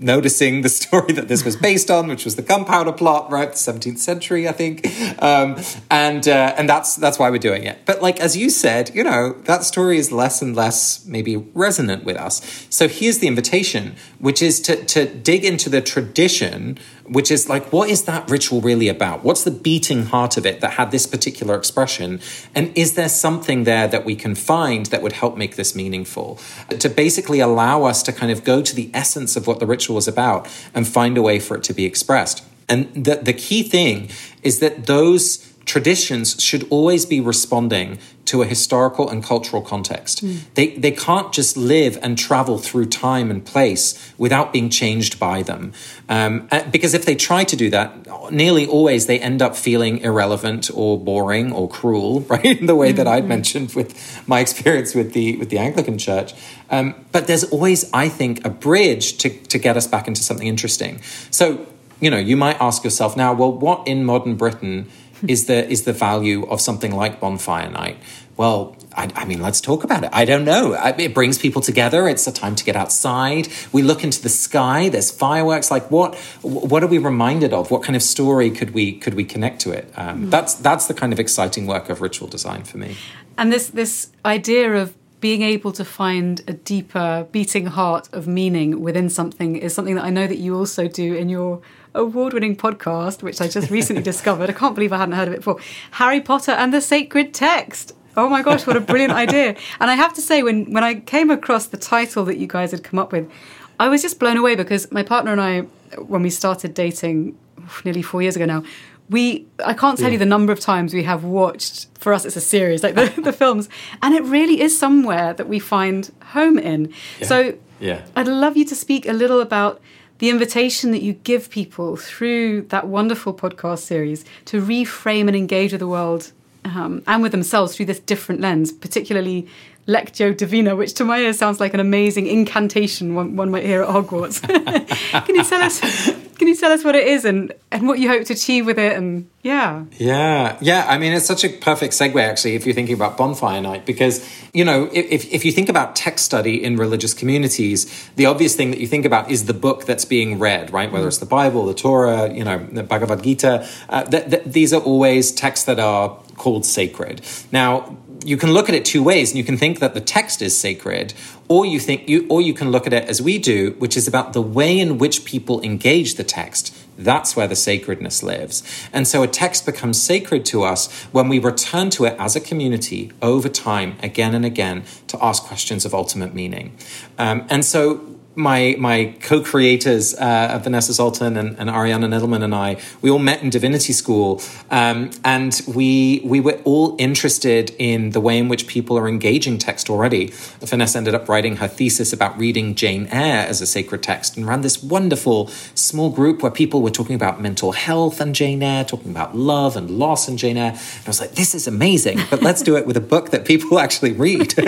noticing 0.00 0.62
the 0.62 0.68
story 0.86 1.12
that 1.12 1.28
this 1.28 1.44
was 1.44 1.56
based 1.56 1.90
on, 1.90 2.08
which 2.08 2.24
was 2.24 2.36
the 2.36 2.42
gunpowder 2.42 2.92
plot, 2.92 3.30
right, 3.30 3.50
the 3.50 3.56
17th 3.56 3.98
century, 3.98 4.48
I 4.48 4.52
think, 4.52 4.86
um, 5.22 5.56
and 5.90 6.26
uh, 6.26 6.54
and 6.56 6.68
that's 6.68 6.96
that's 6.96 7.18
why 7.18 7.30
we're 7.30 7.38
doing 7.38 7.64
it. 7.64 7.84
But 7.84 8.02
like 8.02 8.20
as 8.20 8.36
you 8.36 8.50
said, 8.50 8.94
you 8.94 9.04
know, 9.04 9.32
that 9.44 9.64
story 9.64 9.98
is 9.98 10.10
less 10.12 10.42
and 10.42 10.56
less 10.56 11.04
maybe 11.06 11.36
resonant 11.36 12.04
with 12.04 12.16
us. 12.16 12.66
So 12.70 12.88
here's 12.88 13.18
the 13.18 13.26
invitation, 13.26 13.96
which 14.18 14.40
is 14.42 14.60
to 14.62 14.84
to 14.84 15.06
dig 15.06 15.44
into 15.44 15.68
the 15.68 15.80
tradition 15.80 16.78
which 17.08 17.30
is 17.30 17.48
like, 17.48 17.72
what 17.72 17.88
is 17.88 18.04
that 18.04 18.28
ritual 18.30 18.60
really 18.60 18.88
about? 18.88 19.24
What's 19.24 19.44
the 19.44 19.50
beating 19.50 20.06
heart 20.06 20.36
of 20.36 20.46
it 20.46 20.60
that 20.60 20.72
had 20.72 20.90
this 20.90 21.06
particular 21.06 21.54
expression? 21.54 22.20
And 22.54 22.76
is 22.76 22.94
there 22.94 23.08
something 23.08 23.64
there 23.64 23.88
that 23.88 24.04
we 24.04 24.16
can 24.16 24.34
find 24.34 24.86
that 24.86 25.02
would 25.02 25.12
help 25.12 25.36
make 25.36 25.56
this 25.56 25.74
meaningful? 25.74 26.38
To 26.70 26.88
basically 26.88 27.40
allow 27.40 27.84
us 27.84 28.02
to 28.04 28.12
kind 28.12 28.32
of 28.32 28.44
go 28.44 28.62
to 28.62 28.74
the 28.74 28.90
essence 28.92 29.36
of 29.36 29.46
what 29.46 29.60
the 29.60 29.66
ritual 29.66 29.98
is 29.98 30.08
about 30.08 30.48
and 30.74 30.86
find 30.86 31.16
a 31.16 31.22
way 31.22 31.38
for 31.38 31.56
it 31.56 31.62
to 31.64 31.74
be 31.74 31.84
expressed. 31.84 32.44
And 32.68 32.92
the, 32.92 33.16
the 33.16 33.32
key 33.32 33.62
thing 33.62 34.10
is 34.42 34.58
that 34.58 34.86
those 34.86 35.52
traditions 35.66 36.40
should 36.40 36.66
always 36.70 37.04
be 37.04 37.20
responding 37.20 37.98
to 38.24 38.42
a 38.42 38.46
historical 38.46 39.08
and 39.08 39.22
cultural 39.22 39.62
context. 39.62 40.24
Mm. 40.24 40.40
They, 40.54 40.68
they 40.76 40.90
can't 40.92 41.32
just 41.32 41.56
live 41.56 41.98
and 42.02 42.16
travel 42.16 42.58
through 42.58 42.86
time 42.86 43.30
and 43.30 43.44
place 43.44 44.12
without 44.16 44.52
being 44.52 44.70
changed 44.70 45.18
by 45.18 45.42
them. 45.42 45.72
Um, 46.08 46.48
because 46.70 46.94
if 46.94 47.04
they 47.04 47.14
try 47.14 47.44
to 47.44 47.56
do 47.56 47.68
that, 47.70 48.32
nearly 48.32 48.66
always 48.66 49.06
they 49.06 49.20
end 49.20 49.42
up 49.42 49.56
feeling 49.56 49.98
irrelevant 49.98 50.70
or 50.72 50.98
boring 50.98 51.52
or 51.52 51.68
cruel, 51.68 52.20
right? 52.28 52.44
In 52.44 52.66
the 52.66 52.76
way 52.76 52.92
that 52.92 53.06
I'd 53.06 53.24
hmm. 53.24 53.28
mentioned 53.28 53.74
with 53.74 53.94
my 54.28 54.40
experience 54.40 54.94
with 54.94 55.12
the, 55.12 55.36
with 55.36 55.50
the 55.50 55.58
Anglican 55.58 55.98
Church. 55.98 56.32
Um, 56.70 56.94
but 57.12 57.26
there's 57.26 57.44
always, 57.44 57.90
I 57.92 58.08
think, 58.08 58.44
a 58.44 58.50
bridge 58.50 59.18
to, 59.18 59.30
to 59.30 59.58
get 59.58 59.76
us 59.76 59.86
back 59.86 60.06
into 60.06 60.22
something 60.22 60.46
interesting. 60.46 61.00
So, 61.30 61.66
you 62.00 62.10
know, 62.10 62.18
you 62.18 62.36
might 62.36 62.60
ask 62.60 62.84
yourself 62.84 63.16
now, 63.16 63.32
well, 63.32 63.52
what 63.52 63.86
in 63.86 64.04
modern 64.04 64.36
Britain 64.36 64.88
is 65.26 65.46
the 65.46 65.68
is 65.68 65.82
the 65.82 65.92
value 65.92 66.44
of 66.46 66.60
something 66.60 66.94
like 66.94 67.20
bonfire 67.20 67.70
night? 67.70 67.98
Well, 68.36 68.76
I, 68.94 69.10
I, 69.14 69.24
mean, 69.24 69.40
let's 69.40 69.62
talk 69.62 69.82
about 69.82 70.04
it. 70.04 70.10
I 70.12 70.26
don't 70.26 70.44
know. 70.44 70.74
It 70.98 71.14
brings 71.14 71.38
people 71.38 71.62
together. 71.62 72.06
It's 72.06 72.26
a 72.26 72.32
time 72.32 72.54
to 72.56 72.64
get 72.64 72.76
outside. 72.76 73.48
We 73.72 73.80
look 73.82 74.04
into 74.04 74.20
the 74.20 74.28
sky. 74.28 74.90
There's 74.90 75.10
fireworks. 75.10 75.70
Like 75.70 75.90
what? 75.90 76.16
What 76.42 76.82
are 76.82 76.86
we 76.86 76.98
reminded 76.98 77.54
of? 77.54 77.70
What 77.70 77.82
kind 77.82 77.96
of 77.96 78.02
story 78.02 78.50
could 78.50 78.72
we 78.72 78.92
could 78.92 79.14
we 79.14 79.24
connect 79.24 79.60
to 79.62 79.70
it? 79.70 79.90
Um, 79.96 80.26
mm. 80.26 80.30
That's 80.30 80.54
that's 80.54 80.86
the 80.86 80.94
kind 80.94 81.12
of 81.12 81.20
exciting 81.20 81.66
work 81.66 81.88
of 81.88 82.00
ritual 82.00 82.28
design 82.28 82.64
for 82.64 82.76
me. 82.78 82.96
And 83.38 83.52
this 83.52 83.68
this 83.68 84.10
idea 84.24 84.74
of 84.74 84.94
being 85.20 85.42
able 85.42 85.72
to 85.72 85.84
find 85.84 86.42
a 86.46 86.52
deeper 86.52 87.26
beating 87.32 87.66
heart 87.66 88.08
of 88.12 88.28
meaning 88.28 88.80
within 88.80 89.08
something 89.08 89.56
is 89.56 89.74
something 89.74 89.94
that 89.94 90.04
I 90.04 90.10
know 90.10 90.26
that 90.26 90.38
you 90.38 90.56
also 90.56 90.88
do 90.88 91.14
in 91.14 91.28
your 91.28 91.62
award 91.96 92.32
winning 92.32 92.56
podcast, 92.56 93.22
which 93.22 93.40
I 93.40 93.48
just 93.48 93.70
recently 93.70 94.02
discovered. 94.02 94.50
I 94.50 94.52
can't 94.52 94.74
believe 94.74 94.92
I 94.92 94.98
hadn't 94.98 95.14
heard 95.14 95.28
of 95.28 95.34
it 95.34 95.38
before 95.38 95.58
Harry 95.92 96.20
Potter 96.20 96.52
and 96.52 96.72
the 96.72 96.80
Sacred 96.80 97.34
Text. 97.34 97.94
Oh 98.16 98.28
my 98.28 98.42
gosh, 98.42 98.66
what 98.66 98.76
a 98.76 98.80
brilliant 98.80 99.12
idea. 99.24 99.56
And 99.80 99.90
I 99.90 99.94
have 99.94 100.14
to 100.14 100.22
say, 100.22 100.42
when, 100.42 100.72
when 100.72 100.84
I 100.84 100.94
came 100.94 101.30
across 101.30 101.66
the 101.66 101.76
title 101.76 102.24
that 102.26 102.38
you 102.38 102.46
guys 102.46 102.70
had 102.70 102.82
come 102.82 102.98
up 102.98 103.12
with, 103.12 103.30
I 103.78 103.88
was 103.88 104.02
just 104.02 104.18
blown 104.18 104.36
away 104.36 104.54
because 104.54 104.90
my 104.90 105.02
partner 105.02 105.32
and 105.32 105.40
I, 105.40 105.60
when 106.00 106.22
we 106.22 106.30
started 106.30 106.72
dating 106.72 107.36
nearly 107.84 108.02
four 108.02 108.22
years 108.22 108.36
ago 108.36 108.46
now, 108.46 108.62
we 109.08 109.46
I 109.64 109.72
can't 109.72 109.96
tell 109.98 110.08
yeah. 110.08 110.14
you 110.14 110.18
the 110.18 110.26
number 110.26 110.52
of 110.52 110.58
times 110.58 110.92
we 110.92 111.04
have 111.04 111.22
watched 111.22 111.86
for 111.94 112.12
us 112.12 112.24
it's 112.24 112.34
a 112.34 112.40
series 112.40 112.82
like 112.82 112.96
the, 112.96 113.20
the 113.22 113.32
films 113.32 113.68
and 114.02 114.16
it 114.16 114.22
really 114.24 114.60
is 114.60 114.76
somewhere 114.76 115.32
that 115.34 115.48
we 115.48 115.58
find 115.58 116.10
home 116.32 116.58
in. 116.58 116.92
Yeah. 117.20 117.26
So 117.26 117.58
yeah. 117.78 118.04
I'd 118.16 118.26
love 118.26 118.56
you 118.56 118.64
to 118.64 118.74
speak 118.74 119.06
a 119.06 119.12
little 119.12 119.40
about 119.40 119.80
the 120.18 120.30
invitation 120.30 120.90
that 120.92 121.02
you 121.02 121.14
give 121.14 121.50
people 121.50 121.96
through 121.96 122.62
that 122.62 122.86
wonderful 122.88 123.34
podcast 123.34 123.80
series 123.80 124.24
to 124.46 124.62
reframe 124.62 125.26
and 125.26 125.36
engage 125.36 125.72
with 125.72 125.80
the 125.80 125.88
world 125.88 126.32
um, 126.64 127.02
and 127.06 127.22
with 127.22 127.32
themselves 127.32 127.76
through 127.76 127.86
this 127.86 128.00
different 128.00 128.40
lens, 128.40 128.72
particularly 128.72 129.46
Lectio 129.86 130.36
Divina, 130.36 130.74
which 130.74 130.94
to 130.94 131.04
my 131.04 131.20
ears 131.20 131.38
sounds 131.38 131.60
like 131.60 131.74
an 131.74 131.80
amazing 131.80 132.26
incantation 132.26 133.14
one, 133.14 133.36
one 133.36 133.50
might 133.50 133.64
hear 133.64 133.82
at 133.82 133.88
Hogwarts. 133.88 134.42
Can 135.26 135.34
you 135.34 135.44
tell 135.44 135.62
us 135.62 136.25
can 136.38 136.48
you 136.48 136.56
tell 136.56 136.70
us 136.70 136.84
what 136.84 136.94
it 136.94 137.06
is 137.06 137.24
and, 137.24 137.52
and 137.72 137.88
what 137.88 137.98
you 137.98 138.08
hope 138.08 138.24
to 138.26 138.32
achieve 138.32 138.66
with 138.66 138.78
it? 138.78 138.96
And 138.96 139.28
yeah. 139.42 139.84
Yeah. 139.92 140.56
Yeah. 140.60 140.84
I 140.88 140.98
mean, 140.98 141.12
it's 141.12 141.26
such 141.26 141.44
a 141.44 141.48
perfect 141.48 141.94
segue, 141.94 142.20
actually, 142.22 142.54
if 142.54 142.66
you're 142.66 142.74
thinking 142.74 142.94
about 142.94 143.16
bonfire 143.16 143.60
night, 143.60 143.86
because, 143.86 144.28
you 144.52 144.64
know, 144.64 144.90
if, 144.92 145.32
if 145.32 145.44
you 145.44 145.52
think 145.52 145.68
about 145.68 145.96
text 145.96 146.24
study 146.24 146.62
in 146.62 146.76
religious 146.76 147.14
communities, 147.14 148.10
the 148.16 148.26
obvious 148.26 148.54
thing 148.54 148.70
that 148.70 148.80
you 148.80 148.86
think 148.86 149.04
about 149.04 149.30
is 149.30 149.46
the 149.46 149.54
book 149.54 149.86
that's 149.86 150.04
being 150.04 150.38
read, 150.38 150.72
right? 150.72 150.90
Whether 150.92 151.08
it's 151.08 151.18
the 151.18 151.26
Bible, 151.26 151.66
the 151.66 151.74
Torah, 151.74 152.32
you 152.32 152.44
know, 152.44 152.58
the 152.58 152.82
Bhagavad 152.82 153.22
Gita. 153.22 153.66
Uh, 153.88 154.04
th- 154.04 154.30
th- 154.30 154.44
these 154.44 154.72
are 154.72 154.80
always 154.80 155.32
texts 155.32 155.66
that 155.66 155.78
are 155.78 156.18
called 156.36 156.64
sacred. 156.66 157.22
Now, 157.50 157.96
you 158.26 158.36
can 158.36 158.52
look 158.52 158.68
at 158.68 158.74
it 158.74 158.84
two 158.84 159.02
ways 159.02 159.30
and 159.30 159.38
you 159.38 159.44
can 159.44 159.56
think 159.56 159.78
that 159.78 159.94
the 159.94 160.00
text 160.00 160.42
is 160.42 160.58
sacred 160.58 161.14
or 161.48 161.64
you 161.64 161.78
think 161.78 162.08
you 162.08 162.26
or 162.28 162.42
you 162.42 162.52
can 162.52 162.70
look 162.70 162.86
at 162.86 162.92
it 162.92 163.08
as 163.08 163.22
we 163.22 163.38
do 163.38 163.72
which 163.78 163.96
is 163.96 164.08
about 164.08 164.32
the 164.32 164.42
way 164.42 164.78
in 164.78 164.98
which 164.98 165.24
people 165.24 165.62
engage 165.62 166.16
the 166.16 166.24
text. 166.24 166.76
That's 166.98 167.36
where 167.36 167.46
the 167.46 167.56
sacredness 167.56 168.22
lives. 168.22 168.62
And 168.92 169.06
so 169.06 169.22
a 169.22 169.28
text 169.28 169.66
becomes 169.66 170.00
sacred 170.00 170.44
to 170.46 170.62
us 170.64 170.90
when 171.12 171.28
we 171.28 171.38
return 171.38 171.90
to 171.90 172.06
it 172.06 172.16
as 172.18 172.34
a 172.34 172.40
community 172.40 173.12
over 173.22 173.48
time 173.48 173.96
again 174.02 174.34
and 174.34 174.44
again 174.44 174.84
to 175.08 175.22
ask 175.22 175.44
questions 175.44 175.84
of 175.84 175.94
ultimate 175.94 176.34
meaning. 176.34 176.76
Um, 177.18 177.46
and 177.50 177.64
so 177.64 178.15
my 178.36 178.76
my 178.78 179.14
co-creators 179.20 180.14
uh, 180.14 180.60
Vanessa 180.62 180.92
Zoltan 180.92 181.36
and, 181.36 181.58
and, 181.58 181.70
Ariana 181.70 182.06
Nedelman 182.06 182.42
and 182.42 182.54
I 182.54 182.76
we 183.00 183.10
all 183.10 183.18
met 183.18 183.42
in 183.42 183.50
divinity 183.50 183.92
school 183.92 184.42
um, 184.70 185.10
and 185.24 185.60
we 185.66 186.20
we 186.24 186.40
were 186.40 186.60
all 186.64 186.94
interested 186.98 187.74
in 187.78 188.10
the 188.10 188.20
way 188.20 188.38
in 188.38 188.48
which 188.48 188.66
people 188.66 188.98
are 188.98 189.08
engaging 189.08 189.58
text 189.58 189.88
already. 189.88 190.32
Vanessa 190.60 190.98
ended 190.98 191.14
up 191.14 191.28
writing 191.28 191.56
her 191.56 191.68
thesis 191.68 192.12
about 192.12 192.36
reading 192.38 192.74
Jane 192.74 193.06
Eyre 193.10 193.46
as 193.46 193.60
a 193.60 193.66
sacred 193.66 194.02
text 194.02 194.36
and 194.36 194.46
ran 194.46 194.60
this 194.60 194.82
wonderful 194.82 195.48
small 195.74 196.10
group 196.10 196.42
where 196.42 196.52
people 196.52 196.82
were 196.82 196.90
talking 196.90 197.16
about 197.16 197.40
mental 197.40 197.72
health 197.72 198.20
and 198.20 198.34
Jane 198.34 198.62
Eyre 198.62 198.84
talking 198.84 199.10
about 199.10 199.34
love 199.34 199.76
and 199.76 199.90
loss 199.90 200.28
and 200.28 200.38
Jane 200.38 200.58
Eyre. 200.58 200.72
And 200.72 201.06
I 201.06 201.08
was 201.08 201.20
like 201.20 201.32
this 201.32 201.54
is 201.54 201.66
amazing 201.66 202.20
but 202.30 202.42
let's 202.42 202.62
do 202.62 202.76
it 202.76 202.86
with 202.86 202.96
a 202.96 203.00
book 203.00 203.30
that 203.30 203.46
people 203.46 203.78
actually 203.86 204.12
read. 204.12 204.54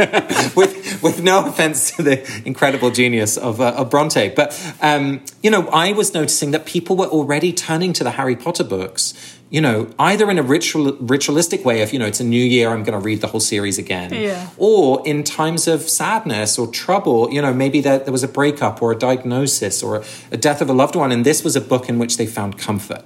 With 0.57 1.03
with 1.03 1.23
no 1.23 1.47
offense 1.47 1.91
to 1.97 2.03
the 2.03 2.43
incredible 2.45 2.91
genius 2.91 3.37
of 3.37 3.58
of, 3.59 3.75
uh, 3.75 3.81
of 3.81 3.91
Bronte. 3.91 4.31
But, 4.31 4.75
um, 4.81 5.21
you 5.43 5.51
know, 5.51 5.69
I 5.69 5.93
was 5.93 6.15
noticing 6.15 6.51
that 6.53 6.67
people 6.67 6.97
were 6.97 7.07
already 7.07 7.53
turning 7.53 7.93
to 7.95 8.05
the 8.05 8.13
Harry 8.13 8.37
Potter 8.37 8.65
books 8.65 9.15
you 9.51 9.63
know, 9.63 9.89
either 9.99 10.31
in 10.31 10.39
a 10.39 10.43
ritual, 10.43 10.93
ritualistic 11.01 11.65
way 11.65 11.81
of, 11.81 11.93
you 11.93 11.99
know, 11.99 12.07
it's 12.07 12.21
a 12.21 12.25
new 12.25 12.43
year, 12.43 12.69
I'm 12.69 12.85
going 12.85 12.99
to 12.99 13.05
read 13.05 13.23
the 13.23 13.29
whole 13.29 13.41
series 13.41 13.79
again. 13.79 14.13
Yeah. 14.13 14.51
Or 14.59 15.03
in 15.07 15.25
times 15.25 15.67
of 15.67 15.89
sadness 15.89 16.59
or 16.59 16.67
trouble, 16.67 17.33
you 17.33 17.41
know, 17.41 17.55
maybe 17.55 17.81
there, 17.81 17.99
there 17.99 18.13
was 18.13 18.23
a 18.23 18.29
breakup 18.29 18.83
or 18.83 18.93
a 18.93 18.97
diagnosis 18.97 19.83
or 19.83 19.97
a, 19.97 20.05
a, 20.33 20.37
death 20.37 20.61
of 20.61 20.69
a 20.69 20.75
loved 20.75 20.97
one. 20.97 21.13
And 21.13 21.25
this 21.25 21.43
was 21.43 21.57
a 21.57 21.63
book 21.63 21.89
in 21.89 21.99
which 21.99 22.19
they 22.19 22.27
found 22.27 22.59
comfort. 22.59 23.05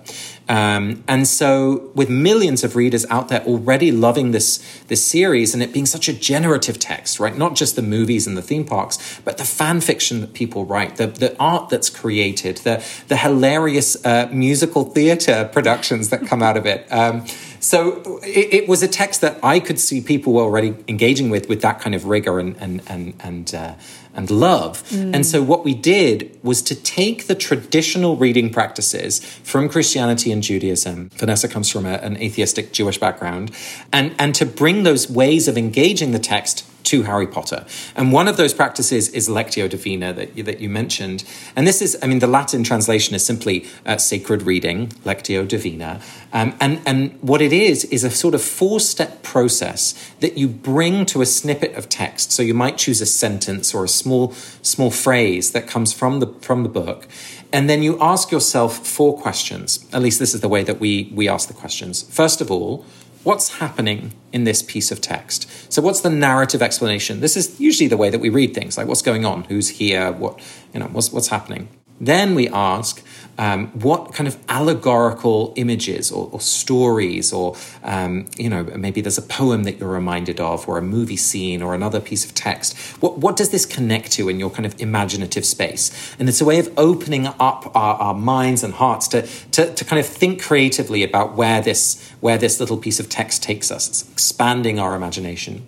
Um, 0.49 1.05
and 1.07 1.27
so, 1.27 1.91
with 1.95 2.11
millions 2.11 2.65
of 2.65 2.75
readers 2.75 3.07
out 3.07 3.29
there 3.29 3.45
already 3.45 3.93
loving 3.93 4.33
this, 4.33 4.59
this 4.89 5.07
series 5.07 5.55
and 5.55 5.63
it 5.63 5.73
being 5.73 5.87
such 5.87 6.09
a 6.09 6.13
generative 6.13 6.79
text, 6.81 7.21
right? 7.21 7.37
Not 7.37 7.55
just 7.55 7.77
the 7.77 7.83
movies 7.83 8.27
and 8.27 8.37
the 8.37 8.43
theme 8.43 8.65
parks, 8.65 9.21
but 9.25 9.39
the 9.39 9.45
fan 9.45 9.81
fiction 9.81 10.21
that 10.21 10.33
people 10.33 10.65
write, 10.65 10.97
the, 10.97 11.07
the 11.07 11.37
art 11.39 11.69
that's 11.69 11.89
created, 11.89 12.59
the, 12.59 12.85
the 13.07 13.17
hilarious 13.19 14.05
uh, 14.05 14.29
musical 14.33 14.85
theater 14.85 15.49
productions 15.53 16.09
that 16.09 16.27
come 16.33 16.43
out 16.43 16.57
of 16.57 16.65
it. 16.65 16.91
Um, 16.91 17.27
so 17.61 18.19
it, 18.23 18.55
it, 18.55 18.69
was 18.69 18.83
a 18.83 18.89
text 18.89 19.21
that 19.21 19.39
I 19.43 19.61
could 19.61 19.79
see 19.79 20.01
people 20.01 20.33
were 20.33 20.43
already 20.43 20.75
engaging 20.89 21.29
with, 21.29 21.47
with 21.47 21.61
that 21.61 21.79
kind 21.79 21.95
of 21.95 22.07
rigor 22.07 22.41
and 22.41 22.57
and 22.57 22.81
and 22.87 23.13
and, 23.21 23.55
uh, 23.55 23.75
and 24.15 24.31
love. 24.31 24.83
Mm. 24.89 25.15
And 25.15 25.27
so 25.27 25.43
what 25.43 25.63
we 25.63 25.75
did 25.75 26.39
was 26.43 26.63
to 26.63 26.75
take 26.75 27.27
the 27.27 27.35
traditional 27.35 28.17
reading 28.17 28.49
practices 28.51 29.21
from 29.45 29.69
Christianity 29.69 30.33
and 30.33 30.43
Judaism. 30.43 31.11
Vanessa 31.13 31.49
comes 31.49 31.69
from 31.69 31.85
a, 31.85 31.97
an 32.09 32.17
atheistic 32.17 32.73
Jewish 32.73 32.99
background, 32.99 33.51
and 33.93 34.15
and 34.19 34.35
to 34.35 34.47
bring 34.47 34.85
those 34.85 35.11
ways 35.11 35.49
of 35.49 35.59
engaging 35.59 36.13
the 36.13 36.19
text 36.19 36.65
to 36.93 37.05
Harry 37.05 37.27
Potter. 37.27 37.65
And 37.97 38.13
one 38.13 38.29
of 38.29 38.37
those 38.37 38.53
practices 38.53 39.09
is 39.09 39.27
Lectio 39.27 39.67
Divina 39.67 40.13
that 40.13 40.37
you, 40.37 40.43
that 40.43 40.61
you 40.61 40.69
mentioned. 40.69 41.25
And 41.57 41.67
this 41.67 41.81
is, 41.81 41.97
I 42.03 42.07
mean, 42.07 42.19
the 42.19 42.27
Latin 42.27 42.63
translation 42.63 43.15
is 43.15 43.25
simply 43.25 43.67
uh, 43.87 43.97
sacred 43.97 44.43
reading, 44.43 44.89
Lectio 45.07 45.49
Divina. 45.49 46.03
Um, 46.35 46.55
and, 46.61 46.83
and 46.85 47.19
what 47.23 47.41
it 47.41 47.51
is, 47.51 47.85
is 47.87 48.05
a 48.05 48.11
sort 48.11 48.35
of 48.35 48.43
four 48.43 48.79
step 48.79 49.23
process 49.23 49.95
that 50.21 50.37
you 50.37 50.49
bring 50.49 51.07
to 51.07 51.23
a 51.23 51.27
snippet 51.27 51.73
of 51.77 51.89
text. 51.89 52.31
So 52.31 52.43
you 52.43 52.53
might 52.53 52.77
choose 52.77 53.01
a 53.01 53.07
sentence 53.07 53.73
or 53.73 53.85
a 53.85 53.89
small, 53.89 54.33
small 54.61 54.91
phrase 54.91 55.53
that 55.53 55.67
comes 55.67 55.95
from 55.95 56.21
the, 56.21 56.27
from 56.43 56.63
the 56.63 56.69
book. 56.69 57.09
And 57.55 57.71
then 57.71 57.83
you 57.83 57.99
ask 58.03 58.31
yourself 58.31 58.87
four 58.87 59.19
questions. 59.19 59.89
At 59.95 60.03
least 60.03 60.19
this 60.19 60.35
is 60.35 60.43
the 60.43 60.49
way 60.49 60.63
that 60.63 60.79
we, 60.79 61.11
we 61.15 61.27
ask 61.27 61.49
the 61.49 61.55
questions. 61.55 62.03
First 62.03 62.43
of 62.43 62.51
all, 62.51 62.85
what's 63.25 63.59
happening 63.59 64.13
in 64.33 64.45
this 64.45 64.63
piece 64.63 64.91
of 64.91 65.01
text? 65.01 65.49
So 65.73 65.83
what's 65.83 66.01
the 66.01 66.11
narrative 66.11 66.63
explanation? 66.63 67.21
This 67.21 67.37
is 67.37 67.61
usually 67.61 67.89
the 67.89 67.97
way 67.97 68.11
that 68.11 68.21
we 68.21 68.29
read 68.29 68.55
things, 68.55 68.77
like 68.77 68.87
what's 68.87 69.03
going 69.03 69.25
on, 69.25 69.45
who's 69.45 69.69
here, 69.69 70.13
what 70.13 70.41
you 70.73 70.81
know, 70.81 70.87
what's 70.87 71.13
what's 71.13 71.29
happening. 71.29 71.69
Then 72.03 72.35
we 72.35 72.49
ask, 72.49 73.03
um, 73.39 73.69
what 73.69 74.13
kind 74.13 74.29
of 74.29 74.37
allegorical 74.49 75.55
images 75.57 76.13
or, 76.13 76.29
or 76.33 76.41
stories, 76.41 77.33
or 77.33 77.57
um, 77.83 78.27
you 78.37 78.51
know, 78.51 78.65
maybe 78.65 79.01
there's 79.01 79.19
a 79.19 79.23
poem 79.23 79.65
that 79.65 79.79
you're 79.79 79.89
reminded 79.89 80.39
of, 80.39 80.69
or 80.69 80.79
a 80.79 80.83
movie 80.83 81.17
scene, 81.17 81.63
or 81.63 81.75
another 81.75 82.01
piece 82.01 82.25
of 82.25 82.35
text. 82.35 82.77
What 83.01 83.19
what 83.19 83.37
does 83.37 83.51
this 83.51 83.65
connect 83.65 84.13
to 84.13 84.29
in 84.29 84.39
your 84.39 84.51
kind 84.51 84.67
of 84.67 84.79
imaginative 84.81 85.45
space? 85.45 86.15
And 86.19 86.29
it's 86.29 86.41
a 86.41 86.45
way 86.45 86.59
of 86.59 86.71
opening 86.77 87.27
up 87.27 87.75
our, 87.75 87.95
our 87.97 88.15
minds 88.15 88.63
and 88.63 88.75
hearts 88.75 89.09
to, 89.09 89.23
to 89.53 89.73
to 89.75 89.85
kind 89.85 89.99
of 89.99 90.07
think 90.07 90.43
creatively 90.43 91.03
about 91.03 91.35
where 91.35 91.63
this 91.63 92.07
where 92.21 92.37
this 92.37 92.61
little 92.61 92.77
piece 92.77 93.01
of 93.01 93.09
text 93.09 93.43
takes 93.43 93.71
us. 93.71 93.89
It's 93.89 94.03
expanding 94.11 94.79
our 94.79 94.95
imagination. 94.95 95.67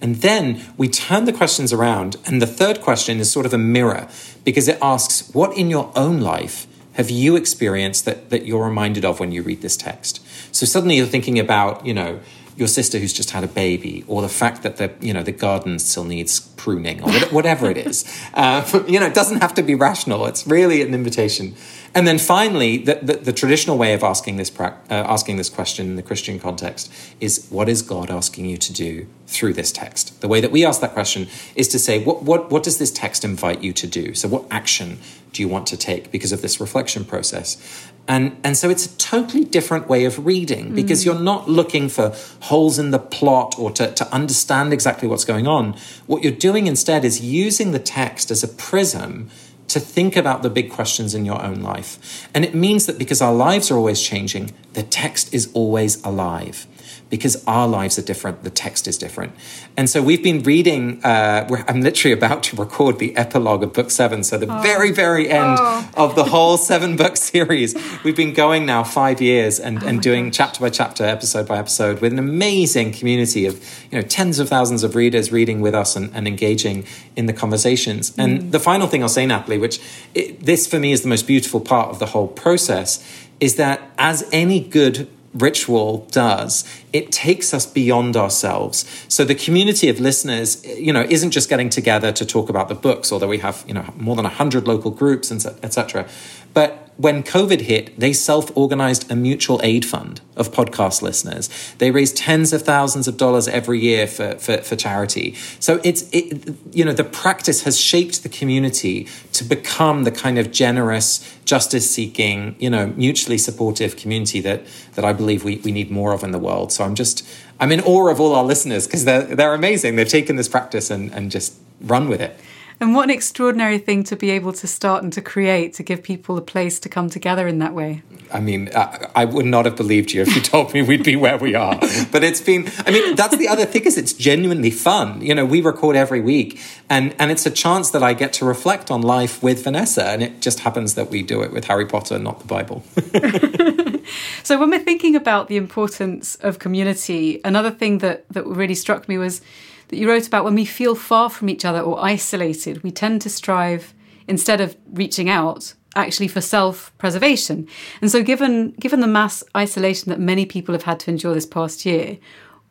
And 0.00 0.16
then 0.16 0.62
we 0.76 0.88
turn 0.88 1.24
the 1.26 1.32
questions 1.32 1.72
around, 1.72 2.16
and 2.24 2.40
the 2.40 2.46
third 2.46 2.80
question 2.80 3.20
is 3.20 3.30
sort 3.30 3.46
of 3.46 3.52
a 3.52 3.58
mirror 3.58 4.08
because 4.44 4.66
it 4.68 4.78
asks, 4.80 5.28
What 5.34 5.56
in 5.56 5.70
your 5.70 5.92
own 5.94 6.20
life 6.20 6.66
have 6.94 7.10
you 7.10 7.36
experienced 7.36 8.04
that, 8.06 8.30
that 8.30 8.46
you're 8.46 8.64
reminded 8.64 9.04
of 9.04 9.20
when 9.20 9.32
you 9.32 9.42
read 9.42 9.60
this 9.60 9.76
text? 9.76 10.20
So 10.54 10.66
suddenly 10.66 10.96
you're 10.96 11.06
thinking 11.06 11.38
about, 11.38 11.86
you 11.86 11.94
know, 11.94 12.20
your 12.60 12.68
sister 12.68 12.98
who's 12.98 13.12
just 13.12 13.30
had 13.30 13.42
a 13.42 13.48
baby, 13.48 14.04
or 14.06 14.20
the 14.20 14.28
fact 14.28 14.62
that 14.62 14.76
the 14.76 14.92
you 15.00 15.14
know 15.14 15.22
the 15.22 15.32
garden 15.32 15.78
still 15.78 16.04
needs 16.04 16.40
pruning, 16.40 17.02
or 17.02 17.10
whatever 17.30 17.70
it 17.70 17.78
is. 17.78 18.04
Uh, 18.32 18.84
you 18.86 19.00
know, 19.00 19.06
it 19.06 19.14
doesn't 19.14 19.40
have 19.40 19.54
to 19.54 19.62
be 19.62 19.74
rational. 19.74 20.24
It's 20.26 20.46
really 20.46 20.82
an 20.82 20.94
invitation. 20.94 21.54
And 21.94 22.06
then 22.06 22.18
finally, 22.18 22.78
the, 22.78 23.00
the, 23.02 23.14
the 23.14 23.32
traditional 23.32 23.76
way 23.76 23.94
of 23.94 24.04
asking 24.04 24.36
this 24.36 24.50
uh, 24.58 24.72
asking 24.88 25.36
this 25.38 25.48
question 25.48 25.86
in 25.86 25.96
the 25.96 26.02
Christian 26.02 26.38
context 26.38 26.92
is, 27.20 27.46
what 27.50 27.68
is 27.68 27.82
God 27.82 28.10
asking 28.10 28.44
you 28.44 28.56
to 28.58 28.72
do 28.72 29.06
through 29.26 29.54
this 29.54 29.72
text? 29.72 30.20
The 30.20 30.28
way 30.28 30.40
that 30.40 30.52
we 30.52 30.64
ask 30.64 30.80
that 30.82 30.92
question 30.92 31.28
is 31.56 31.66
to 31.68 31.78
say, 31.78 32.02
what 32.02 32.22
what 32.22 32.50
what 32.50 32.62
does 32.62 32.78
this 32.78 32.92
text 32.92 33.24
invite 33.24 33.62
you 33.62 33.72
to 33.72 33.86
do? 33.86 34.14
So, 34.14 34.28
what 34.28 34.44
action 34.50 34.98
do 35.32 35.42
you 35.42 35.48
want 35.48 35.66
to 35.68 35.76
take 35.76 36.10
because 36.12 36.32
of 36.32 36.42
this 36.42 36.60
reflection 36.60 37.04
process? 37.04 37.90
And, 38.08 38.36
and 38.42 38.56
so 38.56 38.68
it's 38.70 38.86
a 38.86 38.96
totally 38.96 39.44
different 39.44 39.88
way 39.88 40.04
of 40.04 40.26
reading 40.26 40.74
because 40.74 41.02
mm. 41.02 41.06
you're 41.06 41.20
not 41.20 41.48
looking 41.48 41.88
for 41.88 42.12
holes 42.40 42.76
in 42.76 42.90
the 42.90 42.98
plot 42.98 43.54
or 43.56 43.70
to, 43.72 43.92
to 43.92 44.12
understand 44.12 44.72
exactly 44.72 45.06
what's 45.06 45.24
going 45.24 45.46
on. 45.46 45.76
What 46.08 46.24
you're 46.24 46.32
doing 46.32 46.66
instead 46.66 47.04
is 47.04 47.20
using 47.20 47.70
the 47.70 47.78
text 47.78 48.32
as 48.32 48.42
a 48.42 48.48
prism 48.48 49.30
to 49.72 49.80
think 49.80 50.16
about 50.16 50.42
the 50.42 50.50
big 50.50 50.70
questions 50.70 51.14
in 51.14 51.24
your 51.24 51.42
own 51.42 51.62
life. 51.62 52.28
And 52.34 52.44
it 52.44 52.54
means 52.54 52.86
that 52.86 52.98
because 52.98 53.22
our 53.22 53.34
lives 53.34 53.70
are 53.70 53.76
always 53.76 54.00
changing, 54.00 54.52
the 54.72 54.82
text 54.82 55.32
is 55.32 55.50
always 55.52 56.02
alive 56.04 56.66
because 57.10 57.42
our 57.46 57.66
lives 57.66 57.98
are 57.98 58.02
different, 58.02 58.44
the 58.44 58.50
text 58.50 58.86
is 58.86 58.96
different. 58.96 59.32
And 59.76 59.90
so 59.90 60.00
we've 60.00 60.22
been 60.22 60.42
reading, 60.44 61.04
uh, 61.04 61.46
I'm 61.68 61.80
literally 61.80 62.12
about 62.12 62.44
to 62.44 62.56
record 62.56 62.98
the 62.98 63.14
epilogue 63.16 63.64
of 63.64 63.72
book 63.72 63.90
seven, 63.90 64.22
so 64.22 64.38
the 64.38 64.46
oh. 64.46 64.62
very, 64.62 64.92
very 64.92 65.28
end 65.28 65.56
oh. 65.58 65.90
of 65.96 66.14
the 66.14 66.24
whole 66.24 66.56
seven 66.56 66.96
book 66.96 67.16
series. 67.16 67.74
We've 68.04 68.16
been 68.16 68.32
going 68.32 68.64
now 68.64 68.84
five 68.84 69.20
years 69.20 69.58
and, 69.58 69.82
oh 69.82 69.86
and 69.86 70.00
doing 70.00 70.26
gosh. 70.26 70.36
chapter 70.36 70.60
by 70.60 70.70
chapter, 70.70 71.04
episode 71.04 71.48
by 71.48 71.58
episode, 71.58 72.00
with 72.00 72.12
an 72.12 72.18
amazing 72.18 72.92
community 72.92 73.44
of 73.44 73.56
you 73.90 74.00
know 74.00 74.06
tens 74.06 74.38
of 74.38 74.48
thousands 74.48 74.84
of 74.84 74.94
readers 74.94 75.32
reading 75.32 75.60
with 75.60 75.74
us 75.74 75.96
and, 75.96 76.14
and 76.14 76.28
engaging 76.28 76.86
in 77.16 77.26
the 77.26 77.32
conversations. 77.32 78.12
Mm. 78.12 78.24
And 78.24 78.52
the 78.52 78.60
final 78.60 78.86
thing 78.86 79.02
I'll 79.02 79.08
say, 79.08 79.26
Nathalie, 79.26 79.58
which 79.58 79.80
it, 80.14 80.44
this 80.44 80.66
for 80.66 80.78
me 80.78 80.92
is 80.92 81.02
the 81.02 81.08
most 81.08 81.26
beautiful 81.26 81.60
part 81.60 81.90
of 81.90 81.98
the 81.98 82.06
whole 82.06 82.28
process, 82.28 83.04
is 83.40 83.56
that 83.56 83.90
as 83.98 84.28
any 84.32 84.60
good 84.60 85.08
ritual 85.34 86.06
does 86.10 86.64
it 86.92 87.12
takes 87.12 87.54
us 87.54 87.64
beyond 87.64 88.16
ourselves. 88.16 88.84
So 89.08 89.24
the 89.24 89.34
community 89.34 89.88
of 89.88 90.00
listeners 90.00 90.64
you 90.66 90.92
know 90.92 91.06
isn't 91.08 91.30
just 91.30 91.48
getting 91.48 91.70
together 91.70 92.10
to 92.12 92.26
talk 92.26 92.48
about 92.48 92.68
the 92.68 92.74
books 92.74 93.12
although 93.12 93.28
we 93.28 93.38
have 93.38 93.64
you 93.66 93.74
know 93.74 93.92
more 93.96 94.16
than 94.16 94.24
100 94.24 94.66
local 94.66 94.90
groups 94.90 95.30
and 95.30 95.44
etc 95.62 96.08
but 96.54 96.90
when 97.00 97.22
COVID 97.22 97.62
hit, 97.62 97.98
they 97.98 98.12
self 98.12 98.54
organized 98.54 99.10
a 99.10 99.16
mutual 99.16 99.58
aid 99.62 99.86
fund 99.86 100.20
of 100.36 100.52
podcast 100.52 101.00
listeners. 101.00 101.48
They 101.78 101.90
raised 101.90 102.18
tens 102.18 102.52
of 102.52 102.60
thousands 102.60 103.08
of 103.08 103.16
dollars 103.16 103.48
every 103.48 103.80
year 103.80 104.06
for, 104.06 104.34
for, 104.34 104.58
for 104.58 104.76
charity. 104.76 105.34
So 105.60 105.80
it's, 105.82 106.02
it, 106.12 106.54
you 106.72 106.84
know, 106.84 106.92
the 106.92 107.04
practice 107.04 107.62
has 107.62 107.80
shaped 107.80 108.22
the 108.22 108.28
community 108.28 109.08
to 109.32 109.44
become 109.44 110.04
the 110.04 110.10
kind 110.10 110.38
of 110.38 110.52
generous, 110.52 111.38
justice 111.46 111.90
seeking, 111.90 112.54
you 112.58 112.68
know, 112.68 112.88
mutually 112.88 113.38
supportive 113.38 113.96
community 113.96 114.42
that, 114.42 114.66
that 114.94 115.04
I 115.04 115.14
believe 115.14 115.42
we, 115.42 115.56
we 115.56 115.72
need 115.72 115.90
more 115.90 116.12
of 116.12 116.22
in 116.22 116.32
the 116.32 116.38
world. 116.38 116.70
So 116.70 116.84
I'm 116.84 116.94
just, 116.94 117.26
I'm 117.58 117.72
in 117.72 117.80
awe 117.80 118.10
of 118.10 118.20
all 118.20 118.34
our 118.34 118.44
listeners 118.44 118.86
because 118.86 119.06
they're, 119.06 119.22
they're 119.22 119.54
amazing. 119.54 119.96
They've 119.96 120.06
taken 120.06 120.36
this 120.36 120.48
practice 120.48 120.90
and, 120.90 121.10
and 121.14 121.30
just 121.30 121.54
run 121.80 122.10
with 122.10 122.20
it. 122.20 122.38
And 122.80 122.94
what 122.94 123.04
an 123.04 123.10
extraordinary 123.10 123.78
thing 123.78 124.04
to 124.04 124.16
be 124.16 124.30
able 124.30 124.54
to 124.54 124.66
start 124.66 125.02
and 125.02 125.12
to 125.12 125.20
create 125.20 125.74
to 125.74 125.82
give 125.82 126.02
people 126.02 126.38
a 126.38 126.40
place 126.40 126.80
to 126.80 126.88
come 126.88 127.10
together 127.10 127.46
in 127.46 127.58
that 127.58 127.74
way. 127.74 128.02
I 128.32 128.40
mean, 128.40 128.70
I, 128.74 129.08
I 129.14 129.24
would 129.26 129.44
not 129.44 129.66
have 129.66 129.76
believed 129.76 130.12
you 130.12 130.22
if 130.22 130.34
you 130.34 130.40
told 130.40 130.72
me 130.72 130.80
we'd 130.80 131.04
be 131.04 131.16
where 131.16 131.36
we 131.36 131.54
are. 131.54 131.78
But 132.10 132.24
it's 132.24 132.40
been, 132.40 132.70
I 132.86 132.90
mean, 132.90 133.16
that's 133.16 133.36
the 133.36 133.48
other 133.48 133.66
thing 133.66 133.84
is 133.84 133.98
it's 133.98 134.14
genuinely 134.14 134.70
fun. 134.70 135.20
You 135.20 135.34
know, 135.34 135.44
we 135.44 135.60
record 135.60 135.94
every 135.94 136.22
week 136.22 136.58
and, 136.88 137.14
and 137.18 137.30
it's 137.30 137.44
a 137.44 137.50
chance 137.50 137.90
that 137.90 138.02
I 138.02 138.14
get 138.14 138.32
to 138.34 138.46
reflect 138.46 138.90
on 138.90 139.02
life 139.02 139.42
with 139.42 139.64
Vanessa. 139.64 140.06
And 140.06 140.22
it 140.22 140.40
just 140.40 140.60
happens 140.60 140.94
that 140.94 141.10
we 141.10 141.22
do 141.22 141.42
it 141.42 141.52
with 141.52 141.66
Harry 141.66 141.86
Potter, 141.86 142.18
not 142.18 142.40
the 142.40 142.46
Bible. 142.46 142.82
so 144.42 144.58
when 144.58 144.70
we're 144.70 144.78
thinking 144.78 145.16
about 145.16 145.48
the 145.48 145.56
importance 145.56 146.36
of 146.36 146.58
community, 146.58 147.40
another 147.44 147.70
thing 147.70 147.98
that, 147.98 148.26
that 148.30 148.46
really 148.46 148.74
struck 148.74 149.06
me 149.06 149.18
was 149.18 149.42
that 149.90 149.96
you 149.96 150.08
wrote 150.08 150.26
about 150.26 150.44
when 150.44 150.54
we 150.54 150.64
feel 150.64 150.94
far 150.94 151.28
from 151.28 151.48
each 151.48 151.64
other 151.64 151.80
or 151.80 152.02
isolated, 152.02 152.82
we 152.82 152.90
tend 152.90 153.20
to 153.22 153.28
strive, 153.28 153.92
instead 154.26 154.60
of 154.60 154.76
reaching 154.92 155.28
out, 155.28 155.74
actually 155.96 156.28
for 156.28 156.40
self-preservation. 156.40 157.66
And 158.00 158.10
so 158.10 158.22
given 158.22 158.70
given 158.72 159.00
the 159.00 159.06
mass 159.06 159.42
isolation 159.56 160.10
that 160.10 160.20
many 160.20 160.46
people 160.46 160.72
have 160.72 160.84
had 160.84 161.00
to 161.00 161.10
endure 161.10 161.34
this 161.34 161.46
past 161.46 161.84
year, 161.84 162.18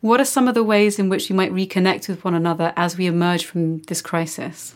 what 0.00 0.20
are 0.20 0.24
some 0.24 0.48
of 0.48 0.54
the 0.54 0.64
ways 0.64 0.98
in 0.98 1.10
which 1.10 1.28
we 1.28 1.36
might 1.36 1.52
reconnect 1.52 2.08
with 2.08 2.24
one 2.24 2.34
another 2.34 2.72
as 2.76 2.96
we 2.96 3.06
emerge 3.06 3.44
from 3.44 3.82
this 3.82 4.00
crisis? 4.00 4.74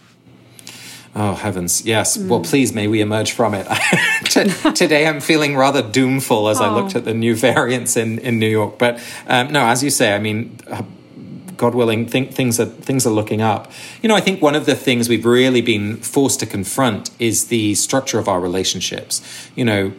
Oh, 1.16 1.34
heavens. 1.34 1.86
Yes. 1.86 2.16
Mm. 2.16 2.28
Well, 2.28 2.40
please, 2.40 2.72
may 2.72 2.88
we 2.88 3.00
emerge 3.00 3.32
from 3.32 3.54
it. 3.54 3.66
Today, 4.74 5.06
I'm 5.06 5.20
feeling 5.20 5.56
rather 5.56 5.80
doomful 5.80 6.50
as 6.50 6.60
oh. 6.60 6.64
I 6.64 6.68
looked 6.74 6.96
at 6.96 7.04
the 7.04 7.14
new 7.14 7.36
variants 7.50 7.96
in, 7.96 8.18
in 8.18 8.38
New 8.40 8.48
York. 8.48 8.78
But 8.78 9.00
um, 9.28 9.52
no, 9.52 9.64
as 9.64 9.82
you 9.82 9.90
say, 9.90 10.12
I 10.14 10.18
mean, 10.18 10.58
God 11.56 11.74
willing, 11.74 12.06
think 12.06 12.32
things 12.32 12.58
are 12.60 12.66
things 12.66 13.06
are 13.06 13.10
looking 13.10 13.40
up. 13.40 13.70
You 14.02 14.08
know, 14.08 14.14
I 14.14 14.20
think 14.20 14.42
one 14.42 14.54
of 14.54 14.66
the 14.66 14.74
things 14.74 15.08
we've 15.08 15.24
really 15.24 15.60
been 15.60 15.96
forced 15.96 16.40
to 16.40 16.46
confront 16.46 17.10
is 17.18 17.46
the 17.46 17.74
structure 17.74 18.18
of 18.18 18.28
our 18.28 18.40
relationships. 18.40 19.22
You 19.54 19.64
know, 19.64 19.92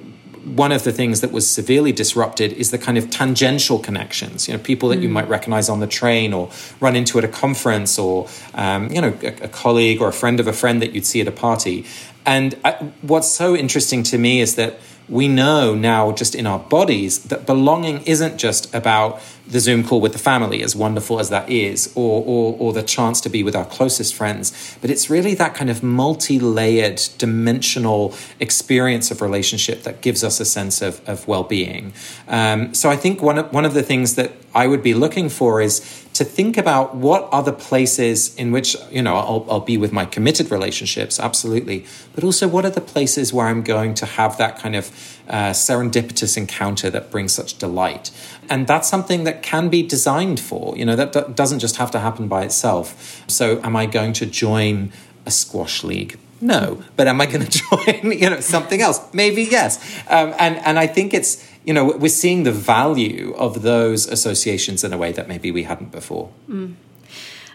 one 0.46 0.72
of 0.72 0.84
the 0.84 0.92
things 0.92 1.22
that 1.22 1.32
was 1.32 1.50
severely 1.50 1.92
disrupted 1.92 2.54
is 2.54 2.70
the 2.70 2.78
kind 2.78 2.98
of 2.98 3.10
tangential 3.10 3.80
connections. 3.80 4.48
You 4.48 4.54
know, 4.54 4.60
people 4.60 4.90
that 4.90 5.00
you 5.00 5.10
might 5.10 5.28
recognize 5.28 5.70
on 5.70 5.80
the 5.80 5.88
train 5.88 6.34
or 6.34 6.52
run 6.80 6.96
into 6.96 7.18
at 7.18 7.24
a 7.24 7.28
conference, 7.28 7.98
or 7.98 8.28
um, 8.54 8.92
you 8.92 9.02
know, 9.02 9.18
a, 9.24 9.46
a, 9.46 9.48
colleague 9.48 10.02
or 10.02 10.08
a 10.08 10.14
friend 10.14 10.40
of 10.40 10.48
a 10.48 10.54
friend 10.54 10.82
that 10.82 10.94
you'd 10.94 11.06
see 11.06 11.20
at 11.20 11.28
a 11.28 11.32
party. 11.32 11.86
And 12.26 12.56
I, 12.64 12.74
what's 13.02 13.30
so 13.30 13.56
interesting 13.56 14.04
to 14.04 14.18
me 14.18 14.40
is 14.40 14.56
that 14.56 14.80
we 15.08 15.28
know 15.28 15.76
now 15.76 16.12
just 16.12 16.36
in 16.36 16.48
our 16.48 16.60
bodies 16.60 17.24
that 17.24 17.46
belonging 17.46 18.02
isn't 18.04 18.38
just 18.38 18.74
about 18.74 19.22
the 19.48 19.60
Zoom 19.60 19.84
call 19.84 20.02
with 20.02 20.14
the 20.14 20.20
family, 20.20 20.64
as 20.64 20.76
wonderful 20.76 21.20
as 21.20 21.30
that 21.30 21.50
is, 21.50 21.92
or, 21.96 22.24
or, 22.26 22.56
or 22.58 22.74
the 22.74 22.82
chance 22.82 23.22
to 23.22 23.30
be 23.30 23.44
with 23.44 23.56
our 23.56 23.66
closest 23.66 24.16
friends, 24.16 24.76
but 24.82 24.90
it's 24.90 25.10
really 25.10 25.36
that 25.36 25.54
kind 25.54 25.70
of 25.70 25.84
multi 25.84 26.40
layered, 26.40 27.00
dimensional 27.18 28.14
experience 28.40 29.12
of 29.12 29.22
relationship 29.22 29.84
that 29.84 30.02
gives 30.02 30.24
us 30.24 30.40
a 30.40 30.46
sense 30.46 30.82
of, 30.82 31.08
of 31.08 31.28
well 31.28 31.44
being. 31.44 31.94
Um, 32.28 32.74
so 32.74 32.90
I 32.90 32.96
think 32.96 33.22
one 33.22 33.38
of, 33.38 33.54
one 33.54 33.66
of 33.66 33.76
the 33.76 33.84
things 33.84 34.16
that 34.16 34.32
I 34.56 34.68
would 34.68 34.82
be 34.82 34.94
looking 34.94 35.30
for 35.30 35.62
is 35.62 36.05
to 36.16 36.24
think 36.24 36.58
about 36.58 36.96
what 36.96 37.28
are 37.32 37.44
the 37.44 37.54
places 37.54 38.34
in 38.36 38.52
which 38.52 38.76
you 38.90 39.02
know 39.02 39.16
I'll, 39.16 39.46
I'll, 39.50 39.60
be 39.60 39.78
with 39.78 39.92
my 39.92 40.06
committed 40.06 40.50
relationships 40.50 41.20
absolutely 41.20 41.86
but 42.14 42.24
also 42.24 42.48
what 42.48 42.64
are 42.66 42.70
the 42.70 42.82
places 42.82 43.34
where 43.34 43.48
i'm 43.48 43.64
going 43.64 43.94
to 43.96 44.06
have 44.06 44.38
that 44.38 44.58
kind 44.58 44.76
of 44.76 44.92
uh, 45.28 45.52
serendipitous 45.52 46.38
encounter 46.38 46.90
that 46.90 47.12
brings 47.12 47.34
such 47.34 47.58
delight? 47.58 48.12
And 48.50 48.68
that's 48.68 48.88
something 48.88 49.24
that 49.24 49.42
can 49.42 49.70
be 49.70 49.82
designed 49.82 50.40
for 50.40 50.78
you 50.78 50.86
know 50.86 50.96
that, 50.96 51.36
doesn't 51.36 51.60
just 51.60 51.78
have 51.78 51.92
to 51.92 52.00
happen 52.00 52.28
by 52.28 52.44
itself. 52.44 53.24
So 53.28 53.60
am 53.64 53.76
i 53.76 53.86
going 53.86 54.14
to 54.14 54.26
join 54.26 54.92
a 55.26 55.32
squash 55.32 55.84
league? 55.84 56.18
No 56.42 56.84
but 56.96 57.08
am 57.08 57.20
i 57.22 57.26
going 57.26 57.46
to 57.50 57.60
join 57.70 58.12
you 58.12 58.30
know 58.30 58.40
something 58.40 58.82
else? 58.82 59.02
Maybe 59.14 59.44
yes. 59.44 59.80
Um, 60.08 60.34
and 60.38 60.58
and 60.58 60.78
i 60.78 60.88
think 60.88 61.14
it's 61.14 61.44
you 61.66 61.74
know, 61.74 61.86
we're 61.98 62.10
seeing 62.10 62.44
the 62.44 62.52
value 62.52 63.34
of 63.38 63.64
those 63.64 64.06
associations 64.08 64.84
in 64.84 64.94
a 64.94 64.98
way 64.98 65.12
that 65.12 65.28
maybe 65.28 65.52
we 65.52 65.64
hadn't 65.64 65.92
before. 65.92 66.32
Mm. 66.48 66.76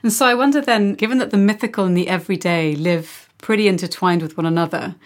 And 0.03 0.13
so 0.13 0.27
I 0.27 0.35
wonder 0.35 0.61
then, 0.61 0.95
given 0.95 1.19
that 1.19 1.31
the 1.31 1.37
mythical 1.37 1.85
and 1.85 1.97
the 1.97 2.09
everyday 2.09 2.75
live 2.75 3.29
pretty 3.39 3.69
intertwined 3.69 4.23
with 4.23 4.37
one 4.37 4.47
another, 4.47 4.97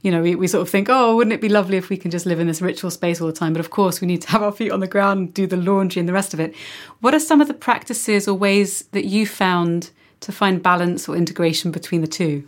you 0.00 0.10
know, 0.10 0.22
we, 0.22 0.34
we 0.34 0.46
sort 0.46 0.62
of 0.62 0.68
think, 0.68 0.88
oh, 0.90 1.16
wouldn't 1.16 1.32
it 1.32 1.40
be 1.40 1.48
lovely 1.48 1.76
if 1.76 1.88
we 1.88 1.96
can 1.96 2.10
just 2.10 2.26
live 2.26 2.38
in 2.38 2.46
this 2.46 2.62
ritual 2.62 2.90
space 2.90 3.20
all 3.20 3.26
the 3.26 3.32
time? 3.32 3.52
But 3.52 3.60
of 3.60 3.70
course, 3.70 4.00
we 4.00 4.06
need 4.06 4.22
to 4.22 4.30
have 4.30 4.42
our 4.42 4.52
feet 4.52 4.70
on 4.70 4.80
the 4.80 4.86
ground, 4.86 5.34
do 5.34 5.46
the 5.46 5.56
laundry 5.56 6.00
and 6.00 6.08
the 6.08 6.12
rest 6.12 6.34
of 6.34 6.40
it. 6.40 6.54
What 7.00 7.14
are 7.14 7.20
some 7.20 7.40
of 7.40 7.48
the 7.48 7.54
practices 7.54 8.28
or 8.28 8.34
ways 8.34 8.84
that 8.92 9.04
you 9.04 9.26
found 9.26 9.90
to 10.20 10.32
find 10.32 10.62
balance 10.62 11.08
or 11.08 11.16
integration 11.16 11.70
between 11.70 12.00
the 12.00 12.06
two? 12.06 12.46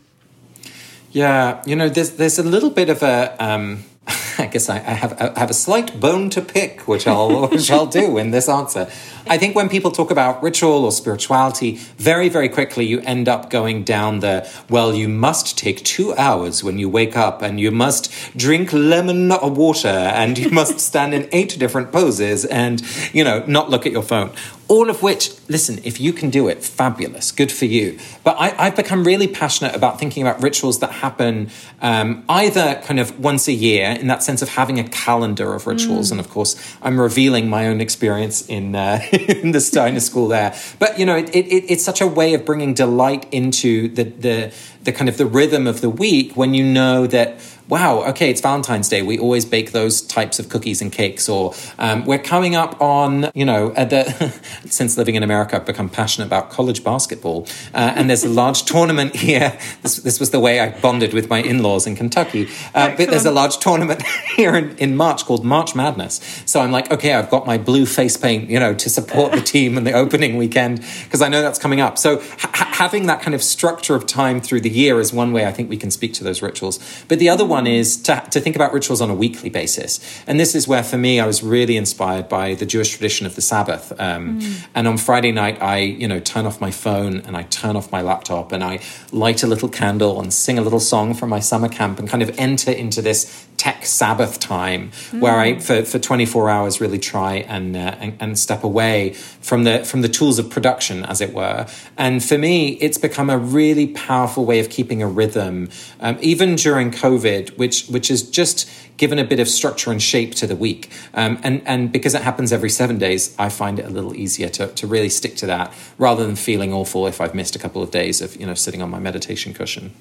Yeah, 1.13 1.63
you 1.67 1.77
know, 1.77 1.89
there's 1.89 2.11
there's 2.11 2.39
a 2.39 2.43
little 2.43 2.69
bit 2.71 2.91
of 2.91 3.03
a 3.03 3.35
um, 3.43 3.85
I 4.39 4.47
guess 4.47 4.69
I, 4.69 4.77
I, 4.77 4.95
have 4.95 5.21
I 5.21 5.39
have 5.39 5.51
a 5.51 5.55
slight 5.55 5.99
bone 5.99 6.31
to 6.31 6.43
pick, 6.43 6.87
which 6.87 7.07
I'll 7.07 7.49
which 7.49 7.71
I'll 7.71 7.87
do 7.87 8.19
in 8.19 8.31
this 8.31 8.49
answer. 8.49 8.89
I 9.29 9.39
think 9.39 9.57
when 9.57 9.69
people 9.69 9.91
talk 9.91 10.11
about 10.11 10.43
ritual 10.43 10.85
or 10.85 10.93
spirituality, 10.93 11.77
very 11.99 12.29
very 12.29 12.49
quickly 12.49 12.87
you 12.87 13.01
end 13.01 13.29
up 13.29 13.51
going 13.51 13.83
down 13.83 14.21
the 14.21 14.49
well. 14.71 14.95
You 14.95 15.09
must 15.09 15.59
take 15.59 15.85
two 15.85 16.15
hours 16.15 16.63
when 16.63 16.79
you 16.79 16.89
wake 16.89 17.17
up, 17.17 17.43
and 17.43 17.59
you 17.59 17.71
must 17.71 18.13
drink 18.37 18.73
lemon 18.73 19.29
water, 19.29 19.89
and 19.89 20.39
you 20.39 20.51
must 20.51 20.79
stand 20.91 21.15
in 21.15 21.29
eight 21.33 21.59
different 21.59 21.93
poses, 21.93 22.45
and 22.45 22.83
you 23.13 23.25
know 23.25 23.45
not 23.47 23.71
look 23.71 23.87
at 23.87 23.93
your 23.93 24.03
phone. 24.03 24.31
all 24.69 24.91
of 24.91 25.01
which, 25.01 25.31
listen, 25.49 25.79
if 25.85 26.01
you 26.01 26.13
can 26.13 26.29
do 26.29 26.49
it, 26.49 26.65
fabulous, 26.65 27.31
good 27.31 27.53
for 27.53 27.67
you. 27.67 27.99
But 28.25 28.37
I, 28.39 28.65
have 28.65 28.75
become 28.75 29.05
really 29.05 29.29
passionate 29.29 29.77
about 29.77 30.01
thinking 30.01 30.27
about 30.27 30.43
rituals 30.43 30.81
that 30.81 30.91
happen 30.91 31.51
um, 31.81 32.25
either 32.29 32.81
kind 32.85 32.99
of 32.99 33.21
once 33.21 33.47
a 33.47 33.53
year, 33.53 33.91
in 33.91 34.09
that 34.09 34.25
sense 34.25 34.43
of 34.43 34.49
having 34.49 34.81
a 34.81 34.89
calendar 34.89 35.55
of 35.55 35.67
rituals. 35.67 36.09
Mm. 36.09 36.13
And 36.13 36.21
of 36.21 36.31
course, 36.31 36.57
I'm 36.83 37.01
revealing 37.01 37.49
my 37.49 37.69
own 37.69 37.81
experience 37.81 38.45
in 38.47 38.75
uh, 38.75 39.01
in 39.29 39.53
the 39.53 39.61
Steiner 39.61 40.01
School 40.01 40.29
there. 40.29 40.55
But 40.79 40.99
you 40.99 41.07
know, 41.07 41.17
it, 41.17 41.31
it, 41.31 41.71
it's 41.71 41.85
such 41.85 42.01
a 42.01 42.07
way 42.07 42.35
of 42.35 42.45
bringing 42.45 42.75
delight 42.75 43.27
into 43.33 43.89
the 43.89 44.05
the 44.05 44.55
the 44.83 44.93
kind 44.93 45.09
of 45.09 45.17
the 45.17 45.27
rhythm 45.27 45.67
of 45.67 45.81
the 45.81 45.91
week 45.91 46.37
when 46.37 46.55
you 46.55 46.65
know 46.65 47.07
that 47.07 47.41
wow, 47.69 48.05
okay, 48.09 48.31
it's 48.31 48.41
Valentine's 48.41 48.89
Day. 48.89 49.03
We 49.03 49.19
always 49.19 49.45
bake 49.45 49.73
those 49.73 50.01
types 50.01 50.39
of 50.39 50.49
cookies 50.49 50.81
and 50.81 50.93
cakes. 50.93 51.29
Or 51.29 51.55
um, 51.79 52.05
we're 52.05 52.19
coming 52.19 52.55
up 52.55 52.81
on, 52.81 53.31
you 53.35 53.45
know, 53.45 53.71
the, 53.71 54.33
since 54.67 54.97
living 54.97 55.17
in 55.17 55.23
America, 55.23 55.57
I've 55.57 55.67
become 55.67 55.89
passionate 55.89 56.27
about 56.27 56.51
college 56.51 56.85
basketball. 56.85 57.47
Uh, 57.75 57.93
and 57.97 58.09
there's 58.09 58.25
a 58.25 58.29
large 58.29 58.63
tournament 58.67 59.17
here. 59.17 59.59
This, 59.83 59.97
this 59.97 60.21
was 60.21 60.31
the 60.31 60.41
way 60.41 60.61
I 60.61 60.79
bonded 60.81 61.13
with 61.13 61.29
my 61.29 61.39
in 61.39 61.63
laws 61.63 61.87
in 61.87 61.97
Kentucky. 61.97 62.49
Uh, 62.75 62.95
but 62.97 63.09
there's 63.11 63.27
a 63.27 63.31
large 63.31 63.59
tournament 63.59 64.03
here 64.37 64.55
in, 64.55 64.77
in 64.79 64.97
March 64.97 65.25
called 65.25 65.45
March 65.45 65.75
Madness. 65.75 66.43
So 66.47 66.61
I'm 66.61 66.71
like, 66.71 66.91
okay, 66.93 67.15
I've 67.15 67.31
got 67.31 67.47
my 67.47 67.59
blue 67.59 67.87
face 67.87 68.17
paint, 68.17 68.49
you 68.49 68.61
know, 68.61 68.75
to 68.75 68.89
support 68.89 69.33
the 69.33 69.41
team 69.41 69.77
in 69.77 69.85
the 69.85 69.93
opening 69.93 70.37
weekend 70.37 70.85
because 71.05 71.23
I 71.23 71.29
know 71.29 71.43
that's 71.43 71.59
coming 71.59 71.81
up. 71.81 71.99
So 71.99 72.21
ha- 72.39 72.71
having 72.75 73.07
that 73.07 73.23
kind 73.23 73.35
of 73.35 73.43
structure 73.43 73.95
of 73.95 74.07
time 74.07 74.41
through 74.41 74.61
the 74.61 74.71
year 74.71 75.01
is 75.01 75.13
one 75.13 75.33
way 75.33 75.47
I 75.47 75.53
think 75.53 75.69
we 75.69 75.77
can 75.77 75.91
speak 75.91 76.13
to 76.15 76.25
those 76.25 76.43
rituals. 76.43 76.79
But 77.09 77.19
the 77.19 77.29
other 77.29 77.45
one 77.45 77.56
one 77.57 77.67
is 77.67 77.97
to, 78.03 78.23
to 78.31 78.41
think 78.41 78.55
about 78.55 78.73
rituals 78.73 79.01
on 79.01 79.11
a 79.11 79.15
weekly 79.15 79.51
basis. 79.51 80.01
And 80.27 80.39
this 80.39 80.55
is 80.55 80.69
where, 80.69 80.83
for 80.83 80.99
me, 80.99 81.21
I 81.21 81.27
was 81.27 81.43
really 81.43 81.77
inspired 81.77 82.29
by 82.29 82.55
the 82.55 82.67
Jewish 82.67 82.91
tradition 82.91 83.27
of 83.27 83.35
the 83.35 83.41
Sabbath. 83.41 83.93
Um, 83.99 84.41
mm. 84.41 84.67
And 84.75 84.87
on 84.87 84.99
Friday 84.99 85.33
night, 85.33 85.61
I, 85.63 85.79
you 85.79 86.07
know, 86.07 86.21
turn 86.21 86.47
off 86.47 86.61
my 86.61 86.71
phone 86.71 87.21
and 87.21 87.37
I 87.37 87.43
turn 87.45 87.77
off 87.77 87.91
my 87.91 88.03
laptop 88.03 88.53
and 88.53 88.63
I 88.63 88.81
light 89.11 89.43
a 89.43 89.47
little 89.47 89.69
candle 89.69 90.21
and 90.21 90.33
sing 90.33 90.59
a 90.59 90.63
little 90.63 90.81
song 90.81 91.15
from 91.15 91.31
my 91.31 91.41
summer 91.41 91.69
camp 91.69 91.99
and 91.99 92.09
kind 92.09 92.23
of 92.23 92.39
enter 92.39 92.71
into 92.71 93.01
this 93.03 93.47
tech 93.57 93.87
Sabbath 93.87 94.39
time 94.39 94.91
mm. 94.91 95.21
where 95.21 95.39
I, 95.39 95.59
for, 95.59 95.83
for 95.85 95.99
24 95.99 96.51
hours, 96.51 96.81
really 96.81 96.99
try 96.99 97.37
and, 97.37 97.75
uh, 97.75 97.97
and, 97.99 98.17
and 98.21 98.39
step 98.39 98.63
away 98.65 99.15
from 99.15 99.65
the 99.65 99.85
from 99.85 100.03
the 100.03 100.09
tools 100.09 100.39
of 100.39 100.51
production, 100.51 101.05
as 101.05 101.21
it 101.21 101.33
were. 101.33 101.67
And 101.97 102.23
for 102.23 102.37
me, 102.37 102.73
it's 102.81 102.99
become 102.99 103.31
a 103.31 103.39
really 103.39 103.87
powerful 103.87 104.45
way 104.45 104.59
of 104.59 104.69
keeping 104.69 105.03
a 105.03 105.07
rhythm, 105.07 105.69
um, 106.01 106.19
even 106.21 106.57
during 106.57 106.91
COVID, 106.91 107.46
which 107.51 107.87
which 107.87 108.09
has 108.09 108.23
just 108.23 108.69
given 108.97 109.19
a 109.19 109.25
bit 109.25 109.41
of 109.41 109.49
structure 109.49 109.91
and 109.91 110.03
shape 110.03 110.35
to 110.37 110.47
the 110.47 110.57
week. 110.57 110.91
Um, 111.15 111.39
and 111.43 111.63
and 111.67 111.93
because 111.93 112.15
it 112.15 112.23
happens 112.23 112.53
every 112.53 112.71
seven 112.71 112.99
days, 112.99 113.35
I 113.39 113.49
find 113.49 113.79
it 113.79 113.85
a 113.85 113.91
little 113.91 114.15
easier 114.15 114.49
to 114.51 114.69
to 114.69 114.87
really 114.87 115.09
stick 115.09 115.37
to 115.37 115.47
that 115.47 115.73
rather 115.99 116.27
than 116.27 116.37
feeling 116.37 116.73
awful 116.73 117.07
if 117.07 117.21
I've 117.21 117.35
missed 117.35 117.57
a 117.57 117.59
couple 117.59 117.83
of 117.83 117.91
days 117.91 118.21
of 118.21 118.37
you 118.37 118.47
know 118.47 118.55
sitting 118.55 118.83
on 118.83 118.91
my 118.91 118.99
meditation 118.99 119.55
cushion. 119.55 119.95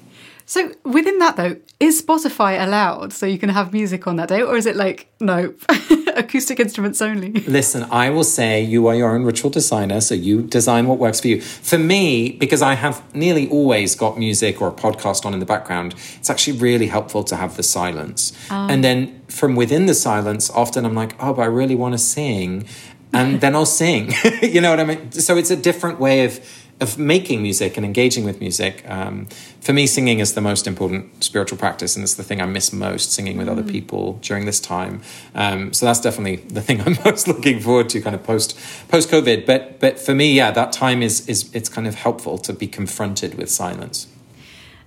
So 0.46 0.72
within 0.84 1.18
that 1.18 1.36
though, 1.36 1.56
is 1.80 2.00
Spotify 2.00 2.62
allowed 2.62 3.12
so 3.12 3.26
you 3.26 3.36
can 3.36 3.48
have 3.48 3.72
music 3.72 4.06
on 4.06 4.14
that 4.16 4.28
day, 4.28 4.42
or 4.42 4.56
is 4.56 4.64
it 4.64 4.76
like 4.76 5.08
no, 5.20 5.54
acoustic 6.14 6.60
instruments 6.60 7.02
only? 7.02 7.32
Listen, 7.32 7.82
I 7.90 8.10
will 8.10 8.24
say 8.24 8.62
you 8.62 8.86
are 8.86 8.94
your 8.94 9.12
own 9.12 9.24
ritual 9.24 9.50
designer, 9.50 10.00
so 10.00 10.14
you 10.14 10.42
design 10.42 10.86
what 10.86 10.98
works 10.98 11.20
for 11.20 11.26
you. 11.26 11.40
For 11.40 11.78
me, 11.78 12.30
because 12.30 12.62
I 12.62 12.74
have 12.74 13.02
nearly 13.12 13.48
always 13.48 13.96
got 13.96 14.18
music 14.18 14.62
or 14.62 14.68
a 14.68 14.72
podcast 14.72 15.26
on 15.26 15.34
in 15.34 15.40
the 15.40 15.46
background, 15.46 15.96
it's 16.16 16.30
actually 16.30 16.58
really 16.58 16.86
helpful 16.86 17.24
to 17.24 17.36
have 17.36 17.56
the 17.56 17.64
silence. 17.64 18.32
Um. 18.48 18.70
And 18.70 18.84
then 18.84 19.22
from 19.26 19.56
within 19.56 19.86
the 19.86 19.94
silence, 19.94 20.48
often 20.50 20.86
I'm 20.86 20.94
like, 20.94 21.16
oh, 21.18 21.34
but 21.34 21.42
I 21.42 21.46
really 21.46 21.74
want 21.74 21.94
to 21.94 21.98
sing, 21.98 22.68
and 23.12 23.40
then 23.42 23.56
I'll 23.56 23.66
sing. 23.66 24.12
you 24.42 24.60
know 24.60 24.70
what 24.70 24.78
I 24.78 24.84
mean? 24.84 25.10
So 25.10 25.36
it's 25.36 25.50
a 25.50 25.56
different 25.56 25.98
way 25.98 26.24
of 26.24 26.40
of 26.80 26.98
making 26.98 27.42
music 27.42 27.76
and 27.76 27.86
engaging 27.86 28.24
with 28.24 28.40
music. 28.40 28.84
Um, 28.88 29.26
for 29.60 29.72
me, 29.72 29.86
singing 29.86 30.18
is 30.18 30.34
the 30.34 30.40
most 30.40 30.66
important 30.66 31.24
spiritual 31.24 31.58
practice, 31.58 31.96
and 31.96 32.02
it's 32.02 32.14
the 32.14 32.22
thing 32.22 32.40
I 32.40 32.46
miss 32.46 32.72
most 32.72 33.12
singing 33.12 33.38
with 33.38 33.46
mm. 33.46 33.52
other 33.52 33.62
people 33.62 34.18
during 34.22 34.44
this 34.44 34.60
time. 34.60 35.00
Um, 35.34 35.72
so 35.72 35.86
that's 35.86 36.00
definitely 36.00 36.36
the 36.36 36.60
thing 36.60 36.80
I'm 36.86 36.98
most 37.04 37.28
looking 37.28 37.60
forward 37.60 37.88
to, 37.90 38.00
kind 38.00 38.14
of 38.14 38.22
post 38.22 38.58
post 38.88 39.10
COVID. 39.10 39.46
But 39.46 39.80
but 39.80 39.98
for 39.98 40.14
me, 40.14 40.34
yeah, 40.34 40.50
that 40.50 40.72
time 40.72 41.02
is 41.02 41.26
is 41.28 41.50
it's 41.54 41.68
kind 41.68 41.86
of 41.86 41.94
helpful 41.94 42.36
to 42.38 42.52
be 42.52 42.66
confronted 42.66 43.36
with 43.36 43.50
silence. 43.50 44.08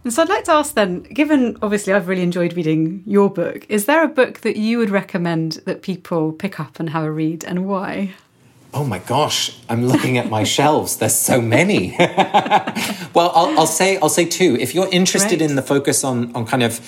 And 0.04 0.14
so 0.14 0.22
I'd 0.22 0.30
like 0.30 0.46
to 0.46 0.54
ask 0.54 0.76
then, 0.76 1.02
given 1.04 1.58
obviously 1.62 1.92
I've 1.92 2.08
really 2.08 2.22
enjoyed 2.22 2.54
reading 2.54 3.04
your 3.06 3.30
book, 3.30 3.66
is 3.68 3.86
there 3.86 4.02
a 4.02 4.08
book 4.08 4.42
that 4.42 4.56
you 4.56 4.78
would 4.78 4.90
recommend 4.90 5.54
that 5.66 5.82
people 5.82 6.32
pick 6.32 6.58
up 6.58 6.80
and 6.80 6.92
have 6.92 7.04
a 7.04 7.12
read, 7.12 7.44
and 7.44 7.66
why? 7.66 8.14
Oh 8.72 8.84
my 8.84 9.00
gosh, 9.00 9.58
I'm 9.68 9.88
looking 9.88 10.18
at 10.20 10.30
my 10.30 10.44
shelves. 10.56 10.98
There's 10.98 11.16
so 11.16 11.42
many. 11.42 11.96
well, 11.98 13.32
I'll, 13.34 13.60
I'll, 13.60 13.66
say 13.66 13.98
I'll 13.98 14.10
say 14.10 14.26
two. 14.26 14.58
If 14.60 14.76
you're 14.76 14.90
interested 14.92 15.42
in 15.42 15.56
the 15.56 15.64
focus 15.64 16.04
on 16.04 16.36
on 16.36 16.46
kind 16.46 16.62
of 16.62 16.80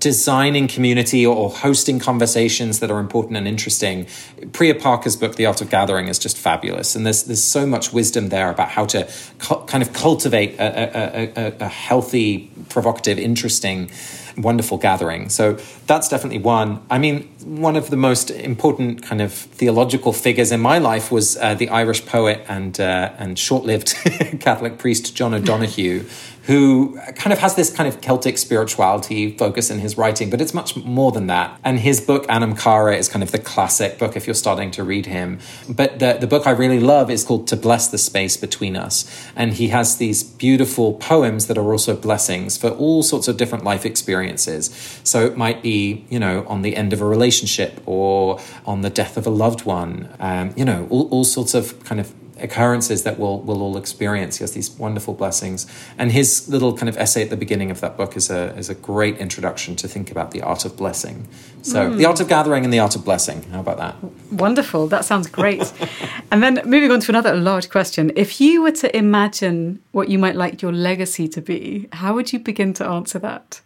designing 0.00 0.66
community 0.66 1.24
or 1.24 1.50
hosting 1.50 1.98
conversations 2.00 2.80
that 2.80 2.90
are 2.90 2.98
important 2.98 3.36
and 3.36 3.46
interesting, 3.46 4.06
Priya 4.52 4.74
Parker's 4.74 5.14
book, 5.14 5.36
The 5.36 5.46
Art 5.46 5.60
of 5.60 5.68
Gathering, 5.70 6.08
is 6.08 6.18
just 6.18 6.38
fabulous. 6.38 6.96
And 6.96 7.04
there's 7.04 7.24
there's 7.24 7.42
so 7.42 7.66
much 7.66 7.92
wisdom 7.92 8.30
there 8.30 8.50
about 8.50 8.70
how 8.70 8.86
to 8.86 9.06
cu- 9.38 9.64
kind 9.66 9.82
of 9.82 9.92
cultivate 9.92 10.54
a, 10.58 10.62
a, 10.62 11.32
a, 11.36 11.56
a 11.60 11.68
healthy, 11.68 12.50
provocative, 12.70 13.18
interesting 13.18 13.90
wonderful 14.36 14.78
gathering. 14.78 15.28
So 15.28 15.58
that's 15.86 16.08
definitely 16.08 16.38
one. 16.38 16.80
I 16.90 16.98
mean, 16.98 17.28
one 17.44 17.76
of 17.76 17.90
the 17.90 17.96
most 17.96 18.30
important 18.30 19.02
kind 19.02 19.20
of 19.20 19.32
theological 19.32 20.12
figures 20.12 20.52
in 20.52 20.60
my 20.60 20.78
life 20.78 21.10
was 21.10 21.36
uh, 21.36 21.54
the 21.54 21.68
Irish 21.68 22.04
poet 22.06 22.44
and 22.48 22.78
uh, 22.78 23.12
and 23.18 23.38
short-lived 23.38 23.94
Catholic 24.40 24.78
priest 24.78 25.16
John 25.16 25.34
O'Donohue, 25.34 26.04
who 26.46 26.96
kind 27.16 27.32
of 27.32 27.40
has 27.40 27.56
this 27.56 27.74
kind 27.74 27.88
of 27.88 28.00
Celtic 28.00 28.38
spirituality 28.38 29.36
focus 29.36 29.68
in 29.68 29.80
his 29.80 29.98
writing, 29.98 30.30
but 30.30 30.40
it's 30.40 30.54
much 30.54 30.76
more 30.76 31.10
than 31.10 31.26
that. 31.26 31.58
And 31.64 31.80
his 31.80 32.00
book, 32.00 32.24
Anam 32.28 32.54
Cara, 32.54 32.96
is 32.96 33.08
kind 33.08 33.22
of 33.24 33.32
the 33.32 33.38
classic 33.38 33.98
book 33.98 34.16
if 34.16 34.26
you're 34.26 34.34
starting 34.34 34.70
to 34.72 34.84
read 34.84 35.06
him. 35.06 35.40
But 35.68 35.98
the, 35.98 36.18
the 36.20 36.28
book 36.28 36.46
I 36.46 36.52
really 36.52 36.78
love 36.78 37.10
is 37.10 37.24
called 37.24 37.48
To 37.48 37.56
Bless 37.56 37.88
the 37.88 37.98
Space 37.98 38.36
Between 38.36 38.76
Us. 38.76 39.28
And 39.34 39.54
he 39.54 39.68
has 39.68 39.96
these 39.96 40.22
beautiful 40.22 40.94
poems 40.94 41.48
that 41.48 41.58
are 41.58 41.72
also 41.72 41.96
blessings 41.96 42.56
for 42.56 42.70
all 42.70 43.02
sorts 43.02 43.26
of 43.26 43.36
different 43.36 43.64
life 43.64 43.84
experiences. 43.84 44.70
So 45.02 45.26
it 45.26 45.36
might 45.36 45.62
be, 45.62 46.04
you 46.10 46.20
know, 46.20 46.46
on 46.46 46.62
the 46.62 46.76
end 46.76 46.92
of 46.92 47.00
a 47.00 47.06
relationship 47.06 47.82
or 47.86 48.38
on 48.64 48.82
the 48.82 48.90
death 48.90 49.16
of 49.16 49.26
a 49.26 49.30
loved 49.30 49.64
one, 49.64 50.14
um, 50.20 50.54
you 50.56 50.64
know, 50.64 50.86
all, 50.90 51.08
all 51.08 51.24
sorts 51.24 51.54
of 51.54 51.82
kind 51.82 52.00
of 52.00 52.14
occurrences 52.38 53.02
that 53.04 53.18
we'll, 53.18 53.38
we'll 53.40 53.62
all 53.62 53.76
experience. 53.76 54.38
He 54.38 54.42
has 54.42 54.52
these 54.52 54.70
wonderful 54.70 55.14
blessings. 55.14 55.66
And 55.98 56.12
his 56.12 56.48
little 56.48 56.76
kind 56.76 56.88
of 56.88 56.96
essay 56.96 57.22
at 57.22 57.30
the 57.30 57.36
beginning 57.36 57.70
of 57.70 57.80
that 57.80 57.96
book 57.96 58.16
is 58.16 58.30
a, 58.30 58.54
is 58.56 58.68
a 58.68 58.74
great 58.74 59.18
introduction 59.18 59.76
to 59.76 59.88
think 59.88 60.10
about 60.10 60.30
the 60.32 60.42
art 60.42 60.64
of 60.64 60.76
blessing. 60.76 61.28
So, 61.62 61.90
mm. 61.90 61.96
the 61.96 62.04
art 62.04 62.20
of 62.20 62.28
gathering 62.28 62.64
and 62.64 62.72
the 62.72 62.78
art 62.78 62.94
of 62.94 63.04
blessing. 63.04 63.42
How 63.50 63.60
about 63.60 63.78
that? 63.78 63.96
Wonderful. 64.32 64.86
That 64.88 65.04
sounds 65.04 65.26
great. 65.26 65.72
and 66.30 66.42
then 66.42 66.60
moving 66.64 66.90
on 66.90 67.00
to 67.00 67.10
another 67.10 67.34
large 67.34 67.70
question. 67.70 68.12
If 68.16 68.40
you 68.40 68.62
were 68.62 68.72
to 68.72 68.96
imagine 68.96 69.82
what 69.92 70.08
you 70.08 70.18
might 70.18 70.36
like 70.36 70.62
your 70.62 70.72
legacy 70.72 71.28
to 71.28 71.40
be, 71.40 71.88
how 71.92 72.14
would 72.14 72.32
you 72.32 72.38
begin 72.38 72.72
to 72.74 72.86
answer 72.86 73.18
that? 73.20 73.60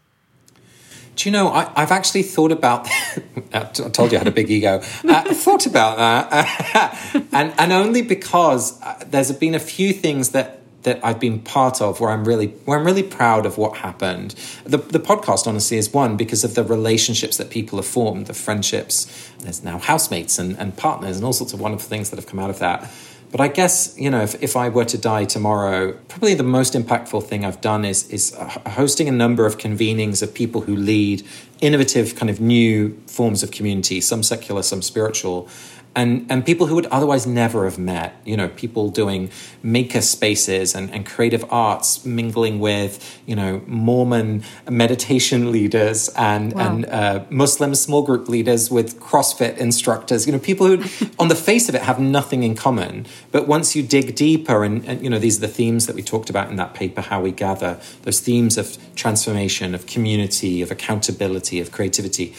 Do 1.20 1.28
you 1.28 1.34
know, 1.34 1.50
I, 1.50 1.80
have 1.80 1.92
actually 1.92 2.22
thought 2.22 2.50
about. 2.50 2.88
I 3.52 3.64
told 3.64 4.10
you 4.10 4.16
I 4.16 4.20
had 4.20 4.28
a 4.28 4.30
big 4.30 4.50
ego. 4.50 4.80
Uh, 5.06 5.34
thought 5.34 5.66
about 5.66 5.98
that, 5.98 7.26
and 7.32 7.52
and 7.58 7.72
only 7.72 8.00
because 8.00 8.80
uh, 8.80 9.04
there's 9.06 9.30
been 9.32 9.54
a 9.54 9.60
few 9.60 9.92
things 9.92 10.30
that 10.30 10.60
that 10.84 10.98
I've 11.04 11.20
been 11.20 11.40
part 11.40 11.82
of 11.82 12.00
where 12.00 12.08
I'm 12.08 12.24
really 12.24 12.46
where 12.64 12.78
I'm 12.78 12.86
really 12.86 13.02
proud 13.02 13.44
of 13.44 13.58
what 13.58 13.76
happened. 13.76 14.30
The 14.64 14.78
the 14.78 14.98
podcast 14.98 15.46
honestly 15.46 15.76
is 15.76 15.92
one 15.92 16.16
because 16.16 16.42
of 16.42 16.54
the 16.54 16.64
relationships 16.64 17.36
that 17.36 17.50
people 17.50 17.76
have 17.76 17.86
formed, 17.86 18.24
the 18.24 18.32
friendships. 18.32 19.30
There's 19.40 19.62
now 19.62 19.78
housemates 19.78 20.38
and, 20.38 20.58
and 20.58 20.74
partners 20.74 21.16
and 21.16 21.26
all 21.26 21.34
sorts 21.34 21.52
of 21.52 21.60
wonderful 21.60 21.86
things 21.86 22.08
that 22.08 22.16
have 22.16 22.26
come 22.26 22.38
out 22.38 22.48
of 22.48 22.60
that. 22.60 22.90
But 23.30 23.40
I 23.40 23.48
guess, 23.48 23.94
you 23.96 24.10
know, 24.10 24.22
if, 24.22 24.42
if 24.42 24.56
I 24.56 24.68
were 24.68 24.84
to 24.86 24.98
die 24.98 25.24
tomorrow, 25.24 25.92
probably 26.08 26.34
the 26.34 26.42
most 26.42 26.74
impactful 26.74 27.24
thing 27.24 27.44
I've 27.44 27.60
done 27.60 27.84
is, 27.84 28.08
is 28.10 28.34
uh, 28.34 28.46
hosting 28.70 29.08
a 29.08 29.12
number 29.12 29.46
of 29.46 29.56
convenings 29.56 30.20
of 30.20 30.34
people 30.34 30.62
who 30.62 30.74
lead 30.74 31.24
innovative, 31.60 32.16
kind 32.16 32.28
of 32.28 32.40
new 32.40 33.00
forms 33.06 33.42
of 33.44 33.52
community, 33.52 34.00
some 34.00 34.24
secular, 34.24 34.62
some 34.62 34.82
spiritual 34.82 35.48
and 35.94 36.26
and 36.30 36.46
people 36.46 36.66
who 36.66 36.74
would 36.74 36.86
otherwise 36.86 37.26
never 37.26 37.64
have 37.64 37.78
met 37.78 38.20
you 38.24 38.36
know 38.36 38.48
people 38.48 38.90
doing 38.90 39.30
maker 39.62 40.00
spaces 40.00 40.74
and, 40.74 40.90
and 40.92 41.04
creative 41.04 41.44
arts 41.50 42.04
mingling 42.04 42.58
with 42.60 43.20
you 43.26 43.34
know 43.34 43.62
mormon 43.66 44.42
meditation 44.68 45.50
leaders 45.50 46.08
and 46.16 46.52
wow. 46.52 46.66
and 46.66 46.86
uh, 46.86 47.24
muslim 47.30 47.74
small 47.74 48.02
group 48.02 48.28
leaders 48.28 48.70
with 48.70 49.00
crossfit 49.00 49.56
instructors. 49.58 50.26
You 50.26 50.32
know 50.32 50.38
people 50.38 50.66
who 50.66 50.84
on 51.18 51.28
the 51.28 51.34
face 51.34 51.68
of 51.68 51.74
it 51.74 51.82
have 51.82 51.98
nothing 51.98 52.42
in 52.42 52.54
common. 52.54 53.06
But 53.32 53.46
once 53.46 53.74
you 53.74 53.82
dig 53.82 54.14
deeper 54.14 54.64
and, 54.64 54.84
and 54.84 55.02
you 55.02 55.10
know 55.10 55.18
these 55.18 55.38
are 55.38 55.42
the 55.42 55.48
themes 55.48 55.86
that 55.86 55.96
we 55.96 56.02
talked 56.02 56.30
about 56.30 56.50
in 56.50 56.56
that 56.56 56.74
paper 56.74 57.00
how 57.00 57.20
we 57.20 57.32
gather 57.32 57.80
those 58.02 58.20
themes 58.20 58.56
of 58.58 58.76
transformation 58.94 59.74
of 59.74 59.86
community 59.86 60.62
of 60.62 60.70
accountability 60.70 61.60
of 61.60 61.72
creativity 61.72 62.34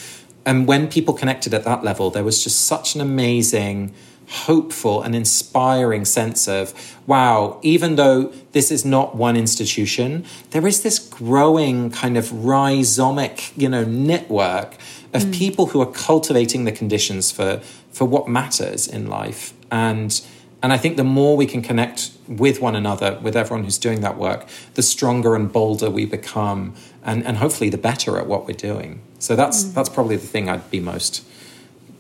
and 0.46 0.68
when 0.68 0.88
people 0.88 1.14
connected 1.14 1.54
at 1.54 1.64
that 1.66 1.84
level, 1.84 2.10
there 2.10 2.24
was 2.24 2.44
just 2.44 2.66
such 2.66 2.96
an 2.96 3.02
amazing 3.02 3.94
hopeful 4.32 5.02
and 5.02 5.14
inspiring 5.14 6.06
sense 6.06 6.48
of 6.48 6.74
wow, 7.06 7.60
even 7.62 7.96
though 7.96 8.32
this 8.54 8.72
is 8.72 8.86
not 8.86 9.16
one 9.16 9.36
institution, 9.36 10.26
there 10.52 10.66
is 10.66 10.84
this 10.84 11.00
growing 11.00 11.90
kind 11.90 12.18
of 12.18 12.32
rhizomic, 12.46 13.52
you 13.58 13.68
know, 13.68 13.84
network 13.84 14.76
of 15.14 15.24
mm. 15.24 15.34
people 15.34 15.68
who 15.68 15.82
are 15.82 15.92
cultivating 15.92 16.64
the 16.64 16.72
conditions 16.72 17.32
for 17.32 17.62
for 17.92 18.06
what 18.06 18.28
matters 18.28 18.88
in 18.88 19.08
life. 19.08 19.54
And 19.70 20.22
and 20.64 20.72
I 20.72 20.78
think 20.78 20.96
the 20.96 21.04
more 21.04 21.36
we 21.36 21.48
can 21.48 21.62
connect 21.62 22.12
with 22.28 22.62
one 22.62 22.76
another, 22.76 23.20
with 23.22 23.36
everyone 23.36 23.64
who's 23.64 23.80
doing 23.80 24.02
that 24.02 24.18
work, 24.18 24.48
the 24.76 24.84
stronger 24.84 25.36
and 25.36 25.52
bolder 25.52 25.90
we 25.90 26.06
become, 26.06 26.76
and, 27.04 27.26
and 27.26 27.38
hopefully 27.38 27.70
the 27.70 27.78
better 27.78 28.18
at 28.18 28.28
what 28.28 28.48
we're 28.48 28.54
doing. 28.54 29.02
So 29.20 29.36
that's 29.36 29.64
mm. 29.64 29.74
that's 29.74 29.90
probably 29.90 30.16
the 30.16 30.28
thing 30.28 30.50
I'd 30.50 30.70
be 30.70 30.80
most 30.80 31.24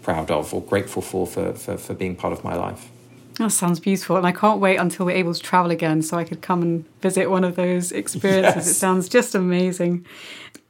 proud 0.01 0.31
of 0.31 0.53
or 0.53 0.61
grateful 0.61 1.01
for, 1.01 1.27
for 1.27 1.53
for, 1.53 1.77
for 1.77 1.93
being 1.93 2.15
part 2.15 2.33
of 2.33 2.43
my 2.43 2.55
life. 2.55 2.89
That 3.35 3.51
sounds 3.51 3.79
beautiful, 3.79 4.17
and 4.17 4.27
I 4.27 4.31
can't 4.31 4.59
wait 4.59 4.77
until 4.77 5.05
we're 5.05 5.15
able 5.15 5.33
to 5.33 5.39
travel 5.39 5.71
again 5.71 6.01
so 6.01 6.17
I 6.17 6.23
could 6.23 6.41
come 6.41 6.61
and 6.61 6.85
visit 7.01 7.29
one 7.29 7.43
of 7.43 7.55
those 7.55 7.91
experiences. 7.91 8.55
Yes. 8.55 8.71
It 8.71 8.73
sounds 8.73 9.07
just 9.07 9.35
amazing. 9.35 10.05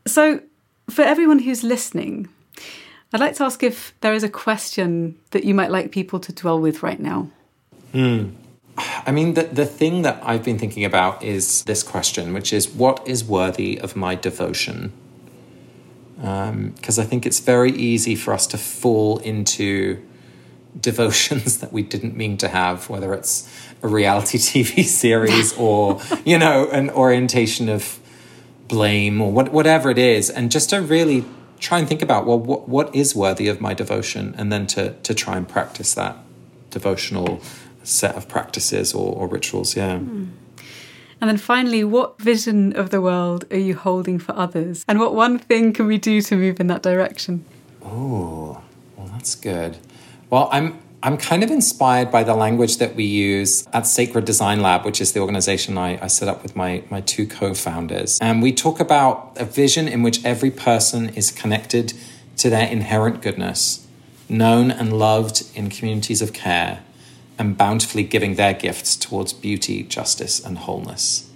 So, 0.05 0.41
for 0.89 1.01
everyone 1.01 1.39
who's 1.39 1.63
listening, 1.63 2.29
I'd 3.11 3.19
like 3.19 3.35
to 3.35 3.43
ask 3.43 3.63
if 3.63 3.93
there 4.01 4.13
is 4.13 4.23
a 4.23 4.29
question 4.29 5.17
that 5.31 5.43
you 5.43 5.53
might 5.53 5.71
like 5.71 5.91
people 5.91 6.19
to 6.21 6.31
dwell 6.31 6.59
with 6.59 6.81
right 6.83 6.99
now. 6.99 7.29
Hmm. 7.91 8.29
I 8.77 9.11
mean, 9.11 9.33
the, 9.33 9.43
the 9.43 9.65
thing 9.65 10.01
that 10.03 10.21
I've 10.23 10.43
been 10.43 10.59
thinking 10.59 10.85
about 10.85 11.23
is 11.23 11.63
this 11.63 11.83
question, 11.83 12.33
which 12.33 12.53
is 12.53 12.69
what 12.69 13.05
is 13.07 13.23
worthy 13.23 13.79
of 13.79 13.95
my 13.95 14.15
devotion? 14.15 14.93
Because 16.15 16.99
um, 16.99 17.03
I 17.03 17.07
think 17.07 17.25
it's 17.25 17.39
very 17.39 17.71
easy 17.71 18.15
for 18.15 18.33
us 18.33 18.45
to 18.47 18.57
fall 18.57 19.17
into 19.19 20.05
devotions 20.79 21.57
that 21.59 21.73
we 21.73 21.83
didn't 21.83 22.15
mean 22.15 22.37
to 22.37 22.47
have, 22.47 22.89
whether 22.89 23.13
it's 23.13 23.49
a 23.81 23.87
reality 23.87 24.37
TV 24.63 24.83
series 24.83 25.53
or, 25.57 26.01
you 26.25 26.37
know, 26.37 26.69
an 26.71 26.89
orientation 26.91 27.69
of 27.69 27.99
blame 28.67 29.21
or 29.21 29.31
what, 29.31 29.51
whatever 29.51 29.89
it 29.89 29.97
is. 29.97 30.29
And 30.29 30.51
just 30.51 30.69
to 30.69 30.81
really 30.81 31.25
try 31.59 31.79
and 31.79 31.87
think 31.87 32.01
about, 32.01 32.25
well, 32.25 32.39
what, 32.39 32.69
what 32.69 32.95
is 32.95 33.15
worthy 33.15 33.47
of 33.47 33.59
my 33.59 33.73
devotion? 33.73 34.33
And 34.37 34.51
then 34.51 34.65
to, 34.67 34.93
to 34.93 35.13
try 35.13 35.37
and 35.37 35.47
practice 35.47 35.93
that 35.95 36.17
devotional 36.69 37.41
set 37.83 38.15
of 38.15 38.27
practices 38.27 38.93
or, 38.93 39.15
or 39.15 39.27
rituals. 39.27 39.75
Yeah. 39.75 39.97
Mm. 39.99 40.29
And 41.19 41.29
then 41.29 41.37
finally, 41.37 41.83
what 41.83 42.19
vision 42.19 42.75
of 42.75 42.89
the 42.89 42.99
world 42.99 43.45
are 43.51 43.57
you 43.57 43.75
holding 43.75 44.17
for 44.17 44.35
others? 44.35 44.83
And 44.87 44.99
what 44.99 45.13
one 45.13 45.37
thing 45.37 45.71
can 45.71 45.85
we 45.85 45.99
do 45.99 46.21
to 46.23 46.35
move 46.35 46.59
in 46.59 46.67
that 46.67 46.81
direction? 46.81 47.45
Oh, 47.83 48.61
well, 48.97 49.07
that's 49.07 49.35
good. 49.35 49.77
Well, 50.31 50.49
I'm 50.51 50.81
I'm 51.03 51.17
kind 51.17 51.43
of 51.43 51.49
inspired 51.49 52.11
by 52.11 52.23
the 52.23 52.35
language 52.35 52.77
that 52.77 52.95
we 52.95 53.05
use 53.05 53.67
at 53.73 53.87
Sacred 53.87 54.23
Design 54.23 54.61
Lab, 54.61 54.85
which 54.85 55.01
is 55.01 55.13
the 55.13 55.19
organization 55.19 55.75
I, 55.75 55.97
I 55.99 56.05
set 56.05 56.27
up 56.27 56.43
with 56.43 56.55
my, 56.55 56.83
my 56.91 57.01
two 57.01 57.25
co 57.25 57.55
founders. 57.55 58.19
And 58.21 58.41
we 58.41 58.53
talk 58.53 58.79
about 58.79 59.35
a 59.35 59.45
vision 59.45 59.87
in 59.87 60.03
which 60.03 60.23
every 60.23 60.51
person 60.51 61.09
is 61.09 61.31
connected 61.31 61.93
to 62.37 62.51
their 62.51 62.67
inherent 62.67 63.23
goodness, 63.23 63.87
known 64.29 64.69
and 64.69 64.93
loved 64.93 65.43
in 65.55 65.69
communities 65.69 66.21
of 66.21 66.33
care, 66.33 66.83
and 67.41 67.57
bountifully 67.57 68.03
giving 68.03 68.35
their 68.35 68.53
gifts 68.53 68.95
towards 68.95 69.33
beauty, 69.33 69.81
justice, 69.81 70.39
and 70.45 70.59
wholeness. 70.59 71.27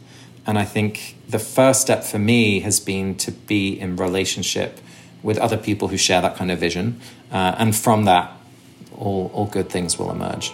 And 0.45 0.59
I 0.59 0.63
think 0.63 1.15
the 1.27 1.39
first 1.39 1.81
step 1.81 2.03
for 2.03 2.19
me 2.19 2.59
has 2.59 2.79
been 2.79 3.15
to 3.15 3.31
be 3.31 3.79
in 3.79 3.95
relationship 3.95 4.79
with 5.23 5.39
other 5.39 5.57
people 5.57 5.87
who 5.87 5.97
share 5.97 6.21
that 6.21 6.35
kind 6.35 6.51
of 6.51 6.59
vision. 6.59 7.01
Uh, 7.31 7.55
and 7.57 7.75
from 7.75 8.05
that, 8.05 8.31
all, 8.95 9.31
all 9.33 9.47
good 9.47 9.71
things 9.71 9.97
will 9.97 10.11
emerge. 10.11 10.53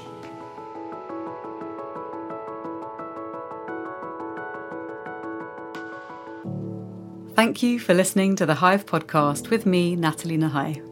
Thank 7.36 7.62
you 7.62 7.78
for 7.78 7.93
listening 7.93 8.38
to 8.38 8.45
the 8.45 8.56
Hive 8.56 8.86
podcast 8.86 9.49
with 9.49 9.66
me, 9.66 9.97
Nathalie 9.97 10.38
Nahai. 10.38 10.91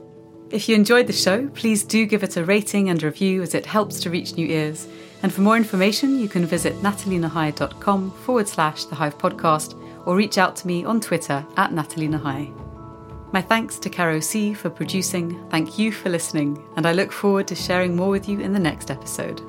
If 0.52 0.68
you 0.68 0.74
enjoyed 0.76 1.06
the 1.06 1.14
show, 1.14 1.48
please 1.50 1.84
do 1.84 2.08
give 2.08 2.24
it 2.24 2.36
a 2.36 2.44
rating 2.44 2.90
and 2.90 3.02
review 3.04 3.44
as 3.44 3.54
it 3.54 3.68
helps 3.68 4.00
to 4.00 4.10
reach 4.10 4.36
new 4.36 4.48
ears. 4.48 4.88
And 5.22 5.32
for 5.32 5.42
more 5.42 5.58
information, 5.58 6.20
you 6.20 6.28
can 6.28 6.46
visit 6.46 6.74
nathalienahai.com 6.82 8.12
forward 8.12 8.48
slash 8.48 8.86
the 8.86 8.96
Hive 8.96 9.18
podcast 9.18 9.80
or 10.08 10.16
reach 10.16 10.40
out 10.40 10.56
to 10.58 10.68
me 10.68 10.84
on 10.86 11.02
Twitter 11.02 11.46
at 11.58 11.72
Nathalie 11.72 12.08
Nahai. 12.08 12.52
My 13.32 13.44
thanks 13.44 13.78
to 13.80 13.92
Caro 13.92 14.20
C 14.20 14.56
for 14.56 14.72
producing, 14.72 15.48
thank 15.50 15.78
you 15.78 15.92
for 15.92 16.10
listening, 16.10 16.66
and 16.78 16.88
I 16.88 16.94
look 16.94 17.12
forward 17.12 17.48
to 17.50 17.56
sharing 17.56 17.96
more 17.96 18.10
with 18.10 18.28
you 18.28 18.40
in 18.40 18.54
the 18.54 18.60
next 18.60 18.90
episode. 18.90 19.42